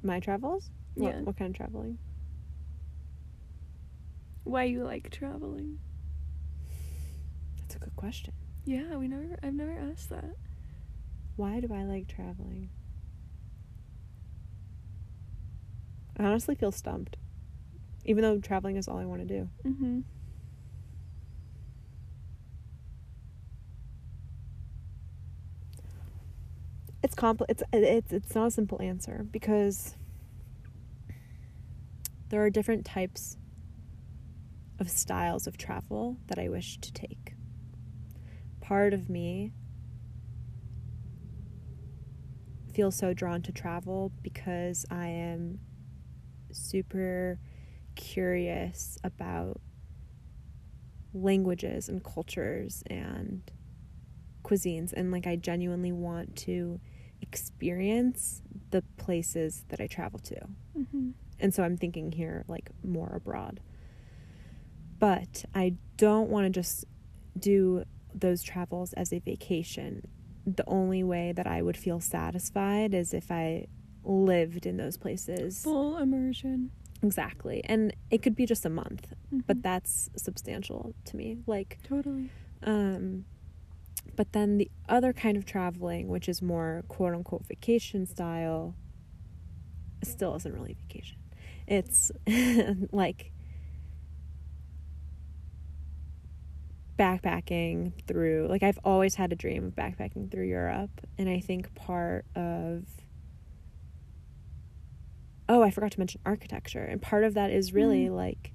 my 0.01 0.19
travels? 0.21 0.69
What, 0.95 1.13
Yeah. 1.13 1.21
what 1.21 1.37
kind 1.37 1.49
of 1.51 1.57
traveling? 1.57 1.97
Why 4.45 4.63
you 4.63 4.83
like 4.85 5.09
traveling? 5.11 5.79
That's 7.57 7.75
a 7.75 7.79
good 7.79 7.95
question. 7.97 8.33
Yeah, 8.65 8.95
we 8.97 9.07
never 9.09 9.37
I've 9.43 9.53
never 9.53 9.73
asked 9.91 10.09
that. 10.09 10.35
Why 11.35 11.59
do 11.59 11.73
I 11.73 11.83
like 11.83 12.07
traveling? 12.07 12.69
I 16.17 16.23
honestly 16.23 16.55
feel 16.55 16.71
stumped. 16.71 17.17
Even 18.05 18.23
though 18.23 18.39
traveling 18.39 18.77
is 18.77 18.87
all 18.87 18.97
I 18.97 19.05
want 19.05 19.21
to 19.21 19.27
do. 19.27 19.49
Mhm. 19.65 20.03
It's 27.09 27.15
compl- 27.15 27.47
it's 27.49 27.63
it's 27.73 28.13
it's 28.13 28.35
not 28.35 28.49
a 28.49 28.51
simple 28.51 28.79
answer 28.79 29.25
because 29.31 29.95
there 32.29 32.43
are 32.43 32.51
different 32.51 32.85
types 32.85 33.35
of 34.79 34.91
styles 34.91 35.47
of 35.47 35.57
travel 35.57 36.17
that 36.27 36.37
I 36.37 36.49
wish 36.49 36.77
to 36.77 36.93
take. 36.93 37.33
Part 38.61 38.93
of 38.93 39.09
me 39.09 39.53
feels 42.75 42.95
so 42.95 43.15
drawn 43.15 43.41
to 43.41 43.51
travel 43.51 44.11
because 44.21 44.85
I 44.91 45.07
am 45.07 45.61
super 46.51 47.39
curious 47.95 48.99
about 49.03 49.59
languages 51.11 51.89
and 51.89 52.03
cultures 52.03 52.83
and 52.85 53.41
cuisines 54.43 54.93
and 54.93 55.11
like 55.11 55.25
I 55.25 55.37
genuinely 55.37 55.91
want 55.91 56.35
to 56.45 56.79
experience 57.31 58.41
the 58.71 58.81
places 58.97 59.63
that 59.69 59.79
I 59.79 59.87
travel 59.87 60.19
to. 60.19 60.47
Mhm. 60.77 61.13
And 61.39 61.53
so 61.53 61.63
I'm 61.63 61.77
thinking 61.77 62.11
here 62.11 62.43
like 62.47 62.69
more 62.83 63.13
abroad. 63.15 63.59
But 64.99 65.45
I 65.55 65.75
don't 65.97 66.29
want 66.29 66.45
to 66.45 66.49
just 66.49 66.85
do 67.37 67.83
those 68.13 68.43
travels 68.43 68.93
as 68.93 69.13
a 69.13 69.19
vacation. 69.19 70.07
The 70.45 70.63
only 70.67 71.03
way 71.03 71.31
that 71.31 71.47
I 71.47 71.61
would 71.61 71.77
feel 71.77 71.99
satisfied 71.99 72.93
is 72.93 73.13
if 73.13 73.31
I 73.31 73.67
lived 74.03 74.65
in 74.65 74.77
those 74.77 74.97
places. 74.97 75.63
Full 75.63 75.97
immersion. 75.97 76.71
Exactly. 77.01 77.61
And 77.65 77.95
it 78.11 78.21
could 78.21 78.35
be 78.35 78.45
just 78.45 78.65
a 78.65 78.69
month, 78.69 79.13
but 79.47 79.57
Mhm. 79.57 79.61
that's 79.61 80.09
substantial 80.17 80.93
to 81.05 81.15
me. 81.15 81.37
Like 81.45 81.79
totally. 81.83 82.29
um, 82.63 83.23
but 84.15 84.33
then 84.33 84.57
the 84.57 84.69
other 84.87 85.13
kind 85.13 85.37
of 85.37 85.45
traveling, 85.45 86.07
which 86.07 86.27
is 86.29 86.41
more 86.41 86.83
quote 86.87 87.13
unquote 87.13 87.45
vacation 87.47 88.05
style, 88.05 88.75
still 90.03 90.35
isn't 90.35 90.53
really 90.53 90.73
vacation. 90.73 91.17
It's 91.67 92.11
like 92.91 93.31
backpacking 96.97 97.93
through, 98.07 98.47
like, 98.49 98.61
I've 98.63 98.79
always 98.83 99.15
had 99.15 99.31
a 99.31 99.35
dream 99.35 99.65
of 99.65 99.75
backpacking 99.75 100.29
through 100.29 100.47
Europe. 100.47 100.91
And 101.17 101.29
I 101.29 101.39
think 101.39 101.73
part 101.75 102.25
of, 102.35 102.83
oh, 105.47 105.63
I 105.63 105.71
forgot 105.71 105.91
to 105.93 105.99
mention 105.99 106.19
architecture. 106.25 106.83
And 106.83 107.01
part 107.01 107.23
of 107.23 107.35
that 107.35 107.51
is 107.51 107.73
really 107.73 108.07
Mm. 108.07 108.15
like, 108.15 108.51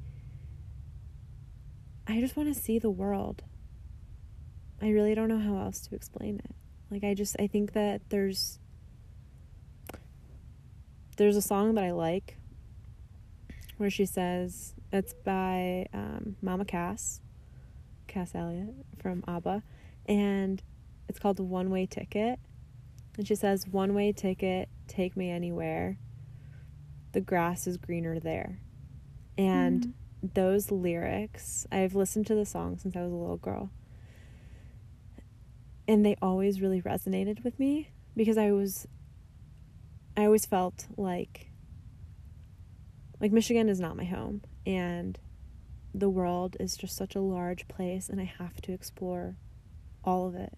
I 2.06 2.20
just 2.20 2.36
want 2.36 2.54
to 2.54 2.60
see 2.60 2.78
the 2.78 2.90
world. 2.90 3.42
I 4.84 4.90
really 4.90 5.14
don't 5.14 5.28
know 5.28 5.38
how 5.38 5.56
else 5.56 5.80
to 5.86 5.94
explain 5.94 6.42
it. 6.44 6.54
Like 6.90 7.04
I 7.04 7.14
just 7.14 7.36
I 7.40 7.46
think 7.46 7.72
that 7.72 8.02
there's 8.10 8.58
there's 11.16 11.36
a 11.36 11.42
song 11.42 11.74
that 11.76 11.84
I 11.84 11.92
like 11.92 12.36
where 13.78 13.88
she 13.88 14.04
says 14.04 14.74
it's 14.92 15.14
by 15.14 15.86
um, 15.94 16.36
Mama 16.42 16.66
Cass, 16.66 17.22
Cass 18.08 18.34
Elliot 18.34 18.74
from 18.98 19.24
ABBA, 19.26 19.62
and 20.06 20.62
it's 21.08 21.18
called 21.18 21.40
One 21.40 21.70
Way 21.70 21.86
Ticket. 21.86 22.38
And 23.16 23.26
she 23.26 23.36
says, 23.36 23.66
"One 23.66 23.94
way 23.94 24.12
ticket, 24.12 24.68
take 24.86 25.16
me 25.16 25.30
anywhere. 25.30 25.96
The 27.12 27.22
grass 27.22 27.66
is 27.66 27.78
greener 27.78 28.20
there." 28.20 28.58
And 29.38 29.94
Mhm. 30.20 30.34
those 30.34 30.70
lyrics, 30.70 31.66
I've 31.72 31.94
listened 31.94 32.26
to 32.26 32.34
the 32.34 32.44
song 32.44 32.76
since 32.76 32.94
I 32.94 33.02
was 33.02 33.12
a 33.12 33.16
little 33.16 33.38
girl. 33.38 33.70
And 35.86 36.04
they 36.04 36.16
always 36.22 36.60
really 36.60 36.80
resonated 36.80 37.44
with 37.44 37.58
me 37.58 37.90
because 38.16 38.38
I 38.38 38.52
was 38.52 38.86
I 40.16 40.24
always 40.24 40.46
felt 40.46 40.86
like 40.96 41.50
like 43.20 43.32
Michigan 43.32 43.68
is 43.68 43.80
not 43.80 43.96
my 43.96 44.04
home 44.04 44.42
and 44.66 45.18
the 45.94 46.08
world 46.08 46.56
is 46.58 46.76
just 46.76 46.96
such 46.96 47.14
a 47.14 47.20
large 47.20 47.68
place 47.68 48.08
and 48.08 48.20
I 48.20 48.24
have 48.24 48.60
to 48.62 48.72
explore 48.72 49.36
all 50.04 50.26
of 50.26 50.34
it. 50.34 50.52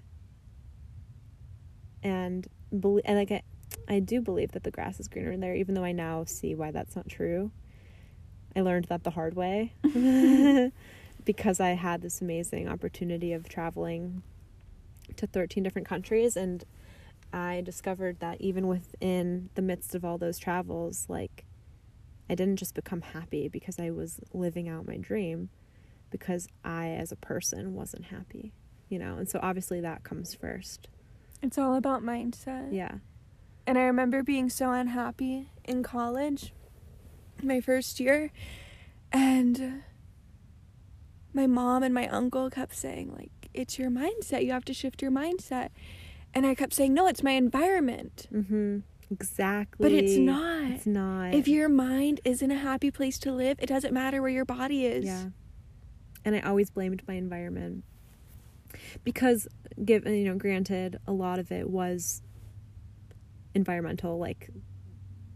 And 2.03 2.47
bel 2.73 3.01
and 3.05 3.17
like 3.17 3.31
I, 3.31 3.43
I 3.89 4.01
do 4.01 4.21
believe 4.21 4.53
that 4.53 4.63
the 4.63 4.71
grass 4.71 5.01
is 5.01 5.09
greener 5.09 5.37
there 5.37 5.55
even 5.55 5.75
though 5.75 5.85
I 5.85 5.93
now 5.93 6.25
see 6.25 6.55
why 6.55 6.71
that's 6.71 6.97
not 6.97 7.09
true. 7.09 7.51
I 8.55 8.61
learned 8.61 8.87
that 8.87 9.05
the 9.05 9.11
hard 9.11 9.35
way 9.35 9.75
because 11.25 11.61
I 11.61 11.71
had 11.71 12.03
this 12.03 12.21
amazing 12.21 12.69
opportunity 12.69 13.33
of 13.33 13.49
traveling 13.49 14.23
to 15.17 15.27
13 15.27 15.63
different 15.63 15.89
countries 15.89 16.37
and 16.37 16.65
I 17.33 17.61
discovered 17.65 18.21
that 18.21 18.41
even 18.41 18.67
within 18.67 19.51
the 19.55 19.63
midst 19.63 19.95
of 19.95 20.05
all 20.05 20.19
those 20.19 20.39
travels 20.39 21.07
like 21.09 21.45
I 22.29 22.35
didn't 22.35 22.57
just 22.57 22.75
become 22.75 23.03
happy 23.03 23.49
because 23.49 23.79
I 23.79 23.91
was 23.91 24.21
living 24.33 24.69
out 24.69 24.87
my 24.87 24.97
dream 24.97 25.51
because 26.11 26.49
I 26.65 26.89
as 26.89 27.13
a 27.13 27.17
person 27.17 27.75
wasn't 27.75 28.07
happy, 28.07 28.53
you 28.89 28.99
know. 28.99 29.17
And 29.17 29.29
so 29.29 29.39
obviously 29.43 29.81
that 29.81 30.03
comes 30.03 30.35
first. 30.35 30.89
It's 31.43 31.59
all 31.59 31.75
about 31.75 32.03
mindset. 32.03 32.73
Yeah. 32.73 32.97
And 33.67 33.79
I 33.79 33.83
remember 33.83 34.23
being 34.23 34.49
so 34.49 34.73
unhappy 34.73 35.51
in 35.65 35.83
college, 35.83 36.53
my 37.43 37.61
first 37.61 38.01
year, 38.01 38.31
and 39.13 39.83
my 41.33 41.47
mom 41.47 41.83
and 41.83 41.93
my 41.93 42.09
uncle 42.09 42.49
kept 42.49 42.75
saying, 42.75 43.13
like, 43.13 43.31
it's 43.57 43.79
your 43.79 43.91
mindset. 43.91 44.45
You 44.45 44.53
have 44.53 44.65
to 44.67 44.75
shift 44.75 45.03
your 45.03 45.11
mindset. 45.11 45.71
And 46.35 46.47
I 46.47 46.55
kept 46.55 46.75
saying, 46.75 46.93
no, 46.95 47.07
it's 47.07 47.23
my 47.23 47.33
environment. 47.33 48.29
Mm-hmm. 48.33 48.79
Exactly. 49.11 49.89
But 49.89 49.93
it's 49.93 50.17
not. 50.17 50.71
It's 50.71 50.87
not. 50.87 51.35
If 51.35 51.49
your 51.49 51.69
mind 51.69 52.21
is 52.25 52.43
in 52.43 52.51
a 52.51 52.59
happy 52.59 52.91
place 52.91 53.19
to 53.21 53.33
live, 53.33 53.59
it 53.61 53.67
doesn't 53.67 53.95
matter 53.95 54.21
where 54.21 54.31
your 54.31 54.45
body 54.45 54.85
is. 54.85 55.05
Yeah. 55.05 55.27
And 56.25 56.35
I 56.35 56.41
always 56.41 56.71
blamed 56.71 57.03
my 57.07 57.15
environment. 57.15 57.85
Because 59.05 59.47
given 59.85 60.15
you 60.15 60.25
know, 60.25 60.35
granted 60.37 60.99
a 61.07 61.13
lot 61.13 61.39
of 61.39 61.53
it 61.53 61.71
was 61.71 62.21
environmental, 63.55 64.19
like 64.19 64.51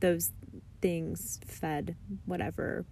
those 0.01 0.33
things 0.83 1.39
fed 1.47 1.97
whatever 2.27 2.85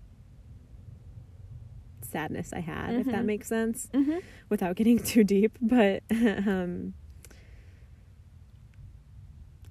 sadness 2.11 2.53
I 2.53 2.61
had, 2.61 2.95
if 2.95 3.07
that 3.07 3.23
Mhm. 3.23 3.27
makes 3.27 3.47
sense. 3.49 3.89
Mm-hmm. 3.93 4.19
Without 4.49 4.77
getting 4.77 4.99
too 5.03 5.25
deep. 5.25 5.57
But 5.61 6.03
um 6.11 6.95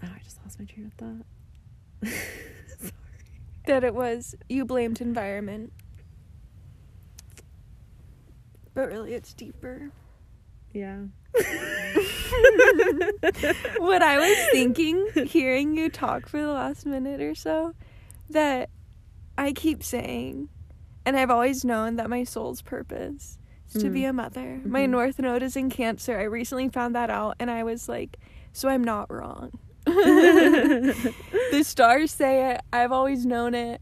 Oh, 0.03 0.07
I 0.15 0.19
just 0.23 0.39
lost 0.43 0.59
my 0.59 0.65
train 0.65 0.85
of 0.87 0.93
thought. 0.93 1.25
That 3.65 3.83
it 3.83 3.93
was, 3.93 4.33
you 4.47 4.63
blamed 4.63 5.01
environment. 5.01 5.73
But 8.73 8.87
really, 8.87 9.13
it's 9.13 9.33
deeper. 9.33 9.91
yeah. 10.73 10.99
what 13.77 14.01
I 14.01 14.17
was 14.19 14.37
thinking, 14.51 15.05
hearing 15.25 15.75
you 15.75 15.89
talk 15.89 16.29
for 16.29 16.41
the 16.41 16.47
last 16.51 16.85
minute 16.85 17.19
or 17.19 17.35
so, 17.35 17.73
that 18.29 18.69
I 19.37 19.51
keep 19.51 19.83
saying, 19.83 20.47
and 21.07 21.15
I've 21.17 21.31
always 21.31 21.63
known 21.63 21.95
that 21.95 22.09
my 22.09 22.23
soul's 22.25 22.61
purpose 22.61 23.37
is 23.73 23.81
to 23.81 23.89
be 23.89 24.01
Mm. 24.01 24.09
a 24.09 24.13
mother. 24.13 24.61
My 24.65 24.85
Mhm. 24.85 24.89
north 24.89 25.19
node 25.19 25.41
is 25.41 25.55
in 25.55 25.69
Cancer. 25.69 26.19
I 26.19 26.23
recently 26.23 26.67
found 26.69 26.93
that 26.95 27.09
out 27.09 27.37
and 27.39 27.49
I 27.49 27.63
was 27.63 27.87
like, 27.87 28.17
so 28.51 28.67
I'm 28.67 28.83
not 28.83 29.09
wrong. 29.11 29.51
the 29.85 31.61
stars 31.63 32.11
say 32.11 32.51
it. 32.51 32.61
I've 32.73 32.91
always 32.91 33.25
known 33.25 33.55
it. 33.55 33.79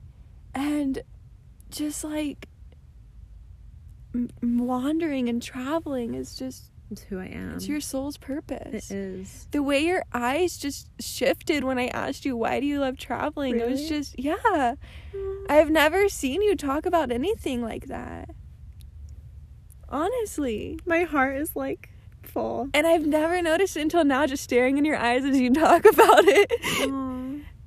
And 0.54 1.02
just 1.72 2.04
like 2.04 2.48
m- 4.14 4.30
wandering 4.42 5.28
and 5.30 5.42
traveling 5.42 6.14
is 6.14 6.36
just 6.36 6.72
It's 6.92 7.02
who 7.04 7.20
I 7.20 7.26
am. 7.26 7.56
it's 7.56 7.68
your 7.68 7.82
soul's 7.82 8.18
purpose. 8.18 8.92
It 8.92 8.96
is. 8.96 9.48
The 9.52 9.64
way 9.64 9.80
your 9.80 10.04
eyes 10.14 10.58
just 10.58 10.90
shifted 11.02 11.64
when 11.64 11.80
I 11.80 11.88
asked 11.88 12.26
you 12.26 12.38
why 12.38 12.60
do 12.60 12.66
you 12.66 12.80
love 12.80 12.98
traveling, 12.98 13.60
it 13.60 13.68
was 13.68 13.90
just 13.90 14.18
yeah. 14.20 14.76
Mm. 15.14 15.46
I've 15.50 15.72
never 15.72 16.10
seen 16.10 16.42
you 16.42 16.56
talk 16.56 16.86
about 16.86 17.12
anything 17.12 17.62
like 17.62 17.88
that. 17.88 18.30
Honestly. 19.90 20.80
My 20.86 21.04
heart 21.04 21.38
is 21.38 21.56
like 21.56 21.90
full. 22.24 22.70
And 22.74 22.86
I've 22.86 23.06
never 23.06 23.42
noticed 23.42 23.78
it 23.78 23.82
until 23.82 24.04
now, 24.04 24.26
just 24.26 24.44
staring 24.44 24.78
in 24.78 24.86
your 24.86 24.98
eyes 24.98 25.24
as 25.26 25.40
you 25.40 25.54
talk 25.54 25.86
about 25.86 26.24
it. 26.26 26.52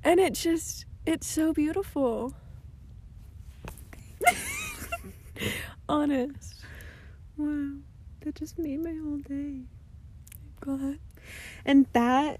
And 0.03 0.19
it's 0.19 0.41
just, 0.41 0.85
it's 1.05 1.27
so 1.27 1.53
beautiful. 1.53 2.33
Honest. 5.89 6.55
Wow. 7.37 7.71
That 8.29 8.35
just 8.35 8.59
made 8.59 8.83
my 8.83 8.93
whole 8.93 9.17
day. 9.17 9.61
God. 10.59 10.99
And 11.65 11.87
that, 11.93 12.39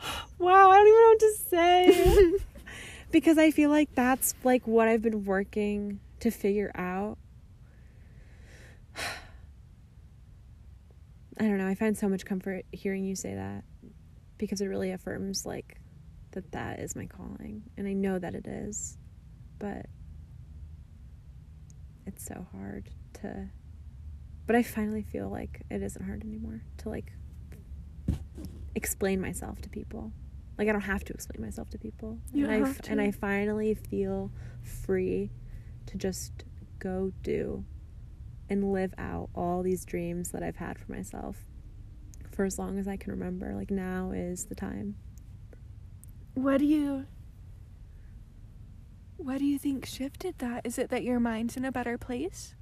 wow, 0.38 0.70
I 0.70 0.78
don't 0.78 0.88
even 0.88 1.00
know 1.00 1.08
what 1.08 1.18
to 1.18 1.34
say. 1.50 2.32
because 3.10 3.36
I 3.36 3.50
feel 3.50 3.68
like 3.68 3.94
that's 3.94 4.34
like 4.42 4.66
what 4.66 4.88
I've 4.88 5.02
been 5.02 5.26
working 5.26 6.00
to 6.20 6.30
figure 6.30 6.72
out. 6.74 7.18
I 8.96 9.02
don't 11.40 11.58
know. 11.58 11.68
I 11.68 11.74
find 11.74 11.94
so 11.94 12.08
much 12.08 12.24
comfort 12.24 12.64
hearing 12.72 13.04
you 13.04 13.14
say 13.14 13.34
that 13.34 13.64
because 14.38 14.62
it 14.62 14.68
really 14.68 14.92
affirms 14.92 15.44
like 15.44 15.76
that 16.30 16.52
that 16.52 16.80
is 16.80 16.96
my 16.96 17.04
calling 17.04 17.64
and 17.76 17.86
I 17.86 17.92
know 17.92 18.18
that 18.18 18.34
it 18.34 18.46
is. 18.46 18.96
But 19.58 19.84
it's 22.06 22.24
so 22.24 22.46
hard 22.50 22.88
to 23.20 23.50
but 24.48 24.56
I 24.56 24.62
finally 24.62 25.02
feel 25.02 25.28
like 25.28 25.60
it 25.70 25.82
isn't 25.82 26.02
hard 26.06 26.24
anymore 26.24 26.62
to 26.78 26.88
like 26.88 27.12
explain 28.74 29.20
myself 29.20 29.60
to 29.60 29.68
people. 29.68 30.10
Like 30.56 30.68
I 30.68 30.72
don't 30.72 30.80
have 30.80 31.04
to 31.04 31.12
explain 31.12 31.44
myself 31.44 31.68
to 31.70 31.78
people. 31.78 32.18
You 32.32 32.46
and 32.46 32.54
don't 32.54 32.64
I 32.64 32.66
have 32.66 32.80
to. 32.80 32.90
and 32.90 32.98
I 32.98 33.10
finally 33.10 33.74
feel 33.74 34.32
free 34.62 35.30
to 35.84 35.98
just 35.98 36.44
go 36.78 37.12
do 37.22 37.62
and 38.48 38.72
live 38.72 38.94
out 38.96 39.28
all 39.34 39.62
these 39.62 39.84
dreams 39.84 40.30
that 40.30 40.42
I've 40.42 40.56
had 40.56 40.78
for 40.78 40.90
myself 40.90 41.36
for 42.32 42.46
as 42.46 42.58
long 42.58 42.78
as 42.78 42.88
I 42.88 42.96
can 42.96 43.12
remember. 43.12 43.54
Like 43.54 43.70
now 43.70 44.12
is 44.12 44.46
the 44.46 44.54
time. 44.54 44.96
What 46.32 46.56
do 46.56 46.64
you, 46.64 47.04
what 49.18 49.40
do 49.40 49.44
you 49.44 49.58
think 49.58 49.84
shifted 49.84 50.38
that? 50.38 50.64
Is 50.64 50.78
it 50.78 50.88
that 50.88 51.02
your 51.02 51.20
mind's 51.20 51.58
in 51.58 51.66
a 51.66 51.72
better 51.72 51.98
place? 51.98 52.54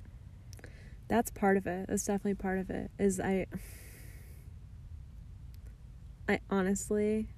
That's 1.09 1.31
part 1.31 1.57
of 1.57 1.67
it. 1.67 1.87
That's 1.89 2.05
definitely 2.05 2.35
part 2.35 2.59
of 2.59 2.71
it. 2.71 2.91
Is 2.99 3.21
I 3.21 3.47
I 6.29 6.41
honestly 6.51 7.29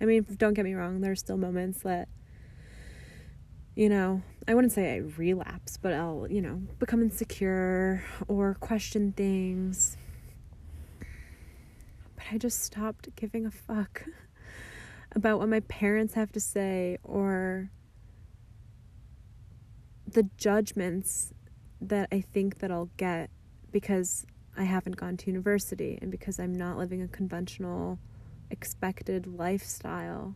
I 0.00 0.04
mean, 0.04 0.26
don't 0.36 0.54
get 0.54 0.64
me 0.64 0.74
wrong, 0.74 1.00
there's 1.00 1.20
still 1.20 1.38
moments 1.38 1.82
that 1.82 2.08
you 3.76 3.90
know, 3.90 4.22
I 4.48 4.54
wouldn't 4.54 4.72
say 4.72 4.94
I 4.94 4.96
relapse, 5.18 5.76
but 5.76 5.92
I'll, 5.92 6.26
you 6.30 6.40
know, 6.40 6.62
become 6.78 7.02
insecure 7.02 8.02
or 8.26 8.54
question 8.54 9.12
things. 9.12 9.98
But 12.16 12.24
I 12.32 12.38
just 12.38 12.64
stopped 12.64 13.14
giving 13.16 13.44
a 13.44 13.50
fuck 13.50 14.04
about 15.12 15.38
what 15.38 15.50
my 15.50 15.60
parents 15.60 16.14
have 16.14 16.32
to 16.32 16.40
say 16.40 16.96
or 17.04 17.70
the 20.10 20.22
judgments 20.38 21.34
that 21.80 22.08
I 22.12 22.20
think 22.20 22.58
that 22.58 22.70
I'll 22.70 22.90
get 22.96 23.30
because 23.70 24.26
I 24.56 24.64
haven't 24.64 24.96
gone 24.96 25.16
to 25.18 25.26
university 25.26 25.98
and 26.00 26.10
because 26.10 26.38
I'm 26.40 26.54
not 26.54 26.78
living 26.78 27.02
a 27.02 27.08
conventional 27.08 27.98
expected 28.50 29.26
lifestyle 29.26 30.34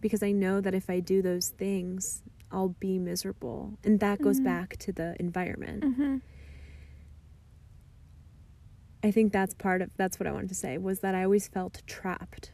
because 0.00 0.22
I 0.22 0.32
know 0.32 0.60
that 0.60 0.74
if 0.74 0.88
I 0.90 1.00
do 1.00 1.22
those 1.22 1.48
things 1.50 2.22
I'll 2.50 2.70
be 2.80 2.98
miserable 2.98 3.78
and 3.84 4.00
that 4.00 4.20
goes 4.20 4.40
Mhm. 4.40 4.44
back 4.44 4.76
to 4.78 4.92
the 4.92 5.14
environment. 5.20 5.84
Mm-hmm. 5.84 6.16
I 9.02 9.10
think 9.10 9.32
that's 9.32 9.54
part 9.54 9.80
of 9.82 9.90
that's 9.96 10.18
what 10.18 10.26
I 10.26 10.32
wanted 10.32 10.48
to 10.50 10.54
say 10.54 10.76
was 10.78 11.00
that 11.00 11.14
I 11.14 11.24
always 11.24 11.48
felt 11.48 11.82
trapped 11.86 12.52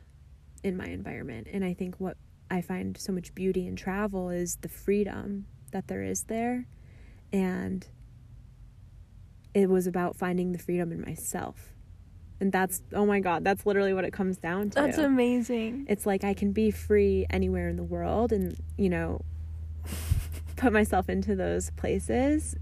in 0.62 0.76
my 0.76 0.86
environment 0.86 1.48
and 1.52 1.64
I 1.64 1.74
think 1.74 1.96
what 1.98 2.16
I 2.50 2.60
find 2.60 2.96
so 2.96 3.12
much 3.12 3.34
beauty 3.34 3.66
in 3.66 3.74
travel 3.74 4.30
is 4.30 4.56
the 4.60 4.68
freedom 4.68 5.46
that 5.72 5.88
there 5.88 6.02
is 6.02 6.24
there 6.24 6.66
and 7.36 7.86
it 9.52 9.68
was 9.68 9.86
about 9.86 10.16
finding 10.16 10.52
the 10.52 10.58
freedom 10.58 10.90
in 10.90 11.02
myself. 11.02 11.74
And 12.40 12.50
that's 12.50 12.80
oh 12.94 13.04
my 13.04 13.20
god, 13.20 13.44
that's 13.44 13.66
literally 13.66 13.92
what 13.92 14.04
it 14.04 14.12
comes 14.12 14.38
down 14.38 14.70
to. 14.70 14.80
That's 14.80 14.96
amazing. 14.98 15.84
it's 15.88 16.06
like 16.06 16.24
I 16.24 16.32
can 16.32 16.52
be 16.52 16.70
free 16.70 17.26
anywhere 17.28 17.68
in 17.68 17.76
the 17.76 17.84
world 17.84 18.32
and, 18.32 18.56
you 18.78 18.88
know, 18.88 19.20
put 20.56 20.72
myself 20.72 21.10
into 21.10 21.36
those 21.36 21.70
places, 21.76 22.56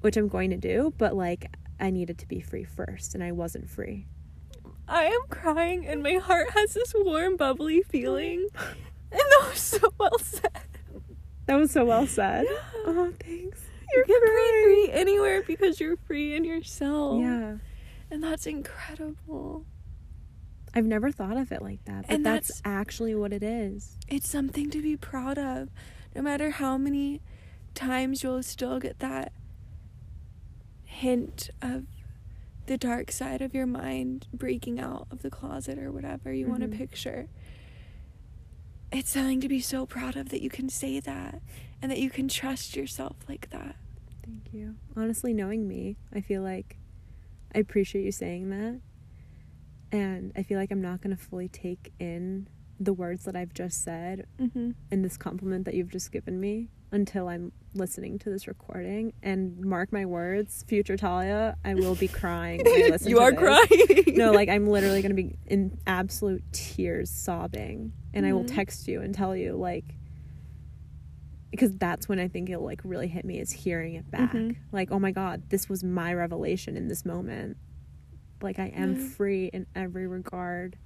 which 0.00 0.16
I'm 0.16 0.28
going 0.28 0.50
to 0.50 0.56
do, 0.56 0.92
but 0.98 1.14
like 1.16 1.54
I 1.78 1.90
needed 1.90 2.18
to 2.18 2.26
be 2.26 2.40
free 2.40 2.64
first 2.64 3.14
and 3.14 3.22
I 3.22 3.30
wasn't 3.30 3.70
free. 3.70 4.06
I 4.88 5.04
am 5.04 5.20
crying 5.30 5.86
and 5.86 6.02
my 6.02 6.14
heart 6.14 6.50
has 6.50 6.74
this 6.74 6.92
warm, 6.96 7.36
bubbly 7.36 7.82
feeling. 7.82 8.48
And 9.10 9.20
that 9.20 9.48
was 9.50 9.60
so 9.60 9.92
well 9.98 10.18
said. 10.18 10.50
That 11.46 11.56
was 11.56 11.70
so 11.70 11.84
well 11.84 12.06
said. 12.06 12.46
Oh, 12.86 13.12
thanks. 13.20 13.63
You 13.96 14.04
can 14.06 14.20
be 14.20 14.64
free 14.64 14.90
anywhere 14.92 15.42
because 15.42 15.80
you're 15.80 15.96
free 15.96 16.34
in 16.34 16.44
yourself. 16.44 17.20
Yeah. 17.20 17.56
And 18.10 18.22
that's 18.22 18.46
incredible. 18.46 19.64
I've 20.74 20.84
never 20.86 21.10
thought 21.12 21.36
of 21.36 21.52
it 21.52 21.62
like 21.62 21.84
that, 21.84 22.06
but 22.06 22.14
And 22.14 22.26
that's, 22.26 22.48
that's- 22.48 22.62
actually 22.64 23.14
what 23.14 23.32
it 23.32 23.42
is. 23.42 23.96
It's 24.08 24.28
something 24.28 24.70
to 24.70 24.82
be 24.82 24.96
proud 24.96 25.38
of. 25.38 25.68
No 26.14 26.22
matter 26.22 26.50
how 26.50 26.76
many 26.76 27.22
times 27.74 28.22
you'll 28.22 28.42
still 28.42 28.78
get 28.80 28.98
that 29.00 29.32
hint 30.84 31.50
of 31.62 31.84
the 32.66 32.76
dark 32.78 33.10
side 33.10 33.42
of 33.42 33.54
your 33.54 33.66
mind 33.66 34.26
breaking 34.32 34.80
out 34.80 35.06
of 35.10 35.22
the 35.22 35.30
closet 35.30 35.78
or 35.78 35.90
whatever 35.92 36.32
you 36.32 36.46
want 36.46 36.62
Mhm. 36.62 36.70
to 36.72 36.76
picture. 36.78 37.28
It's 38.92 39.10
something 39.10 39.40
to 39.40 39.48
be 39.48 39.60
so 39.60 39.86
proud 39.86 40.16
of 40.16 40.28
that 40.30 40.40
you 40.40 40.48
can 40.50 40.68
say 40.68 41.00
that 41.00 41.42
and 41.82 41.90
that 41.90 41.98
you 41.98 42.10
can 42.10 42.28
trust 42.28 42.76
yourself 42.76 43.16
like 43.28 43.50
that. 43.50 43.76
Thank 44.24 44.52
you. 44.52 44.74
Honestly, 44.96 45.32
knowing 45.32 45.66
me, 45.68 45.96
I 46.14 46.20
feel 46.20 46.42
like 46.42 46.76
I 47.54 47.58
appreciate 47.58 48.04
you 48.04 48.12
saying 48.12 48.50
that. 48.50 48.80
And 49.92 50.32
I 50.36 50.42
feel 50.42 50.58
like 50.58 50.70
I'm 50.72 50.82
not 50.82 51.00
going 51.00 51.16
to 51.16 51.22
fully 51.22 51.48
take 51.48 51.92
in 52.00 52.48
the 52.80 52.92
words 52.92 53.24
that 53.24 53.36
I've 53.36 53.54
just 53.54 53.84
said 53.84 54.26
Mm-hmm. 54.40 54.70
and 54.90 55.04
this 55.04 55.16
compliment 55.16 55.64
that 55.66 55.74
you've 55.74 55.90
just 55.90 56.10
given 56.10 56.40
me 56.40 56.68
until 56.90 57.28
I'm 57.28 57.52
listening 57.74 58.18
to 58.20 58.30
this 58.30 58.46
recording. 58.48 59.12
And 59.22 59.60
mark 59.64 59.92
my 59.92 60.04
words, 60.04 60.64
future 60.66 60.96
Talia, 60.96 61.56
I 61.64 61.74
will 61.74 61.94
be 61.94 62.08
crying 62.08 62.60
when 62.64 62.82
I 62.84 62.88
listen 62.90 63.08
you 63.10 63.20
are 63.20 63.30
this. 63.30 63.38
crying. 63.40 64.16
No, 64.16 64.32
like 64.32 64.48
I'm 64.48 64.66
literally 64.68 65.02
going 65.02 65.14
to 65.14 65.22
be 65.22 65.36
in 65.46 65.78
absolute 65.86 66.42
tears, 66.52 67.10
sobbing. 67.10 67.92
And 68.12 68.26
I 68.26 68.32
will 68.32 68.44
Mhm. 68.44 68.54
text 68.54 68.86
you 68.88 69.00
and 69.00 69.14
tell 69.14 69.34
you, 69.36 69.54
like, 69.56 69.84
because 71.54 71.72
that's 71.76 72.08
when 72.08 72.18
I 72.18 72.26
think 72.28 72.50
it'll 72.50 72.64
like 72.64 72.80
really 72.84 73.06
hit 73.08 73.24
me 73.24 73.38
is 73.40 73.50
hearing 73.52 73.94
it 73.94 74.10
back. 74.10 74.32
Mhm. 74.32 74.56
Like, 74.72 74.90
oh 74.90 74.98
my 74.98 75.12
God, 75.12 75.42
this 75.50 75.68
was 75.68 75.84
my 75.84 76.12
revelation 76.12 76.76
in 76.76 76.88
this 76.88 77.04
moment. 77.04 77.56
Like, 78.42 78.58
I 78.58 78.66
am 78.74 78.96
Yeah. 78.96 79.06
free 79.08 79.46
in 79.52 79.66
every 79.74 80.06
regard. 80.06 80.76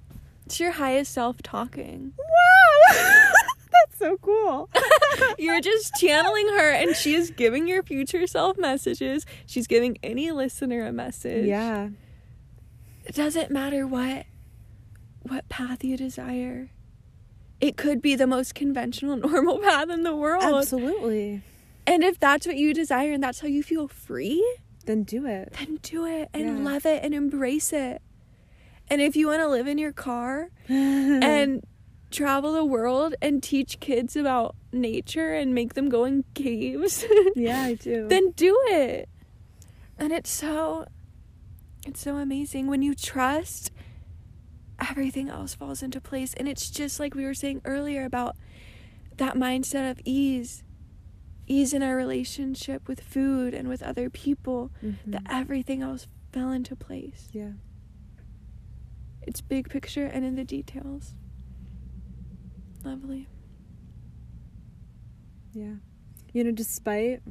it's 0.45 0.59
your 0.59 0.71
highest 0.71 1.11
self 1.13 1.41
talking. 1.43 2.13
Wow! 2.17 2.93
that's 3.71 3.99
so 3.99 4.17
cool. 4.17 4.69
You're 5.37 5.61
just 5.61 5.93
channeling 5.95 6.47
her, 6.57 6.71
and 6.71 6.95
she 6.95 7.13
is 7.13 7.29
giving 7.29 7.67
your 7.67 7.83
future 7.83 8.25
self 8.27 8.57
messages. 8.57 9.25
She's 9.45 9.67
giving 9.67 9.97
any 10.01 10.31
listener 10.31 10.85
a 10.87 10.91
message. 10.91 11.45
yeah. 11.47 11.89
It 13.05 13.15
doesn't 13.15 13.49
matter 13.51 13.85
what 13.87 14.25
what 15.23 15.49
path 15.49 15.83
you 15.83 15.97
desire. 15.97 16.69
It 17.61 17.75
could 17.77 18.01
be 18.01 18.15
the 18.15 18.27
most 18.27 18.55
conventional, 18.55 19.17
normal 19.29 19.59
path 19.59 19.89
in 19.89 20.03
the 20.03 20.15
world. 20.15 20.43
Absolutely. 20.43 21.41
And 21.85 22.03
if 22.03 22.19
that's 22.19 22.45
what 22.47 22.55
you 22.57 22.73
desire 22.73 23.11
and 23.11 23.21
that's 23.23 23.39
how 23.39 23.47
you 23.47 23.63
feel 23.63 23.87
free, 23.87 24.43
Then 24.85 25.03
do 25.03 25.25
it. 25.25 25.53
then 25.57 25.79
do 25.81 26.05
it 26.05 26.29
and 26.33 26.45
Yeah. 26.47 26.63
love 26.63 26.85
it 26.85 27.03
and 27.03 27.13
embrace 27.13 27.73
it. 27.73 28.01
And 28.89 29.01
if 29.01 29.15
you 29.15 29.27
want 29.27 29.41
to 29.41 29.47
live 29.47 29.67
in 29.67 29.77
your 29.77 29.91
car 29.91 30.49
and 30.69 31.63
travel 32.11 32.53
the 32.53 32.65
world 32.65 33.13
and 33.21 33.41
teach 33.43 33.79
kids 33.79 34.15
about 34.15 34.55
nature 34.71 35.33
and 35.33 35.53
make 35.53 35.73
them 35.73 35.89
go 35.89 36.05
in 36.05 36.23
caves, 36.33 37.05
yeah, 37.35 37.61
I 37.61 37.73
do. 37.75 38.07
then 38.07 38.31
do 38.35 38.57
it. 38.67 39.09
And 39.97 40.11
it's 40.13 40.29
so 40.29 40.85
it's 41.85 42.01
so 42.01 42.17
amazing 42.17 42.67
when 42.67 42.81
you 42.81 42.93
trust 42.95 43.71
everything 44.89 45.29
else 45.29 45.55
falls 45.55 45.81
into 45.83 46.01
place. 46.01 46.33
And 46.33 46.47
it's 46.47 46.69
just 46.69 46.99
like 46.99 47.15
we 47.15 47.25
were 47.25 47.33
saying 47.33 47.61
earlier 47.65 48.05
about 48.05 48.35
that 49.17 49.35
mindset 49.35 49.89
of 49.89 49.99
ease 50.05 50.63
ease 51.49 51.73
in 51.73 51.81
our 51.81 51.95
relationship 51.95 52.87
with 52.87 53.01
food 53.01 53.55
and 53.55 53.67
with 53.67 53.81
other 53.81 54.07
people 54.09 54.71
mm-hmm. 54.83 55.11
that 55.11 55.23
everything 55.29 55.81
else 55.81 56.07
fell 56.31 56.51
into 56.51 56.75
place. 56.75 57.27
Yeah. 57.31 57.53
it's 59.23 59.41
big 59.41 59.67
picture 59.69 60.05
and 60.05 60.23
in 60.23 60.35
the 60.35 60.43
details. 60.43 61.15
Lovely. 62.83 63.27
Yeah. 65.53 65.75
You 66.33 66.43
know, 66.43 66.51
despite 66.51 67.21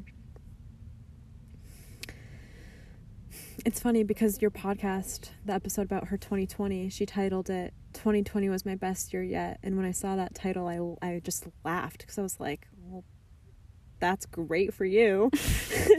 it's 3.69 3.81
funny 3.81 4.03
because 4.03 4.41
your 4.41 4.51
podcast, 4.51 5.29
the 5.45 5.53
episode 5.53 5.83
about 5.83 6.07
her 6.07 6.17
2020, 6.17 6.89
she 6.89 7.05
titled 7.05 7.51
it 7.51 7.75
2020 7.93 8.49
was 8.49 8.65
my 8.65 8.75
best 8.75 9.13
year 9.13 9.23
yet. 9.23 9.59
And 9.63 9.77
when 9.77 9.85
I 9.85 9.91
saw 9.91 10.17
that 10.17 10.35
title, 10.35 10.99
I, 11.03 11.07
I 11.07 11.21
just 11.23 11.47
laughed 11.67 11.99
because 11.99 12.19
I 12.19 12.23
was 12.23 12.41
like, 12.41 12.67
well, 12.81 13.05
that's 14.01 14.25
great 14.25 14.73
for 14.73 14.87
you. 14.87 15.31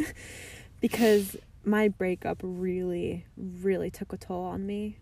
because 0.81 1.37
my 1.63 1.89
breakup 1.89 2.39
really, 2.41 3.27
really 3.37 3.91
took 3.91 4.13
a 4.13 4.17
toll 4.17 4.45
on 4.45 4.65
me. 4.65 4.97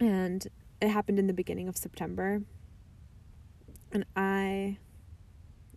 And 0.00 0.48
it 0.80 0.88
happened 0.88 1.18
in 1.18 1.26
the 1.26 1.34
beginning 1.34 1.68
of 1.68 1.76
September. 1.76 2.40
And 3.92 4.06
I 4.16 4.78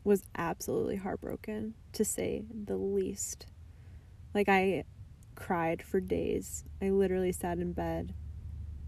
was 0.05 0.23
absolutely 0.37 0.95
heartbroken, 0.95 1.73
to 1.91 2.05
say 2.05 2.45
the 2.49 2.77
least. 2.77 3.47
Like, 4.33 4.47
I 4.47 4.85
cried 5.35 5.83
for 5.83 5.99
days. 5.99 6.63
I 6.81 6.89
literally 6.89 7.31
sat 7.31 7.59
in 7.59 7.73
bed. 7.73 8.13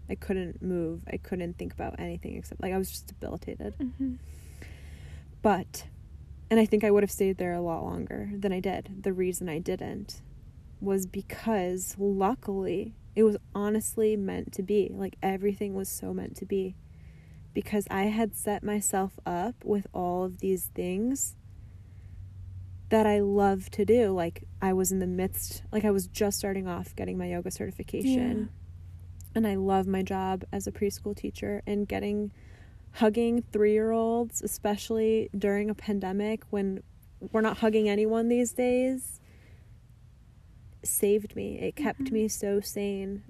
I 0.08 0.14
couldn't 0.14 0.62
move. 0.62 1.02
I 1.12 1.18
couldn't 1.18 1.58
think 1.58 1.72
about 1.72 2.00
anything 2.00 2.36
except, 2.36 2.62
like, 2.62 2.72
I 2.72 2.78
was 2.78 2.90
just 2.90 3.06
debilitated. 3.06 3.74
mm-hmm. 3.78 4.14
But, 5.42 5.84
and 6.50 6.58
I 6.58 6.66
think 6.66 6.82
I 6.82 6.90
would 6.90 7.02
have 7.02 7.10
stayed 7.10 7.38
there 7.38 7.52
a 7.52 7.60
lot 7.60 7.84
longer 7.84 8.30
than 8.34 8.52
I 8.52 8.60
did. 8.60 9.02
The 9.02 9.12
reason 9.12 9.48
I 9.48 9.58
didn't 9.58 10.22
was 10.80 11.06
because, 11.06 11.94
luckily, 11.98 12.94
it 13.14 13.22
was 13.22 13.36
honestly 13.54 14.16
meant 14.16 14.52
to 14.54 14.62
be. 14.62 14.90
Like, 14.92 15.16
everything 15.22 15.74
was 15.74 15.88
so 15.88 16.14
meant 16.14 16.36
to 16.36 16.46
be. 16.46 16.76
Because 17.54 17.86
I 17.90 18.04
had 18.04 18.34
set 18.34 18.62
myself 18.62 19.18
up 19.26 19.64
with 19.64 19.86
all 19.92 20.24
of 20.24 20.38
these 20.38 20.70
things 20.74 21.34
that 22.90 23.06
I 23.06 23.20
love 23.20 23.70
to 23.72 23.84
do. 23.84 24.10
Like, 24.12 24.44
I 24.62 24.72
was 24.72 24.90
in 24.92 24.98
the 24.98 25.06
midst, 25.06 25.62
like, 25.72 25.84
I 25.84 25.90
was 25.90 26.06
just 26.06 26.38
starting 26.38 26.66
off 26.66 26.94
getting 26.96 27.18
my 27.18 27.26
yoga 27.26 27.50
certification. 27.50 28.48
And 29.34 29.46
I 29.46 29.54
love 29.56 29.86
my 29.86 30.02
job 30.02 30.44
as 30.52 30.66
a 30.66 30.72
preschool 30.72 31.14
teacher 31.14 31.62
and 31.66 31.86
getting 31.86 32.32
hugging 32.92 33.42
three 33.52 33.72
year 33.72 33.92
olds, 33.92 34.42
especially 34.42 35.28
during 35.36 35.68
a 35.70 35.74
pandemic 35.74 36.42
when 36.50 36.82
we're 37.32 37.42
not 37.42 37.58
hugging 37.58 37.88
anyone 37.88 38.28
these 38.28 38.52
days, 38.52 39.20
saved 40.82 41.36
me. 41.36 41.58
It 41.60 41.76
kept 41.76 42.04
Mhm. 42.04 42.12
me 42.12 42.28
so 42.28 42.60
sane 42.60 43.22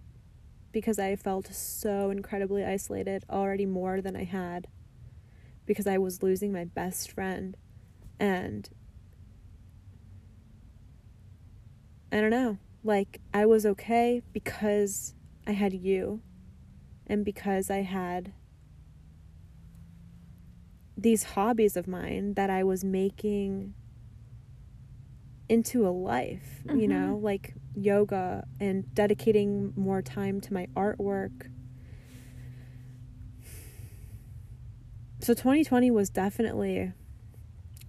because 0.73 0.99
I 0.99 1.17
felt 1.17 1.49
so 1.49 2.11
incredibly 2.11 2.65
isolated 2.65 3.25
already 3.29 3.67
more 3.67 4.01
than 4.01 4.15
I 4.15 4.25
had 4.25 4.69
because 5.67 5.87
I 5.87 5.99
was 5.99 6.23
losing 6.23 6.53
my 6.53 6.65
best 6.65 7.11
friend. 7.11 7.57
And 8.21 8.69
I 12.11 12.21
don't 12.21 12.31
know, 12.31 12.59
like 12.83 13.21
I 13.35 13.45
was 13.47 13.67
okay 13.67 14.23
because 14.33 15.15
I 15.47 15.53
had 15.53 15.73
you 15.75 16.23
and 17.07 17.25
because 17.25 17.71
I 17.71 17.83
had 17.83 18.33
these 20.97 21.23
hobbies 21.23 21.77
of 21.77 21.87
mine 21.87 22.35
that 22.35 22.51
I 22.51 22.65
was 22.65 22.83
making 22.85 23.75
into 25.49 25.87
a 25.87 25.91
life, 25.91 26.63
you 26.67 26.87
Mhm. 26.87 26.89
know, 26.89 27.19
like 27.23 27.55
yoga 27.75 28.47
and 28.61 28.93
dedicating 28.95 29.73
more 29.77 30.03
time 30.03 30.41
to 30.43 30.53
my 30.53 30.67
artwork. 30.77 31.49
So 35.21 35.35
2020 35.35 35.91
was 35.91 36.11
definitely 36.11 36.93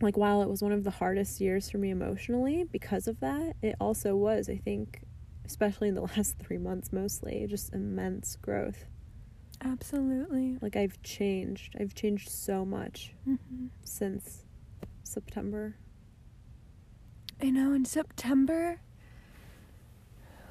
like 0.01 0.17
while 0.17 0.41
it 0.41 0.49
was 0.49 0.61
one 0.61 0.71
of 0.71 0.83
the 0.83 0.91
hardest 0.91 1.41
years 1.41 1.69
for 1.69 1.77
me 1.77 1.89
emotionally 1.89 2.63
because 2.71 3.07
of 3.07 3.19
that, 3.19 3.55
it 3.61 3.75
also 3.79 4.15
was, 4.15 4.49
I 4.49 4.57
think, 4.57 5.01
especially 5.45 5.89
in 5.89 5.95
the 5.95 6.01
last 6.15 6.37
3 6.39 6.57
months 6.57 6.91
mostly, 6.93 7.45
just 7.49 7.73
immense 7.73 8.35
growth. 8.37 8.85
absolutely 9.63 10.57
Like 10.61 10.75
I've 10.75 11.01
changed. 11.03 11.75
I've 11.79 11.93
changed 11.95 12.29
so 12.29 12.65
much 12.65 13.13
mm-hmm. 13.27 13.67
since 13.83 14.45
September. 15.03 15.75
I 17.41 17.49
know 17.49 17.73
in 17.73 17.85
September, 17.85 18.81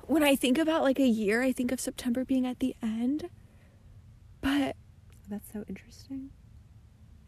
when 0.07 0.22
I 0.22 0.36
think 0.36 0.57
about 0.59 0.82
like 0.82 0.99
a 0.99 1.07
year, 1.07 1.42
I 1.42 1.53
think 1.53 1.70
of 1.70 1.80
September 1.80 2.24
being 2.24 2.46
at 2.46 2.61
the 2.61 2.74
end. 2.82 3.28
But 4.40 4.76
That's 5.28 5.53
so 5.53 5.64
interesting. 5.68 6.30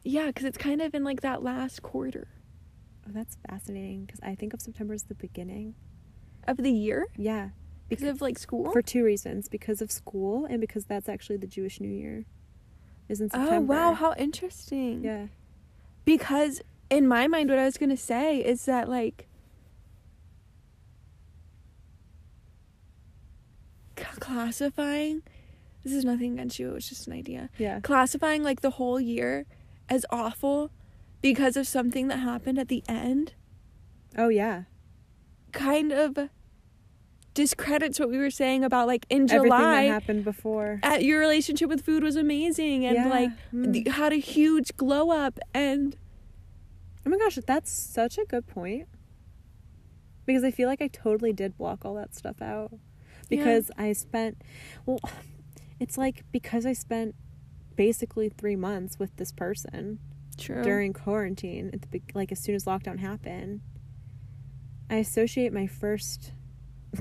Yeah, 0.02 0.26
because 0.26 0.44
it's 0.44 0.58
kind 0.58 0.80
of 0.80 0.94
in 0.94 1.04
like 1.04 1.20
that 1.22 1.42
last 1.42 1.82
quarter 1.82 2.28
Oh, 3.06 3.10
that's 3.12 3.36
fascinating 3.48 4.04
because 4.04 4.20
I 4.22 4.34
think 4.34 4.52
of 4.54 4.60
September 4.60 4.94
as 4.94 5.04
the 5.04 5.14
beginning. 5.14 5.74
of 6.46 6.56
the 6.58 6.70
year 6.72 7.06
Yeah. 7.16 7.50
because 7.88 8.06
of 8.08 8.20
like 8.20 8.38
school. 8.38 8.70
for 8.72 8.82
two 8.82 9.02
reasons 9.04 9.48
because 9.48 9.80
of 9.82 9.90
school 9.90 10.44
and 10.46 10.60
because 10.60 10.84
that's 10.84 11.08
actually 11.08 11.36
the 11.38 11.46
Jewish 11.46 11.80
New 11.80 11.88
Year. 11.90 12.24
Is 13.08 13.20
in 13.20 13.28
September. 13.30 13.74
oh, 13.74 13.76
wow, 13.76 13.94
how 13.94 14.14
interesting. 14.16 15.02
Yeah. 15.02 15.26
Because 16.04 16.60
in 16.90 17.08
my 17.08 17.26
mind, 17.26 17.50
what 17.50 17.58
I 17.58 17.64
was 17.64 17.76
going 17.76 17.90
to 17.90 17.96
say 17.96 18.38
is 18.38 18.64
that 18.66 18.88
like 18.88 19.26
classifying, 24.18 25.22
this 25.82 25.92
is 25.92 26.04
nothing 26.04 26.34
against 26.34 26.58
you, 26.58 26.70
It 26.70 26.74
was 26.74 26.88
just 26.88 27.06
an 27.06 27.12
idea. 27.14 27.50
Yeah. 27.58 27.80
classifying 27.80 28.42
like 28.42 28.60
the 28.60 28.70
whole 28.70 29.00
year 29.00 29.46
as 29.90 30.06
awful 30.10 30.70
because 31.20 31.56
of 31.56 31.66
something 31.66 32.08
that 32.08 32.18
happened 32.18 32.58
at 32.58 32.68
the 32.68 32.82
end 32.88 33.34
Oh 34.16 34.28
yeah. 34.28 34.62
kind 35.52 35.92
of 35.92 36.16
discredits 37.34 38.00
what 38.00 38.08
we 38.10 38.18
were 38.18 38.30
saying 38.30 38.64
about 38.64 38.86
like 38.86 39.06
in 39.08 39.22
Everything 39.30 39.50
that 39.50 39.58
July 39.58 39.82
happened 39.84 40.24
before. 40.24 40.80
at 40.82 41.04
your 41.04 41.20
relationship 41.20 41.68
with 41.68 41.84
food 41.84 42.02
was 42.02 42.16
amazing 42.16 42.84
and 42.84 42.96
Yeah. 42.96 43.08
like 43.08 43.30
Mm. 43.52 43.72
th- 43.72 43.88
had 43.88 44.12
a 44.12 44.16
huge 44.16 44.76
glow 44.76 45.10
up 45.10 45.38
and 45.54 45.96
Oh 47.06 47.08
my 47.10 47.16
gosh, 47.16 47.38
that's 47.46 47.70
such 47.72 48.18
a 48.18 48.24
good 48.26 48.46
point. 48.46 48.86
Because 50.26 50.44
I 50.44 50.50
feel 50.50 50.68
like 50.68 50.82
I 50.82 50.88
totally 50.88 51.32
did 51.32 51.56
block 51.56 51.82
all 51.84 51.94
that 51.94 52.14
stuff 52.14 52.42
out. 52.42 52.72
Because 53.30 53.70
I 53.78 53.92
spent 53.94 54.42
well 54.86 54.98
it's 55.80 55.96
like 55.96 56.24
because 56.32 56.66
I 56.66 56.72
spent 56.72 57.14
basically 57.84 58.28
3 58.28 58.56
months 58.56 58.98
with 58.98 59.16
this 59.16 59.32
person 59.32 59.98
true 60.36 60.62
during 60.62 60.92
quarantine 60.92 61.70
at 61.72 61.90
the 61.90 62.02
like 62.12 62.30
as 62.30 62.38
soon 62.38 62.54
as 62.54 62.66
lockdown 62.66 62.98
happened. 62.98 63.62
I 64.90 64.96
associate 64.96 65.50
my 65.50 65.66
first 65.66 66.32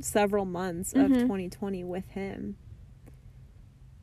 several 0.00 0.44
months 0.44 0.92
of 0.94 1.12
Mhm. 1.12 1.20
2020 1.20 1.84
with 1.84 2.08
him. 2.10 2.56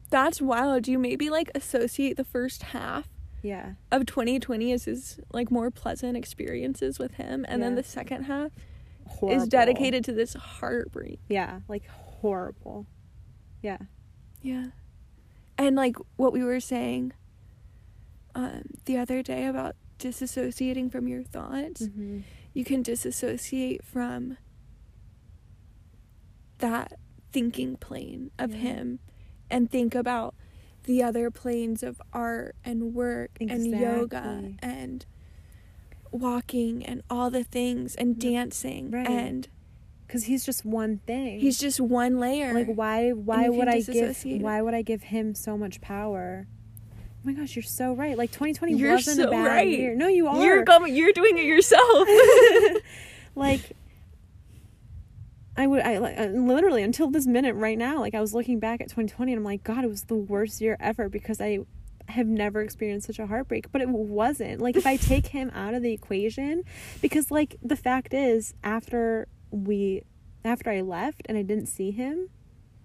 that's 0.10 0.42
wild 0.42 0.84
do 0.84 0.92
you 0.94 0.98
maybe 0.98 1.30
like 1.30 1.52
associate 1.54 2.16
the 2.16 2.24
first 2.24 2.64
half 2.72 3.10
Yeah. 3.42 3.74
of 3.92 4.06
2020 4.06 4.72
as 4.72 4.86
his 4.86 5.20
like 5.34 5.52
more 5.52 5.70
pleasant 5.70 6.16
experiences 6.16 6.98
with 6.98 7.16
him 7.16 7.46
and 7.50 7.62
then 7.62 7.76
the 7.76 7.84
second 7.84 8.24
half 8.24 8.52
Horrible. 9.08 9.42
is 9.44 9.50
dedicated 9.50 10.06
to 10.06 10.14
this 10.14 10.34
heartbreak 10.36 11.20
Yeah, 11.28 11.60
like 11.68 11.86
horrible. 11.88 12.86
Yeah. 13.62 13.80
Yeah. 14.42 14.68
And 15.58 15.76
like 15.76 15.98
what 16.18 16.34
we 16.34 16.44
were 16.44 16.60
saying 16.60 17.14
um 18.36 18.64
the 18.86 18.98
other 18.98 19.24
day 19.24 19.46
about 19.48 19.76
disassociating 20.00 20.92
from 20.92 21.08
your 21.08 21.24
thoughts. 21.24 21.84
Mm-hmm. 21.84 22.20
You 22.54 22.64
can 22.66 22.84
disassociate 22.84 23.84
from 23.84 24.38
that 26.60 26.94
thinking 27.32 27.76
plane 27.78 28.32
of 28.40 28.52
Yeah. 28.52 28.58
him 28.58 29.00
and 29.50 29.70
think 29.70 29.96
about 29.96 30.36
the 30.84 31.04
other 31.04 31.30
planes 31.30 31.84
of 31.84 32.02
art 32.14 32.56
and 32.64 32.94
work 32.94 33.32
and 33.40 33.66
yoga 33.68 34.54
and 34.60 35.06
walking 36.12 36.86
and 36.86 37.04
all 37.10 37.30
the 37.30 37.44
things 37.44 37.96
and 37.96 38.18
dancing 38.20 38.90
Right. 38.92 39.08
and 39.08 39.48
Cuz 40.08 40.24
he's 40.24 40.46
just 40.46 40.64
one 40.66 41.00
thing. 41.06 41.40
he's 41.40 41.60
just 41.60 41.82
one 41.82 42.20
layer. 42.20 42.54
like 42.54 42.68
why 42.68 43.12
why 43.12 43.50
would 43.50 43.68
I 43.68 43.82
give 43.82 44.24
why 44.42 44.62
would 44.62 44.74
I 44.74 44.82
give 44.82 45.04
him 45.04 45.36
so 45.36 45.58
much 45.58 45.82
power? 45.82 46.48
Oh 46.96 47.20
my 47.24 47.34
gosh, 47.34 47.56
you're 47.56 47.64
so 47.64 47.94
right. 47.94 48.18
Like 48.18 48.32
2020 48.32 48.76
You're 48.76 48.94
wasn't 48.94 49.18
so 49.18 49.28
a 49.28 49.32
bad 49.32 49.46
right. 49.46 49.68
year. 49.68 49.96
No, 49.96 50.08
you 50.08 50.28
are. 50.28 50.42
You're 50.42 50.64
coming 50.64 50.96
you're 50.96 51.12
doing 51.12 51.38
it 51.38 51.46
yourself. 51.46 52.08
like 53.36 53.74
I 55.58 55.66
would 55.66 55.82
I 55.82 55.98
like 55.98 56.18
uh, 56.18 56.26
literally 56.26 56.84
until 56.84 57.10
this 57.10 57.26
minute 57.26 57.56
right 57.56 57.78
now 57.78 58.00
like 58.00 58.14
I 58.14 58.22
was 58.22 58.34
looking 58.34 58.60
back 58.60 58.80
at 58.80 58.90
2020 58.90 59.34
and 59.34 59.40
I'm 59.40 59.44
like 59.44 59.64
god 59.64 59.84
it 59.84 59.88
was 59.88 60.04
the 60.04 60.16
worst 60.16 60.62
year 60.62 60.78
ever 60.80 61.10
because 61.10 61.42
I 61.42 61.60
have 62.10 62.28
never 62.28 62.62
experienced 62.62 63.08
such 63.08 63.20
a 63.20 63.26
heartbreak 63.26 63.72
but 63.72 63.82
it 63.82 63.90
wasn't 63.90 64.62
like 64.62 64.78
if 64.78 64.86
I 64.86 64.98
take 64.98 65.28
him 65.38 65.50
out 65.56 65.74
of 65.74 65.82
the 65.82 65.92
equation 65.92 66.64
because 67.02 67.32
like 67.32 67.58
the 67.64 67.76
fact 67.76 68.14
is 68.14 68.54
after 68.64 69.28
we 69.52 70.04
after 70.46 70.70
I 70.70 70.82
left 70.82 71.22
and 71.28 71.38
I 71.38 71.42
didn't 71.42 71.68
see 71.68 71.92
him 71.92 72.30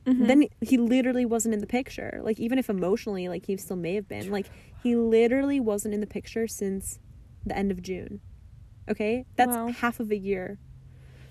Mhm. 0.06 0.26
then 0.26 0.44
he 0.60 0.76
literally 0.78 1.24
wasn't 1.24 1.54
in 1.54 1.60
the 1.60 1.66
picture. 1.66 2.20
Like 2.24 2.40
even 2.40 2.58
if 2.58 2.68
emotionally 2.68 3.28
like 3.28 3.46
he 3.46 3.56
still 3.56 3.76
may 3.76 3.94
have 3.94 4.08
been. 4.08 4.32
Like 4.32 4.46
he 4.82 4.96
literally 4.96 5.60
wasn't 5.60 5.94
in 5.94 6.00
the 6.00 6.08
picture 6.08 6.48
since 6.48 6.98
the 7.46 7.56
end 7.56 7.70
of 7.70 7.82
June. 7.82 8.20
Okay? 8.90 9.26
That's 9.36 9.54
Wow. 9.54 9.70
half 9.70 10.00
of 10.00 10.10
a 10.10 10.16
year. 10.16 10.58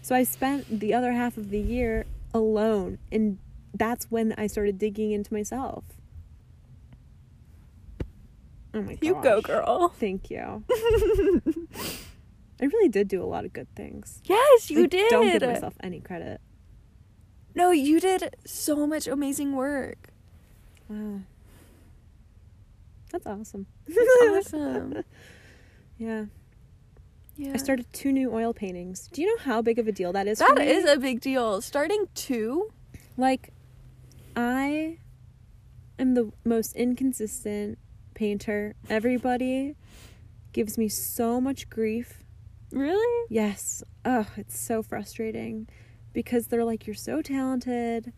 So 0.01 0.15
I 0.15 0.23
spent 0.23 0.79
the 0.79 0.93
other 0.93 1.11
half 1.11 1.35
of 1.35 1.49
the 1.49 1.59
year 1.59 2.05
alone 2.33 2.97
and 3.11 3.39
that's 3.73 4.09
when 4.09 4.33
I 4.37 4.47
started 4.47 4.77
digging 4.77 5.11
into 5.11 5.33
myself. 5.33 5.83
Oh 8.73 8.81
my 8.81 8.93
god 8.95 9.05
you 9.05 9.19
go, 9.21 9.41
girl. 9.41 9.89
thank 9.99 10.29
you 10.31 10.63
I 12.61 12.65
really 12.65 12.89
did 12.89 13.07
do 13.07 13.23
a 13.23 13.25
lot 13.25 13.43
of 13.45 13.53
good 13.53 13.67
things 13.75 14.21
Yes, 14.25 14.69
you 14.69 14.83
I 14.83 14.87
did. 14.87 15.09
don't 15.09 15.25
give 15.31 15.41
myself 15.41 15.73
any 15.81 15.99
credit 15.99 16.39
No, 17.55 17.71
you 17.71 17.99
did 17.99 18.35
so 18.45 18.85
much 18.87 19.07
amazing 19.07 19.55
work. 19.55 20.09
wow 20.89 21.21
that's 23.11 23.25
awesome 23.27 23.65
That's 23.87 24.53
awesome. 24.53 25.03
yeah 25.97 26.25
Yeah. 27.37 27.53
I 27.55 27.57
started 27.57 27.91
two 27.91 28.11
new 28.11 28.31
oil 28.35 28.53
paintings. 28.53 29.07
Do 29.11 29.21
you 29.21 29.27
know 29.35 29.41
how 29.43 29.63
big 29.63 29.79
of 29.79 29.87
a 29.87 29.91
deal 29.91 30.13
that 30.13 30.27
is? 30.27 30.39
for 30.43 30.53
That 30.53 30.67
is 30.67 30.85
a 30.87 30.97
big 30.97 31.21
deal. 31.21 31.59
Starting 31.61 32.05
two. 32.13 32.69
like 33.17 33.51
I 34.35 34.99
am 35.97 36.13
the 36.13 36.31
most 36.45 36.75
inconsistent 36.75 37.79
painter. 38.13 38.75
Everybody 38.89 39.75
gives 40.53 40.77
me 40.77 40.87
so 40.87 41.41
much 41.41 41.67
grief. 41.69 42.20
Really? 42.71 43.27
Yes. 43.29 43.83
Oh, 44.05 44.27
it's 44.37 44.57
so 44.59 44.81
frustrating 44.83 45.67
because 46.13 46.47
they're 46.47 46.65
like 46.65 46.87
you're 46.87 46.93
so 46.93 47.21
talented. 47.21 48.13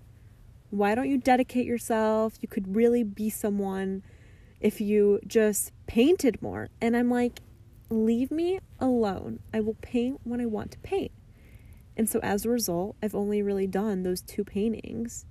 Why 0.70 0.96
don't 0.96 1.10
you 1.10 1.18
dedicate 1.18 1.66
yourself? 1.66 2.34
You 2.42 2.48
could 2.48 2.76
really 2.76 3.04
be 3.04 3.30
someone 3.30 4.04
if 4.60 4.80
you 4.82 5.20
just 5.28 5.72
painted 5.88 6.42
more. 6.42 6.70
And 6.82 6.96
I'm 6.96 7.10
like 7.10 7.42
leave 7.90 8.32
me 8.32 8.60
alone. 8.80 9.40
I 9.54 9.60
will 9.60 9.76
paint 9.82 10.22
when 10.24 10.42
I 10.42 10.46
want 10.48 10.72
to 10.72 10.80
paint. 10.80 11.12
And 11.96 12.10
so 12.10 12.20
as 12.24 12.44
a 12.44 12.50
result, 12.50 12.96
I've 13.04 13.14
only 13.14 13.44
really 13.44 13.68
done 13.68 14.04
those 14.04 14.22
two 14.22 14.44
paintings 14.44 15.26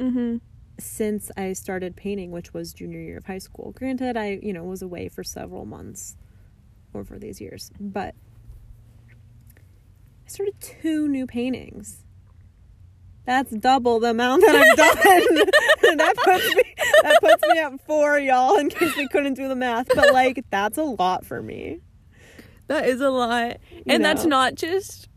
Mm-hmm. 0.00 0.36
since 0.78 1.30
I 1.36 1.52
started 1.54 1.96
painting, 1.96 2.30
which 2.30 2.54
was 2.54 2.72
junior 2.72 3.00
year 3.00 3.18
of 3.18 3.26
high 3.26 3.38
school. 3.38 3.72
Granted, 3.76 4.16
I, 4.16 4.38
you 4.42 4.52
know, 4.52 4.62
was 4.62 4.80
away 4.80 5.08
for 5.08 5.24
several 5.24 5.64
months 5.66 6.16
over 6.94 7.18
these 7.18 7.40
years, 7.40 7.70
but 7.80 8.14
I 10.28 10.30
started 10.30 10.60
two 10.60 11.08
new 11.08 11.26
paintings. 11.26 12.04
That's 13.24 13.50
double 13.50 13.98
the 13.98 14.10
amount 14.10 14.42
that 14.42 14.54
I've 14.54 14.76
done. 14.76 15.96
that 15.96 16.14
puts 16.22 16.54
me 16.54 16.62
that 17.02 17.20
puts 17.22 17.42
me 17.48 17.58
at 17.58 17.86
four, 17.86 18.18
y'all, 18.18 18.58
in 18.58 18.68
case 18.68 18.94
we 18.94 19.08
couldn't 19.08 19.34
do 19.34 19.48
the 19.48 19.56
math. 19.56 19.88
But 19.88 20.12
like 20.12 20.44
that's 20.50 20.76
a 20.76 20.82
lot 20.82 21.24
for 21.24 21.40
me. 21.40 21.80
That 22.66 22.86
is 22.86 23.00
a 23.00 23.08
lot. 23.08 23.56
You 23.72 23.84
And 23.86 24.04
that's 24.04 24.26
not 24.26 24.54
just 24.54 25.08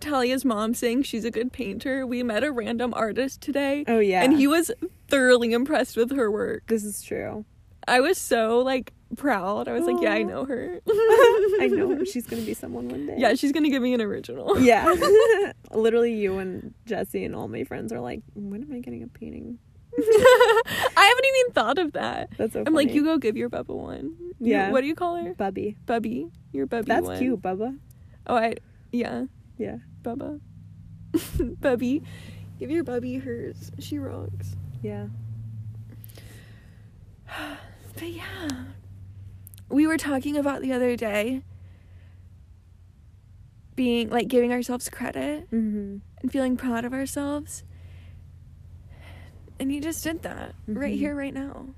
Talia's 0.00 0.44
mom 0.44 0.74
saying 0.74 1.04
she's 1.04 1.24
a 1.24 1.30
good 1.30 1.50
painter. 1.50 2.06
We 2.06 2.22
met 2.22 2.44
a 2.44 2.52
random 2.52 2.92
artist 2.92 3.40
today. 3.40 3.86
Oh 3.88 4.00
yeah. 4.00 4.22
And 4.22 4.36
he 4.36 4.46
was 4.46 4.70
thoroughly 5.08 5.54
impressed 5.54 5.96
with 5.96 6.14
her 6.14 6.30
work. 6.30 6.64
This 6.66 6.84
is 6.84 7.02
true. 7.02 7.46
I 7.88 8.00
was 8.00 8.18
so 8.18 8.58
like 8.58 8.92
proud. 9.16 9.68
I 9.68 9.72
was 9.72 9.84
like, 9.86 10.00
yeah, 10.02 10.12
I 10.12 10.22
know 10.22 10.44
her. 10.44 10.80
I 10.88 11.68
know 11.72 11.94
her. 11.96 12.04
She's 12.04 12.26
gonna 12.26 12.42
be 12.42 12.54
someone 12.54 12.88
one 12.88 13.06
day. 13.06 13.16
Yeah, 13.18 13.34
she's 13.34 13.52
gonna 13.52 13.68
give 13.70 13.82
me 13.82 13.94
an 13.94 14.00
original. 14.00 14.58
Yeah. 14.60 14.94
Literally, 15.72 16.14
you 16.14 16.38
and 16.38 16.74
Jesse 16.86 17.24
and 17.24 17.34
all 17.34 17.48
my 17.48 17.64
friends 17.64 17.92
are 17.92 18.00
like, 18.00 18.22
when 18.34 18.62
am 18.62 18.72
I 18.72 18.78
getting 18.80 19.02
a 19.02 19.08
painting? 19.08 19.58
I 19.98 21.04
haven't 21.08 21.26
even 21.26 21.52
thought 21.52 21.78
of 21.78 21.92
that. 21.92 22.30
That's 22.38 22.52
so 22.52 22.62
I'm 22.66 22.72
like, 22.74 22.92
you 22.92 23.02
go 23.04 23.18
give 23.18 23.36
your 23.36 23.50
Bubba 23.50 23.74
one. 23.74 24.14
You- 24.38 24.52
Yeah. 24.52 24.70
what 24.70 24.80
do 24.82 24.86
you 24.86 24.94
call 24.94 25.16
her? 25.16 25.34
Bubby. 25.34 25.76
Bubby. 25.86 26.28
Your 26.52 26.66
Bubby 26.66 26.86
That's 26.86 27.06
one. 27.06 27.18
cute, 27.18 27.42
Bubba. 27.42 27.76
Oh, 28.26 28.36
I 28.36 28.54
yeah, 28.92 29.24
Yeah. 29.58 29.76
Bubba. 30.02 30.40
Bubby. 31.60 32.02
Give 32.58 32.70
your 32.70 32.84
Bubby 32.84 33.16
hers. 33.18 33.70
She 33.78 33.98
rocks. 33.98 34.56
Yeah. 34.82 35.06
But 37.94 38.08
yeah. 38.08 38.48
We 39.70 39.86
were 39.86 39.96
talking 39.96 40.36
about 40.36 40.62
the 40.62 40.72
other 40.72 40.96
day 40.96 41.42
being 43.76 44.10
like 44.10 44.28
giving 44.28 44.52
ourselves 44.52 44.88
credit 44.88 45.50
Mm-hmm. 45.50 45.98
and 46.22 46.32
feeling 46.32 46.56
proud 46.56 46.84
of 46.84 46.92
ourselves. 46.92 47.64
And 49.58 49.72
you 49.72 49.80
just 49.80 50.02
did 50.04 50.22
that 50.22 50.54
right 50.66 50.94
Mhm. 50.94 50.98
here, 50.98 51.14
right 51.14 51.34
now. 51.34 51.74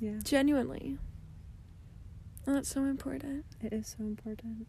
Yeah. 0.00 0.18
Genuinely. 0.22 0.98
And 2.46 2.56
that's 2.56 2.68
so 2.68 2.84
important 2.84 3.44
It 3.60 3.72
is 3.72 3.94
so 3.98 4.04
important. 4.04 4.66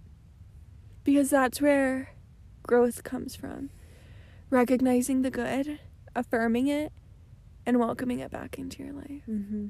because 1.03 1.29
that's 1.29 1.61
where 1.61 2.09
growth 2.63 3.03
comes 3.03 3.35
from. 3.35 3.69
Recognizing 4.49 5.21
the 5.21 5.31
good, 5.31 5.79
affirming 6.15 6.67
it, 6.67 6.91
and 7.65 7.79
welcoming 7.79 8.19
it 8.19 8.31
back 8.31 8.57
into 8.59 8.83
your 8.83 8.93
life. 8.93 9.23
Mm-hmm. 9.27 9.67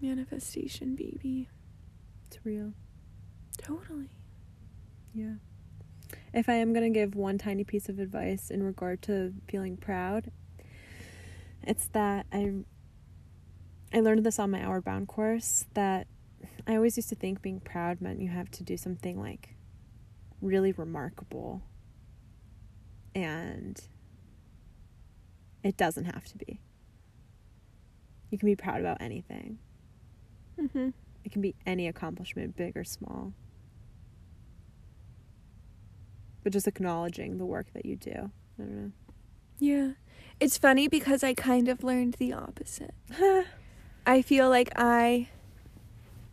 Manifestation, 0.00 0.96
baby. 0.96 1.48
It's 2.26 2.38
real. 2.44 2.72
Totally. 3.58 4.08
Yeah. 5.12 5.34
If 6.32 6.48
I 6.48 6.54
am 6.54 6.72
going 6.72 6.92
to 6.92 6.98
give 6.98 7.14
one 7.14 7.38
tiny 7.38 7.64
piece 7.64 7.88
of 7.88 7.98
advice 7.98 8.50
in 8.50 8.62
regard 8.62 9.02
to 9.02 9.34
feeling 9.48 9.76
proud, 9.76 10.30
it's 11.62 11.88
that 11.88 12.26
I 12.32 12.52
I 13.92 14.00
learned 14.00 14.24
this 14.24 14.38
on 14.38 14.52
my 14.52 14.62
Outward 14.62 14.84
Bound 14.84 15.08
course 15.08 15.66
that 15.74 16.06
I 16.66 16.76
always 16.76 16.96
used 16.96 17.08
to 17.08 17.16
think 17.16 17.42
being 17.42 17.60
proud 17.60 18.00
meant 18.00 18.20
you 18.20 18.28
have 18.28 18.50
to 18.52 18.62
do 18.62 18.76
something 18.76 19.20
like 19.20 19.56
really 20.40 20.72
remarkable. 20.72 21.62
And 23.14 23.80
it 25.64 25.76
doesn't 25.76 26.04
have 26.04 26.24
to 26.26 26.38
be. 26.38 26.60
You 28.30 28.38
can 28.38 28.46
be 28.46 28.54
proud 28.54 28.80
about 28.80 28.98
anything. 29.00 29.58
Mm-hmm. 30.60 30.90
It 31.24 31.32
can 31.32 31.42
be 31.42 31.54
any 31.66 31.86
accomplishment, 31.86 32.56
big 32.56 32.76
or 32.76 32.84
small. 32.84 33.32
But 36.42 36.52
just 36.52 36.66
acknowledging 36.66 37.38
the 37.38 37.46
work 37.46 37.66
that 37.74 37.84
you 37.84 37.96
do. 37.96 38.30
I 38.58 38.62
don't 38.62 38.92
Yeah. 39.58 39.92
It's 40.38 40.56
funny 40.56 40.88
because 40.88 41.22
I 41.22 41.34
kind 41.34 41.68
of 41.68 41.84
learned 41.84 42.14
the 42.14 42.32
opposite. 42.32 42.94
I 44.06 44.22
feel 44.22 44.48
like 44.48 44.70
I 44.74 45.28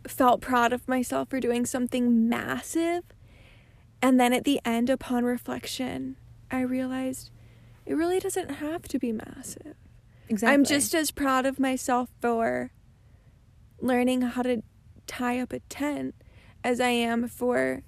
felt 0.08 0.40
proud 0.40 0.72
of 0.72 0.88
myself 0.88 1.30
for 1.30 1.40
doing 1.40 1.66
something 1.66 2.30
massive. 2.30 3.04
And 4.02 4.20
then 4.20 4.32
at 4.32 4.46
the 4.46 4.62
end, 4.64 4.90
upon 4.90 5.26
reflection, 5.26 6.16
I 6.50 6.62
realized 6.62 7.32
it 7.86 7.96
really 7.96 8.20
doesn't 8.20 8.52
have 8.52 8.84
to 8.84 9.00
be 9.00 9.12
massive. 9.12 9.76
exactly. 10.30 10.54
I'm 10.54 10.64
just 10.64 10.96
as 10.96 11.12
proud 11.12 11.46
of 11.46 11.60
myself 11.60 12.10
for 12.22 12.72
learning 13.80 14.22
how 14.22 14.42
to 14.42 14.62
tie 15.06 15.40
up 15.40 15.54
a 15.54 15.60
tent 15.62 16.16
as 16.64 16.80
I 16.80 16.90
am 16.90 17.28
for 17.28 17.84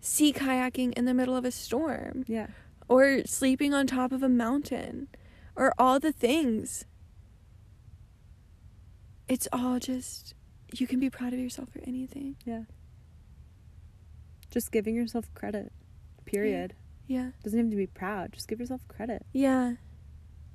sea 0.00 0.32
kayaking 0.32 0.92
in 0.94 1.04
the 1.04 1.14
middle 1.14 1.36
of 1.36 1.44
a 1.44 1.50
storm 1.50 2.24
yeah. 2.26 2.48
or 2.88 3.22
sleeping 3.24 3.72
on 3.72 3.86
top 3.86 4.12
of 4.12 4.22
a 4.22 4.28
mountain 4.28 5.08
or 5.54 5.72
all 5.78 6.00
the 6.00 6.12
things. 6.12 6.84
It's 9.28 9.46
all 9.52 9.78
just, 9.78 10.34
you 10.74 10.86
can 10.86 10.98
be 10.98 11.08
proud 11.08 11.32
of 11.32 11.38
yourself 11.38 11.68
for 11.70 11.80
anything. 11.86 12.36
Yeah. 12.44 12.62
Just 14.50 14.72
giving 14.72 14.94
yourself 14.94 15.32
credit. 15.34 15.72
Period. 16.24 16.74
Yeah. 17.06 17.30
Doesn't 17.42 17.58
have 17.58 17.70
to 17.70 17.76
be 17.76 17.86
proud. 17.86 18.32
Just 18.32 18.48
give 18.48 18.60
yourself 18.60 18.86
credit. 18.88 19.24
Yeah. 19.32 19.74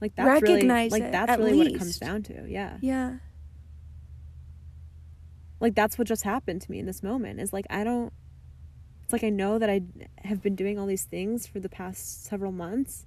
Like 0.01 0.16
that's 0.16 0.41
Recognize 0.41 0.91
really 0.91 1.03
like 1.03 1.12
that's 1.12 1.32
at 1.32 1.39
really 1.39 1.58
what 1.58 1.68
it 1.68 1.78
comes 1.78 1.97
down 1.97 2.24
to. 2.24 2.45
Yeah. 2.47 2.78
Yeah. 2.82 3.18
Like 5.60 5.76
that's 5.76 5.97
what 5.97 6.08
just 6.08 6.24
happened 6.24 6.62
to 6.64 6.72
me 6.72 6.80
in 6.80 6.86
this 6.86 7.01
moment. 7.03 7.39
Is 7.39 7.51
like 7.53 7.66
I 7.70 7.84
don't 7.84 8.14
it's 9.03 9.14
like 9.14 9.24
I 9.24 9.30
know 9.30 9.58
that 9.58 9.70
I 9.70 9.82
have 10.26 10.41
been 10.41 10.55
doing 10.55 10.78
all 10.78 10.86
these 10.86 11.05
things 11.05 11.47
for 11.47 11.60
the 11.60 11.70
past 11.70 12.26
several 12.26 12.51
months, 12.51 13.05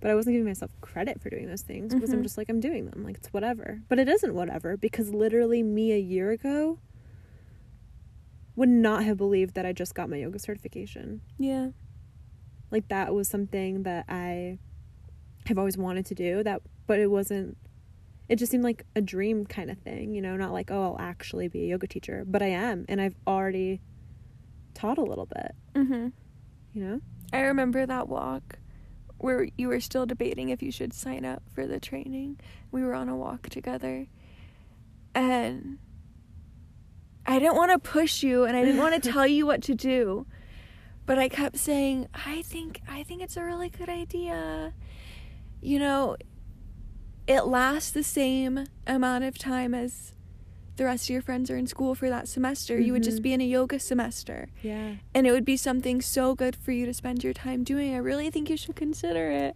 but 0.00 0.10
I 0.10 0.14
wasn't 0.14 0.34
giving 0.34 0.46
myself 0.46 0.72
credit 0.80 1.20
for 1.22 1.30
doing 1.30 1.46
those 1.46 1.62
things 1.62 1.94
because 1.94 2.12
I'm 2.12 2.20
Mhm. 2.20 2.24
just 2.24 2.36
like 2.36 2.48
I'm 2.48 2.60
doing 2.60 2.86
them. 2.86 3.04
Like 3.04 3.16
it's 3.16 3.32
whatever. 3.32 3.80
But 3.88 3.98
it 3.98 4.08
isn't 4.08 4.34
whatever 4.34 4.76
because 4.76 5.14
literally 5.14 5.62
me 5.62 5.92
a 5.92 5.98
year 5.98 6.30
ago 6.30 6.78
would 8.56 8.68
not 8.68 9.04
have 9.04 9.16
believed 9.16 9.54
that 9.54 9.64
I 9.64 9.72
just 9.72 9.94
got 9.94 10.10
my 10.10 10.16
yoga 10.16 10.38
certification. 10.40 11.20
Yeah. 11.38 11.70
Like 12.72 12.88
that 12.88 13.14
was 13.14 13.28
something 13.28 13.84
that 13.84 14.04
I 14.08 14.58
have 15.46 15.58
always 15.58 15.78
wanted 15.78 16.04
to 16.06 16.14
do 16.14 16.42
that 16.42 16.60
but 16.86 16.98
it 16.98 17.06
wasn't 17.06 17.56
it 18.28 18.36
just 18.36 18.52
seemed 18.52 18.64
like 18.64 18.84
a 18.94 19.00
dream 19.00 19.46
kind 19.46 19.70
of 19.70 19.78
thing, 19.78 20.14
you 20.14 20.20
know, 20.22 20.36
not 20.36 20.52
like, 20.52 20.70
oh, 20.70 20.82
I'll 20.82 20.98
actually 21.00 21.48
be 21.48 21.64
a 21.64 21.66
yoga 21.68 21.86
teacher, 21.86 22.24
but 22.26 22.42
I 22.42 22.48
am 22.48 22.84
and 22.88 23.00
I've 23.00 23.16
already 23.26 23.80
taught 24.74 24.98
a 24.98 25.02
little 25.02 25.26
bit, 25.26 25.54
Mm-hmm. 25.74 26.08
you 26.74 26.84
know? 26.84 27.00
I 27.32 27.40
remember 27.40 27.84
that 27.86 28.08
walk 28.08 28.58
where 29.18 29.48
you 29.56 29.68
were 29.68 29.80
still 29.80 30.06
debating 30.06 30.50
if 30.50 30.62
you 30.62 30.70
should 30.70 30.92
sign 30.92 31.24
up 31.24 31.42
for 31.52 31.66
the 31.66 31.80
training. 31.80 32.38
We 32.70 32.82
were 32.84 32.94
on 32.94 33.08
a 33.08 33.16
walk 33.16 33.48
together. 33.48 34.06
And 35.14 35.78
I 37.26 37.38
didn't 37.38 37.56
want 37.56 37.72
to 37.72 37.78
push 37.78 38.22
you 38.22 38.44
and 38.44 38.56
I 38.56 38.64
didn't 38.64 38.80
want 38.80 39.02
to 39.02 39.10
tell 39.12 39.26
you 39.26 39.46
what 39.46 39.62
to 39.64 39.74
do. 39.74 40.26
But 41.06 41.18
I 41.18 41.28
kept 41.30 41.56
saying, 41.56 42.06
"I 42.14 42.42
think 42.42 42.82
I 42.86 43.02
think 43.02 43.22
it's 43.22 43.36
a 43.38 43.42
really 43.42 43.70
good 43.70 43.88
idea." 43.88 44.74
You 45.60 45.78
know, 45.78 46.16
it 47.28 47.42
lasts 47.42 47.90
the 47.92 48.02
same 48.02 48.66
amount 48.86 49.22
of 49.22 49.38
time 49.38 49.74
as 49.74 50.12
the 50.76 50.84
rest 50.84 51.04
of 51.06 51.10
your 51.10 51.22
friends 51.22 51.50
are 51.50 51.56
in 51.56 51.66
school 51.66 51.94
for 51.94 52.08
that 52.08 52.26
semester. 52.28 52.78
You 52.80 52.92
would 52.94 53.02
just 53.02 53.18
Mhm. 53.18 53.22
be 53.22 53.32
in 53.34 53.40
a 53.40 53.44
yoga 53.44 53.78
semester 53.78 54.48
Yeah. 54.62 54.94
and 55.14 55.26
it 55.26 55.32
would 55.32 55.44
be 55.44 55.56
something 55.56 56.00
so 56.00 56.34
good 56.34 56.56
for 56.56 56.72
you 56.72 56.86
to 56.86 56.94
spend 56.94 57.22
your 57.22 57.32
time 57.34 57.64
doing. 57.64 57.94
I 57.94 57.98
really 57.98 58.30
think 58.30 58.48
you 58.48 58.56
should 58.56 58.76
consider 58.76 59.30
it. 59.30 59.54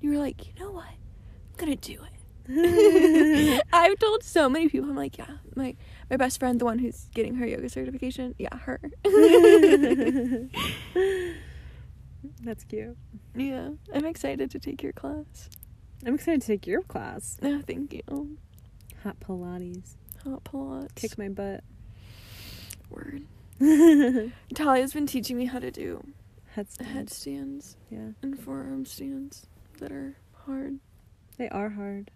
You 0.00 0.10
were 0.10 0.18
like, 0.18 0.46
you 0.46 0.52
know 0.58 0.70
what? 0.72 0.86
I'm 0.88 1.56
gonna 1.58 1.76
do 1.76 1.98
it. 2.02 2.08
I've 3.72 3.98
told 3.98 4.24
so 4.24 4.48
many 4.48 4.68
people. 4.68 4.88
I'm 4.90 4.96
like, 4.96 5.16
yeah, 5.18 5.36
my 5.54 5.76
my 6.10 6.16
best 6.16 6.40
friend, 6.40 6.58
the 6.60 6.64
one 6.64 6.78
who's 6.80 7.08
getting 7.14 7.36
her 7.36 7.46
yoga 7.46 7.68
certification. 7.68 8.34
Yeah, 8.38 8.56
her. 8.56 8.80
That's 12.42 12.64
cute. 12.64 12.96
yeah, 13.36 13.70
I'm 13.94 14.04
excited 14.04 14.50
to 14.52 14.58
take 14.58 14.82
your 14.82 14.92
class. 14.92 15.48
I'm 16.04 16.14
excited 16.14 16.40
to 16.42 16.46
take 16.46 16.66
your 16.66 16.82
class. 16.82 17.38
No, 17.42 17.56
oh, 17.58 17.62
thank 17.66 17.92
you. 17.92 18.36
Hot 19.04 19.18
Pilates. 19.20 19.96
Hot 20.24 20.42
Pilates. 20.44 20.94
Kick 20.94 21.16
my 21.18 21.28
butt. 21.28 21.62
word. 22.90 23.22
Talia's 24.54 24.92
been 24.92 25.06
teaching 25.06 25.36
me 25.36 25.44
how 25.46 25.58
to 25.60 25.70
do 25.70 26.04
Headstands. 26.56 26.92
headstands 26.92 27.76
Yeah. 27.90 28.10
and 28.22 28.38
forearm 28.38 28.84
stands 28.84 29.46
that 29.78 29.92
are 29.92 30.16
hard. 30.46 30.78
They 31.38 31.48
are 31.48 31.70
hard. 31.70 32.10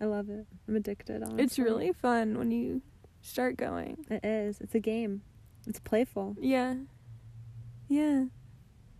I 0.00 0.04
love 0.06 0.28
it. 0.28 0.46
I'm 0.68 0.76
addicted, 0.76 1.22
honestly. 1.22 1.42
It's 1.44 1.58
really 1.58 1.92
fun 1.92 2.36
when 2.38 2.50
you 2.50 2.82
start 3.22 3.56
going. 3.56 4.04
It 4.10 4.24
is. 4.24 4.60
It's 4.60 4.74
a 4.74 4.80
game. 4.80 5.22
It's 5.66 5.80
playful. 5.80 6.36
Yeah. 6.40 6.74
Yeah. 7.88 8.24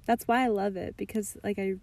That's 0.06 0.26
why 0.26 0.42
I 0.44 0.46
love 0.48 0.76
it 0.76 0.96
because 0.96 1.36
like 1.44 1.58
I 1.58 1.74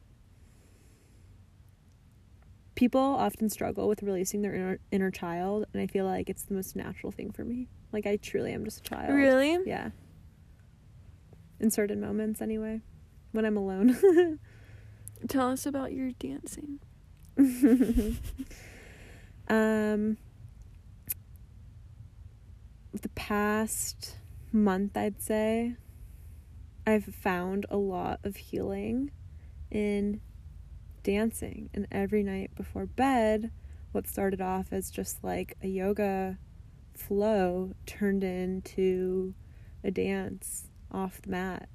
people 2.75 2.99
often 3.01 3.49
struggle 3.49 3.87
with 3.87 4.03
releasing 4.03 4.41
their 4.41 4.53
inner, 4.53 4.79
inner 4.91 5.11
child 5.11 5.65
and 5.73 5.81
I 5.81 5.87
feel 5.87 6.05
like 6.05 6.29
it's 6.29 6.43
the 6.43 6.53
most 6.53 6.75
natural 6.75 7.11
thing 7.11 7.31
for 7.31 7.43
me. 7.43 7.67
Like 7.91 8.05
I 8.05 8.17
truly 8.17 8.53
am 8.53 8.65
just 8.65 8.79
a 8.79 8.83
child. 8.83 9.13
Really? 9.13 9.57
Yeah. 9.65 9.89
In 11.59 11.71
certain 11.71 12.01
moments 12.01 12.41
anyway. 12.41 12.81
When 13.31 13.45
I'm 13.45 13.57
alone. 13.57 14.39
Tell 15.27 15.49
us 15.49 15.65
about 15.65 15.93
your 15.93 16.11
dancing. 16.11 16.79
um 19.47 20.17
the 23.01 23.09
past 23.09 24.15
month 24.53 24.95
I'd 24.95 25.21
say 25.21 25.75
I've 26.87 27.03
found 27.05 27.65
a 27.69 27.77
lot 27.77 28.19
of 28.23 28.37
healing 28.37 29.11
in 29.71 30.21
dancing. 31.05 31.69
And 31.73 31.87
every 31.91 32.23
night 32.23 32.53
before 32.55 32.85
bed 32.85 33.51
what 33.93 34.07
started 34.07 34.41
off 34.41 34.73
as 34.73 34.91
just 34.91 35.23
like 35.23 35.55
a 35.63 35.67
yoga 35.67 36.37
flow 36.93 37.71
turned 37.85 38.25
into 38.25 39.33
a 39.85 39.91
dance 39.91 40.67
off 40.91 41.21
the 41.21 41.29
mat. 41.29 41.69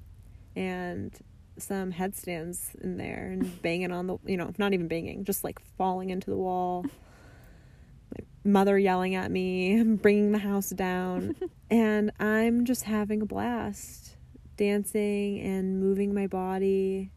And 0.55 1.17
some 1.57 1.91
headstands 1.91 2.75
in 2.81 2.97
there 2.97 3.29
and 3.31 3.61
banging 3.63 3.91
on 3.91 4.07
the 4.07 4.17
you 4.25 4.37
know 4.37 4.51
not 4.57 4.73
even 4.73 4.87
banging 4.87 5.23
just 5.25 5.43
like 5.43 5.59
falling 5.77 6.11
into 6.11 6.29
the 6.29 6.37
wall. 6.37 6.85
My 8.13 8.51
mother 8.51 8.77
yelling 8.77 9.15
at 9.15 9.31
me 9.31 9.81
bringing 10.01 10.33
the 10.33 10.39
house 10.39 10.69
down. 10.69 11.35
And 11.69 12.11
i'm 12.19 12.65
just 12.65 12.83
having 12.83 13.21
a 13.21 13.25
blast 13.25 14.17
dancing 14.57 15.39
and 15.39 15.79
moving 15.79 16.13
my 16.13 16.27
body 16.27 17.11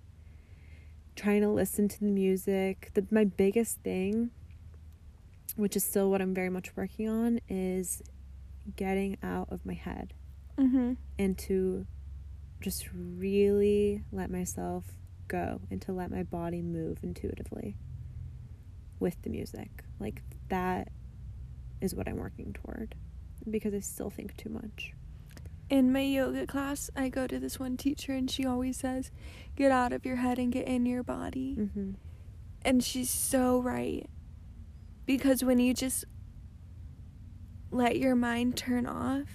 trying 1.17 1.41
to 1.43 1.49
listen 1.49 1.89
to 1.89 2.01
the 2.01 2.07
music 2.11 2.91
the, 2.95 3.07
my 3.11 3.25
biggest 3.25 3.79
thing 3.81 4.31
which 5.57 5.77
is 5.77 5.85
still 5.85 6.11
what 6.11 6.21
i'm 6.21 6.35
very 6.35 6.51
much 6.51 6.75
working 6.77 7.09
on 7.09 7.41
is 7.49 8.03
getting 8.77 9.17
out 9.23 9.49
of 9.51 9.65
my 9.65 9.75
head 9.75 10.15
Mm-hmm. 10.59 10.93
and 11.19 11.37
to 11.39 11.85
just 12.61 12.89
really 12.95 14.05
let 14.13 14.31
myself 14.31 14.85
go 15.27 15.61
and 15.71 15.83
to 15.83 15.93
let 15.93 16.11
my 16.13 16.23
body 16.23 16.63
move 16.63 16.99
intuitively 17.03 17.77
with 19.01 19.21
the 19.23 19.31
music. 19.31 19.83
Like 19.99 20.23
that 20.49 20.89
is 21.81 21.95
what 21.95 22.07
I'm 22.09 22.17
working 22.17 22.53
toward 22.55 22.95
because 23.51 23.75
I 23.75 23.81
still 23.81 24.11
think 24.11 24.37
too 24.37 24.49
much. 24.49 24.94
In 25.75 25.93
my 25.93 26.03
yoga 26.03 26.47
class, 26.47 26.89
I 26.95 27.09
go 27.09 27.27
to 27.27 27.41
this 27.41 27.59
one 27.59 27.77
teacher 27.77 28.13
and 28.13 28.31
she 28.31 28.47
always 28.47 28.77
says, 28.77 29.11
get 29.57 29.73
out 29.73 29.93
of 29.93 30.07
your 30.07 30.15
head 30.15 30.39
and 30.39 30.53
get 30.53 30.69
in 30.69 30.87
your 30.87 31.03
body. 31.03 31.57
Mm-hmm. 31.59 31.91
And 32.63 32.85
she's 32.85 33.11
so 33.11 33.59
right. 33.59 34.09
Because 35.05 35.43
when 35.43 35.59
you 35.59 35.75
just 35.75 36.05
let 37.73 37.99
your 37.99 38.15
mind 38.15 38.57
turn 38.57 38.87
off 38.87 39.27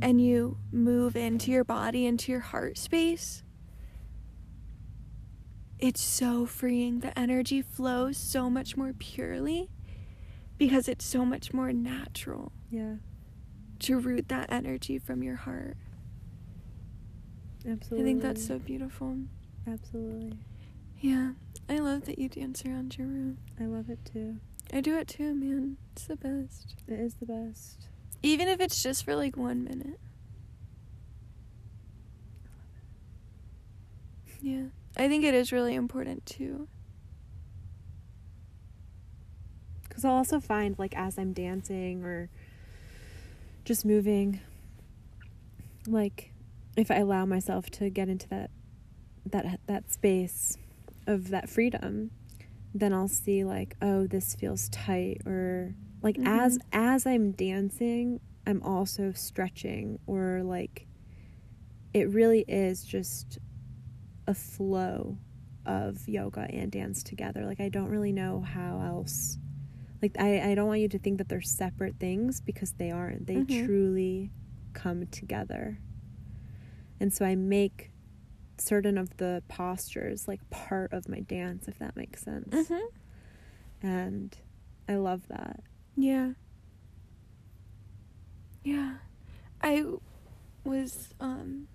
and 0.00 0.18
you 0.18 0.56
move 0.72 1.14
into 1.14 1.50
your 1.50 1.62
body, 1.64 2.06
into 2.06 2.32
your 2.32 2.40
heart 2.40 2.78
space, 2.78 3.42
it's 5.78 6.00
so 6.00 6.46
freeing. 6.46 7.00
The 7.00 7.16
energy 7.18 7.60
flows 7.60 8.16
so 8.16 8.48
much 8.48 8.78
more 8.78 8.94
purely 8.94 9.68
because 10.56 10.88
it's 10.88 11.04
so 11.04 11.26
much 11.26 11.52
more 11.52 11.70
natural 11.70 12.50
Yeah, 12.70 12.94
to 13.80 13.98
root 13.98 14.28
that 14.28 14.50
energy 14.50 14.98
from 14.98 15.22
your 15.22 15.36
heart. 15.36 15.76
absolutely. 17.68 18.00
I 18.00 18.04
think 18.04 18.22
that's 18.22 18.46
so 18.46 18.58
beautiful. 18.58 19.16
absolutely. 19.66 20.38
Yeah, 21.00 21.32
I 21.68 21.78
love 21.78 22.04
that 22.06 22.18
you 22.18 22.28
dance 22.28 22.64
around 22.64 22.96
your 22.96 23.06
room. 23.06 23.38
I 23.60 23.64
love 23.64 23.90
it 23.90 23.98
too. 24.10 24.36
I 24.72 24.80
do 24.80 24.96
it 24.96 25.08
too, 25.08 25.34
man. 25.34 25.76
It's 25.92 26.06
the 26.06 26.16
best. 26.16 26.74
It 26.88 26.98
is 26.98 27.14
the 27.14 27.26
best. 27.26 27.88
Even 28.22 28.48
if 28.48 28.60
it's 28.60 28.82
just 28.82 29.04
for 29.04 29.14
like 29.14 29.36
one 29.36 29.62
minute. 29.64 30.00
Yeah, 34.40 34.66
I 34.96 35.08
think 35.08 35.24
it 35.24 35.34
is 35.34 35.52
really 35.52 35.74
important 35.74 36.24
too. 36.26 36.68
Because 39.88 40.04
I'll 40.04 40.12
also 40.14 40.40
find, 40.40 40.78
like, 40.78 40.94
as 40.96 41.18
I'm 41.18 41.32
dancing 41.32 42.04
or 42.04 42.28
just 43.66 43.84
moving, 43.84 44.40
like, 45.86 46.32
if 46.76 46.90
I 46.90 46.96
allow 46.96 47.26
myself 47.26 47.68
to 47.72 47.90
get 47.90 48.08
into 48.08 48.28
that 48.28 48.50
that 49.26 49.60
that 49.66 49.92
space 49.92 50.56
of 51.06 51.28
that 51.30 51.48
freedom, 51.50 52.10
then 52.72 52.92
I'll 52.92 53.08
see 53.08 53.44
like, 53.44 53.76
oh, 53.82 54.06
this 54.06 54.34
feels 54.36 54.68
tight, 54.70 55.20
or 55.26 55.74
like 56.02 56.16
as 56.24 56.58
Mhm. 56.58 56.62
as 56.72 57.06
I'm 57.06 57.32
dancing, 57.32 58.20
I'm 58.46 58.62
also 58.62 59.12
stretching, 59.12 59.98
or 60.06 60.42
like, 60.44 60.86
it 61.92 62.08
really 62.08 62.44
is 62.46 62.84
just 62.84 63.38
a 64.28 64.34
flow 64.34 65.18
of 65.64 66.06
yoga 66.08 66.46
and 66.50 66.70
dance 66.70 67.02
together. 67.02 67.44
Like 67.44 67.60
I 67.60 67.68
don't 67.68 67.88
really 67.88 68.12
know 68.12 68.40
how 68.42 68.80
else. 68.80 69.38
Like 70.02 70.16
I 70.18 70.50
I 70.50 70.54
don't 70.54 70.66
want 70.68 70.80
you 70.80 70.88
to 70.88 70.98
think 70.98 71.18
that 71.18 71.28
they're 71.28 71.40
separate 71.40 71.96
things 71.98 72.40
because 72.40 72.72
they 72.72 72.90
aren't. 72.90 73.26
They 73.26 73.36
Mhm. 73.36 73.66
truly 73.66 74.30
come 74.72 75.06
together. 75.06 75.78
And 77.00 77.12
so 77.12 77.24
I 77.24 77.34
make 77.34 77.90
certain 78.58 78.96
of 78.98 79.16
the 79.18 79.42
postures 79.48 80.26
like 80.26 80.48
part 80.50 80.92
of 80.92 81.08
my 81.08 81.20
dance 81.20 81.68
if 81.68 81.78
that 81.78 81.94
makes 81.96 82.22
sense. 82.22 82.54
Mm-hmm. 82.54 83.86
And 83.86 84.36
I 84.88 84.96
love 84.96 85.28
that. 85.28 85.60
Yeah. 85.96 86.32
Yeah. 88.64 88.94
I 89.62 89.84
was 90.64 91.14
um 91.20 91.68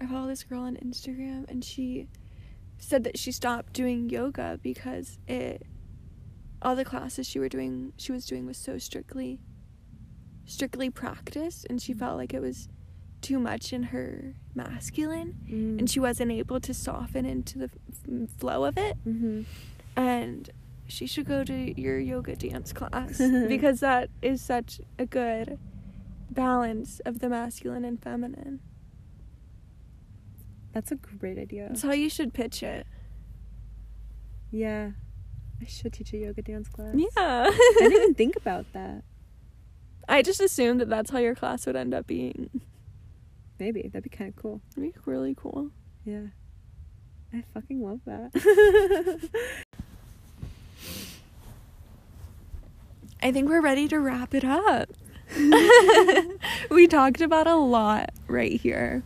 I 0.00 0.06
follow 0.06 0.28
this 0.28 0.44
girl 0.44 0.60
on 0.62 0.76
Instagram 0.76 1.48
and 1.48 1.64
she 1.64 2.08
said 2.78 3.02
that 3.04 3.18
she 3.18 3.32
stopped 3.32 3.72
doing 3.72 4.08
yoga 4.08 4.60
because 4.62 5.18
it 5.26 5.66
all 6.62 6.74
the 6.76 6.84
classes 6.84 7.26
she 7.26 7.38
were 7.38 7.48
doing 7.48 7.92
she 7.96 8.12
was 8.12 8.26
doing 8.26 8.46
was 8.46 8.56
so 8.56 8.78
strictly 8.78 9.40
strictly 10.46 10.90
practiced 10.90 11.66
and 11.70 11.80
she 11.80 11.92
felt 11.92 12.16
like 12.16 12.32
it 12.34 12.40
was 12.40 12.68
too 13.20 13.38
much 13.38 13.72
in 13.72 13.84
her 13.84 14.34
masculine 14.54 15.34
Mm. 15.48 15.78
and 15.78 15.90
she 15.90 16.00
wasn't 16.00 16.30
able 16.32 16.60
to 16.60 16.72
soften 16.74 17.24
into 17.26 17.58
the 17.58 17.70
f- 17.90 18.30
flow 18.38 18.64
of 18.64 18.76
it 18.78 18.96
Mm-hmm. 19.06 19.42
and 19.96 20.50
she 20.86 21.06
should 21.06 21.26
go 21.26 21.44
to 21.44 21.80
your 21.80 21.98
yoga 21.98 22.34
dance 22.36 22.72
class 22.72 23.18
because 23.48 23.80
that 23.80 24.08
is 24.22 24.40
such 24.40 24.80
a 24.98 25.04
good 25.04 25.58
balance 26.30 27.00
of 27.04 27.18
the 27.18 27.28
masculine 27.28 27.84
and 27.84 28.00
feminine. 28.02 28.60
That's 30.72 30.92
a 30.92 30.96
great 30.96 31.38
idea. 31.38 31.68
That's 31.68 31.82
how 31.82 31.92
you 31.92 32.08
should 32.08 32.32
pitch 32.32 32.62
it. 32.62 32.86
Yeah. 34.50 34.92
I 35.60 35.66
should 35.66 35.92
teach 35.92 36.12
a 36.12 36.18
yoga 36.18 36.42
dance 36.42 36.68
class. 36.68 36.94
Yeah. 36.94 37.08
I 37.16 37.74
didn't 37.78 37.92
even 37.92 38.14
think 38.16 38.36
about 38.36 38.66
that. 38.72 39.02
I 40.08 40.22
just 40.22 40.40
assumed 40.40 40.80
that 40.80 40.88
that's 40.88 41.10
how 41.10 41.18
your 41.18 41.34
class 41.34 41.66
would 41.66 41.76
end 41.76 41.92
up 41.94 42.06
being. 42.06 42.48
Maybe. 43.58 43.82
That'd 43.82 44.04
be 44.04 44.10
kind 44.10 44.30
of 44.30 44.36
cool. 44.36 44.60
It'd 44.76 44.94
be 44.94 45.00
really 45.04 45.34
cool. 45.36 45.70
Yeah. 46.04 46.26
I 47.32 47.44
fucking 47.52 47.82
love 47.82 48.00
that. 48.06 48.30
I 53.20 53.32
think 53.32 53.48
we're 53.48 53.60
ready 53.60 53.88
to 53.88 53.98
wrap 53.98 54.32
it 54.34 54.44
up. 54.44 54.90
we 56.70 56.86
talked 56.86 57.20
about 57.20 57.46
a 57.46 57.56
lot 57.56 58.10
right 58.28 58.58
here. 58.58 59.02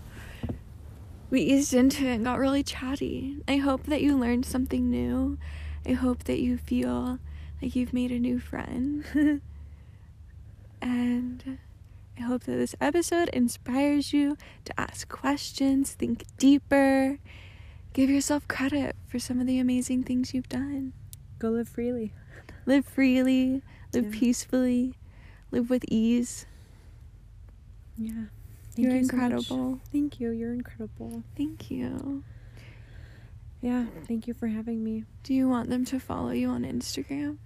We 1.30 1.40
eased 1.40 1.72
into 1.72 2.04
it 2.04 2.16
and 2.16 2.24
got 2.24 2.38
really 2.38 2.62
chatty. 2.62 3.38
I 3.48 3.56
hope 3.56 3.84
that 3.84 4.02
you 4.02 4.16
learned 4.18 4.44
something 4.44 4.90
new. 4.90 5.38
I 5.86 5.92
hope 5.92 6.24
that 6.24 6.40
you 6.40 6.56
feel 6.56 7.18
like 7.60 7.74
you've 7.76 7.92
made 7.92 8.10
a 8.12 8.18
new 8.18 8.38
friend. 8.38 9.04
and 10.82 11.58
I 12.18 12.20
hope 12.22 12.44
that 12.44 12.52
this 12.56 12.74
episode 12.80 13.28
inspires 13.30 14.12
you 14.12 14.36
to 14.64 14.80
ask 14.80 15.08
questions, 15.08 15.92
think 15.92 16.24
deeper, 16.38 17.18
give 17.92 18.10
yourself 18.10 18.46
credit 18.48 18.96
for 19.06 19.18
some 19.18 19.40
of 19.40 19.46
the 19.46 19.58
amazing 19.58 20.04
things 20.04 20.34
you've 20.34 20.48
done. 20.48 20.92
Go 21.38 21.50
live 21.50 21.68
freely. 21.68 22.12
Live 22.66 22.86
freely, 22.86 23.62
live 23.92 24.04
Yeah. 24.04 24.20
peacefully, 24.20 24.94
live 25.50 25.68
with 25.70 25.84
ease. 25.88 26.46
Yeah. 27.96 28.26
You're 28.76 28.96
you 28.96 29.04
so 29.04 29.14
incredible. 29.14 29.80
Thank 29.90 30.20
you. 30.20 30.30
You're 30.30 30.54
incredible. 30.54 31.22
Thank 31.36 31.70
you. 31.70 32.24
Yeah. 33.62 33.86
Thank 34.08 34.26
you 34.26 34.34
for 34.34 34.48
having 34.48 34.82
me. 34.84 35.04
Do 35.22 35.32
you 35.32 35.48
want 35.48 35.70
them 35.70 35.84
to 35.86 36.00
follow 36.00 36.30
you 36.30 36.50
on 36.50 36.64
Instagram? 36.64 37.38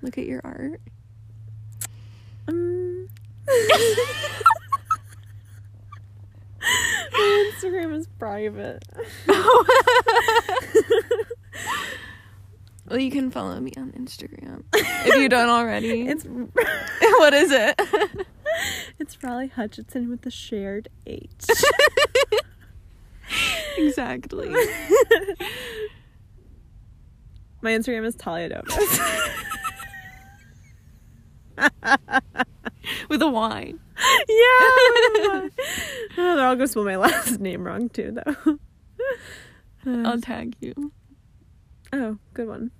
Look 0.00 0.16
at 0.16 0.24
your 0.24 0.40
art. 0.44 0.80
Um. 2.48 3.08
My 7.12 7.52
Instagram 7.54 7.94
is 7.94 8.06
private. 8.18 8.84
well, 12.88 12.98
you 12.98 13.10
can 13.10 13.30
follow 13.30 13.58
me 13.60 13.72
on 13.76 13.92
Instagram 13.92 14.62
if 14.74 15.14
you 15.16 15.28
don't 15.28 15.48
already. 15.48 16.08
It's 16.08 16.24
what 16.24 17.34
is 17.34 17.50
it? 17.52 17.80
it's 18.98 19.22
Raleigh 19.22 19.48
Hutchinson 19.48 20.08
with 20.08 20.22
the 20.22 20.30
shared 20.30 20.88
H. 21.06 21.46
exactly. 23.78 24.48
My 27.62 27.70
Instagram 27.70 28.04
is 28.04 28.16
Talia 28.16 28.48
Dovis. 28.48 28.98
With 33.08 33.22
a 33.22 33.28
wine. 33.28 33.78
yeah. 33.96 34.26
oh, 34.28 35.50
they're 36.16 36.46
all 36.46 36.56
gonna 36.56 36.66
spell 36.66 36.84
my 36.84 36.96
last 36.96 37.38
name 37.38 37.62
wrong 37.62 37.88
too, 37.88 38.10
though. 38.12 38.58
I'll 39.86 40.20
tag 40.20 40.56
you. 40.60 40.92
oh, 41.92 42.18
good 42.34 42.48
one. 42.48 42.72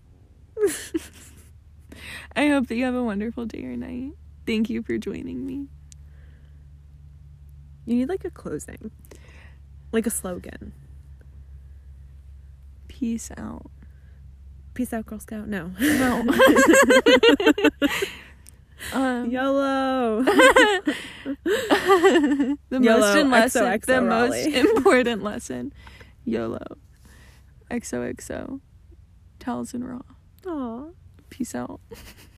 I 2.34 2.48
hope 2.48 2.66
that 2.66 2.74
you 2.74 2.84
have 2.84 2.94
a 2.94 3.04
wonderful 3.04 3.46
day 3.46 3.64
or 3.64 3.76
night. 3.76 4.12
Thank 4.46 4.68
you 4.68 4.82
for 4.82 4.98
joining 4.98 5.46
me. 5.46 5.68
You 7.84 7.96
need 7.96 8.08
like 8.08 8.24
a 8.24 8.30
closing, 8.30 8.90
like 9.92 10.06
a 10.06 10.10
slogan. 10.10 10.72
Peace 13.02 13.32
out. 13.36 13.68
Peace 14.74 14.92
out, 14.92 15.06
Girl 15.06 15.18
Scout. 15.18 15.48
No. 15.48 15.72
No. 15.80 16.20
um, 18.92 19.28
YOLO. 19.28 20.22
the 20.22 20.96
YOLO, 22.70 23.00
most 23.00 23.16
in 23.16 23.28
lesson, 23.28 23.64
XOXO 23.64 23.86
the 23.86 24.00
most 24.02 24.46
important 24.54 25.24
lesson. 25.24 25.72
YOLO. 26.24 26.62
XOXO. 27.72 28.60
Towels 29.40 29.74
and 29.74 29.84
raw. 29.84 30.02
Aw. 30.46 30.84
Peace 31.28 31.56
out. 31.56 31.80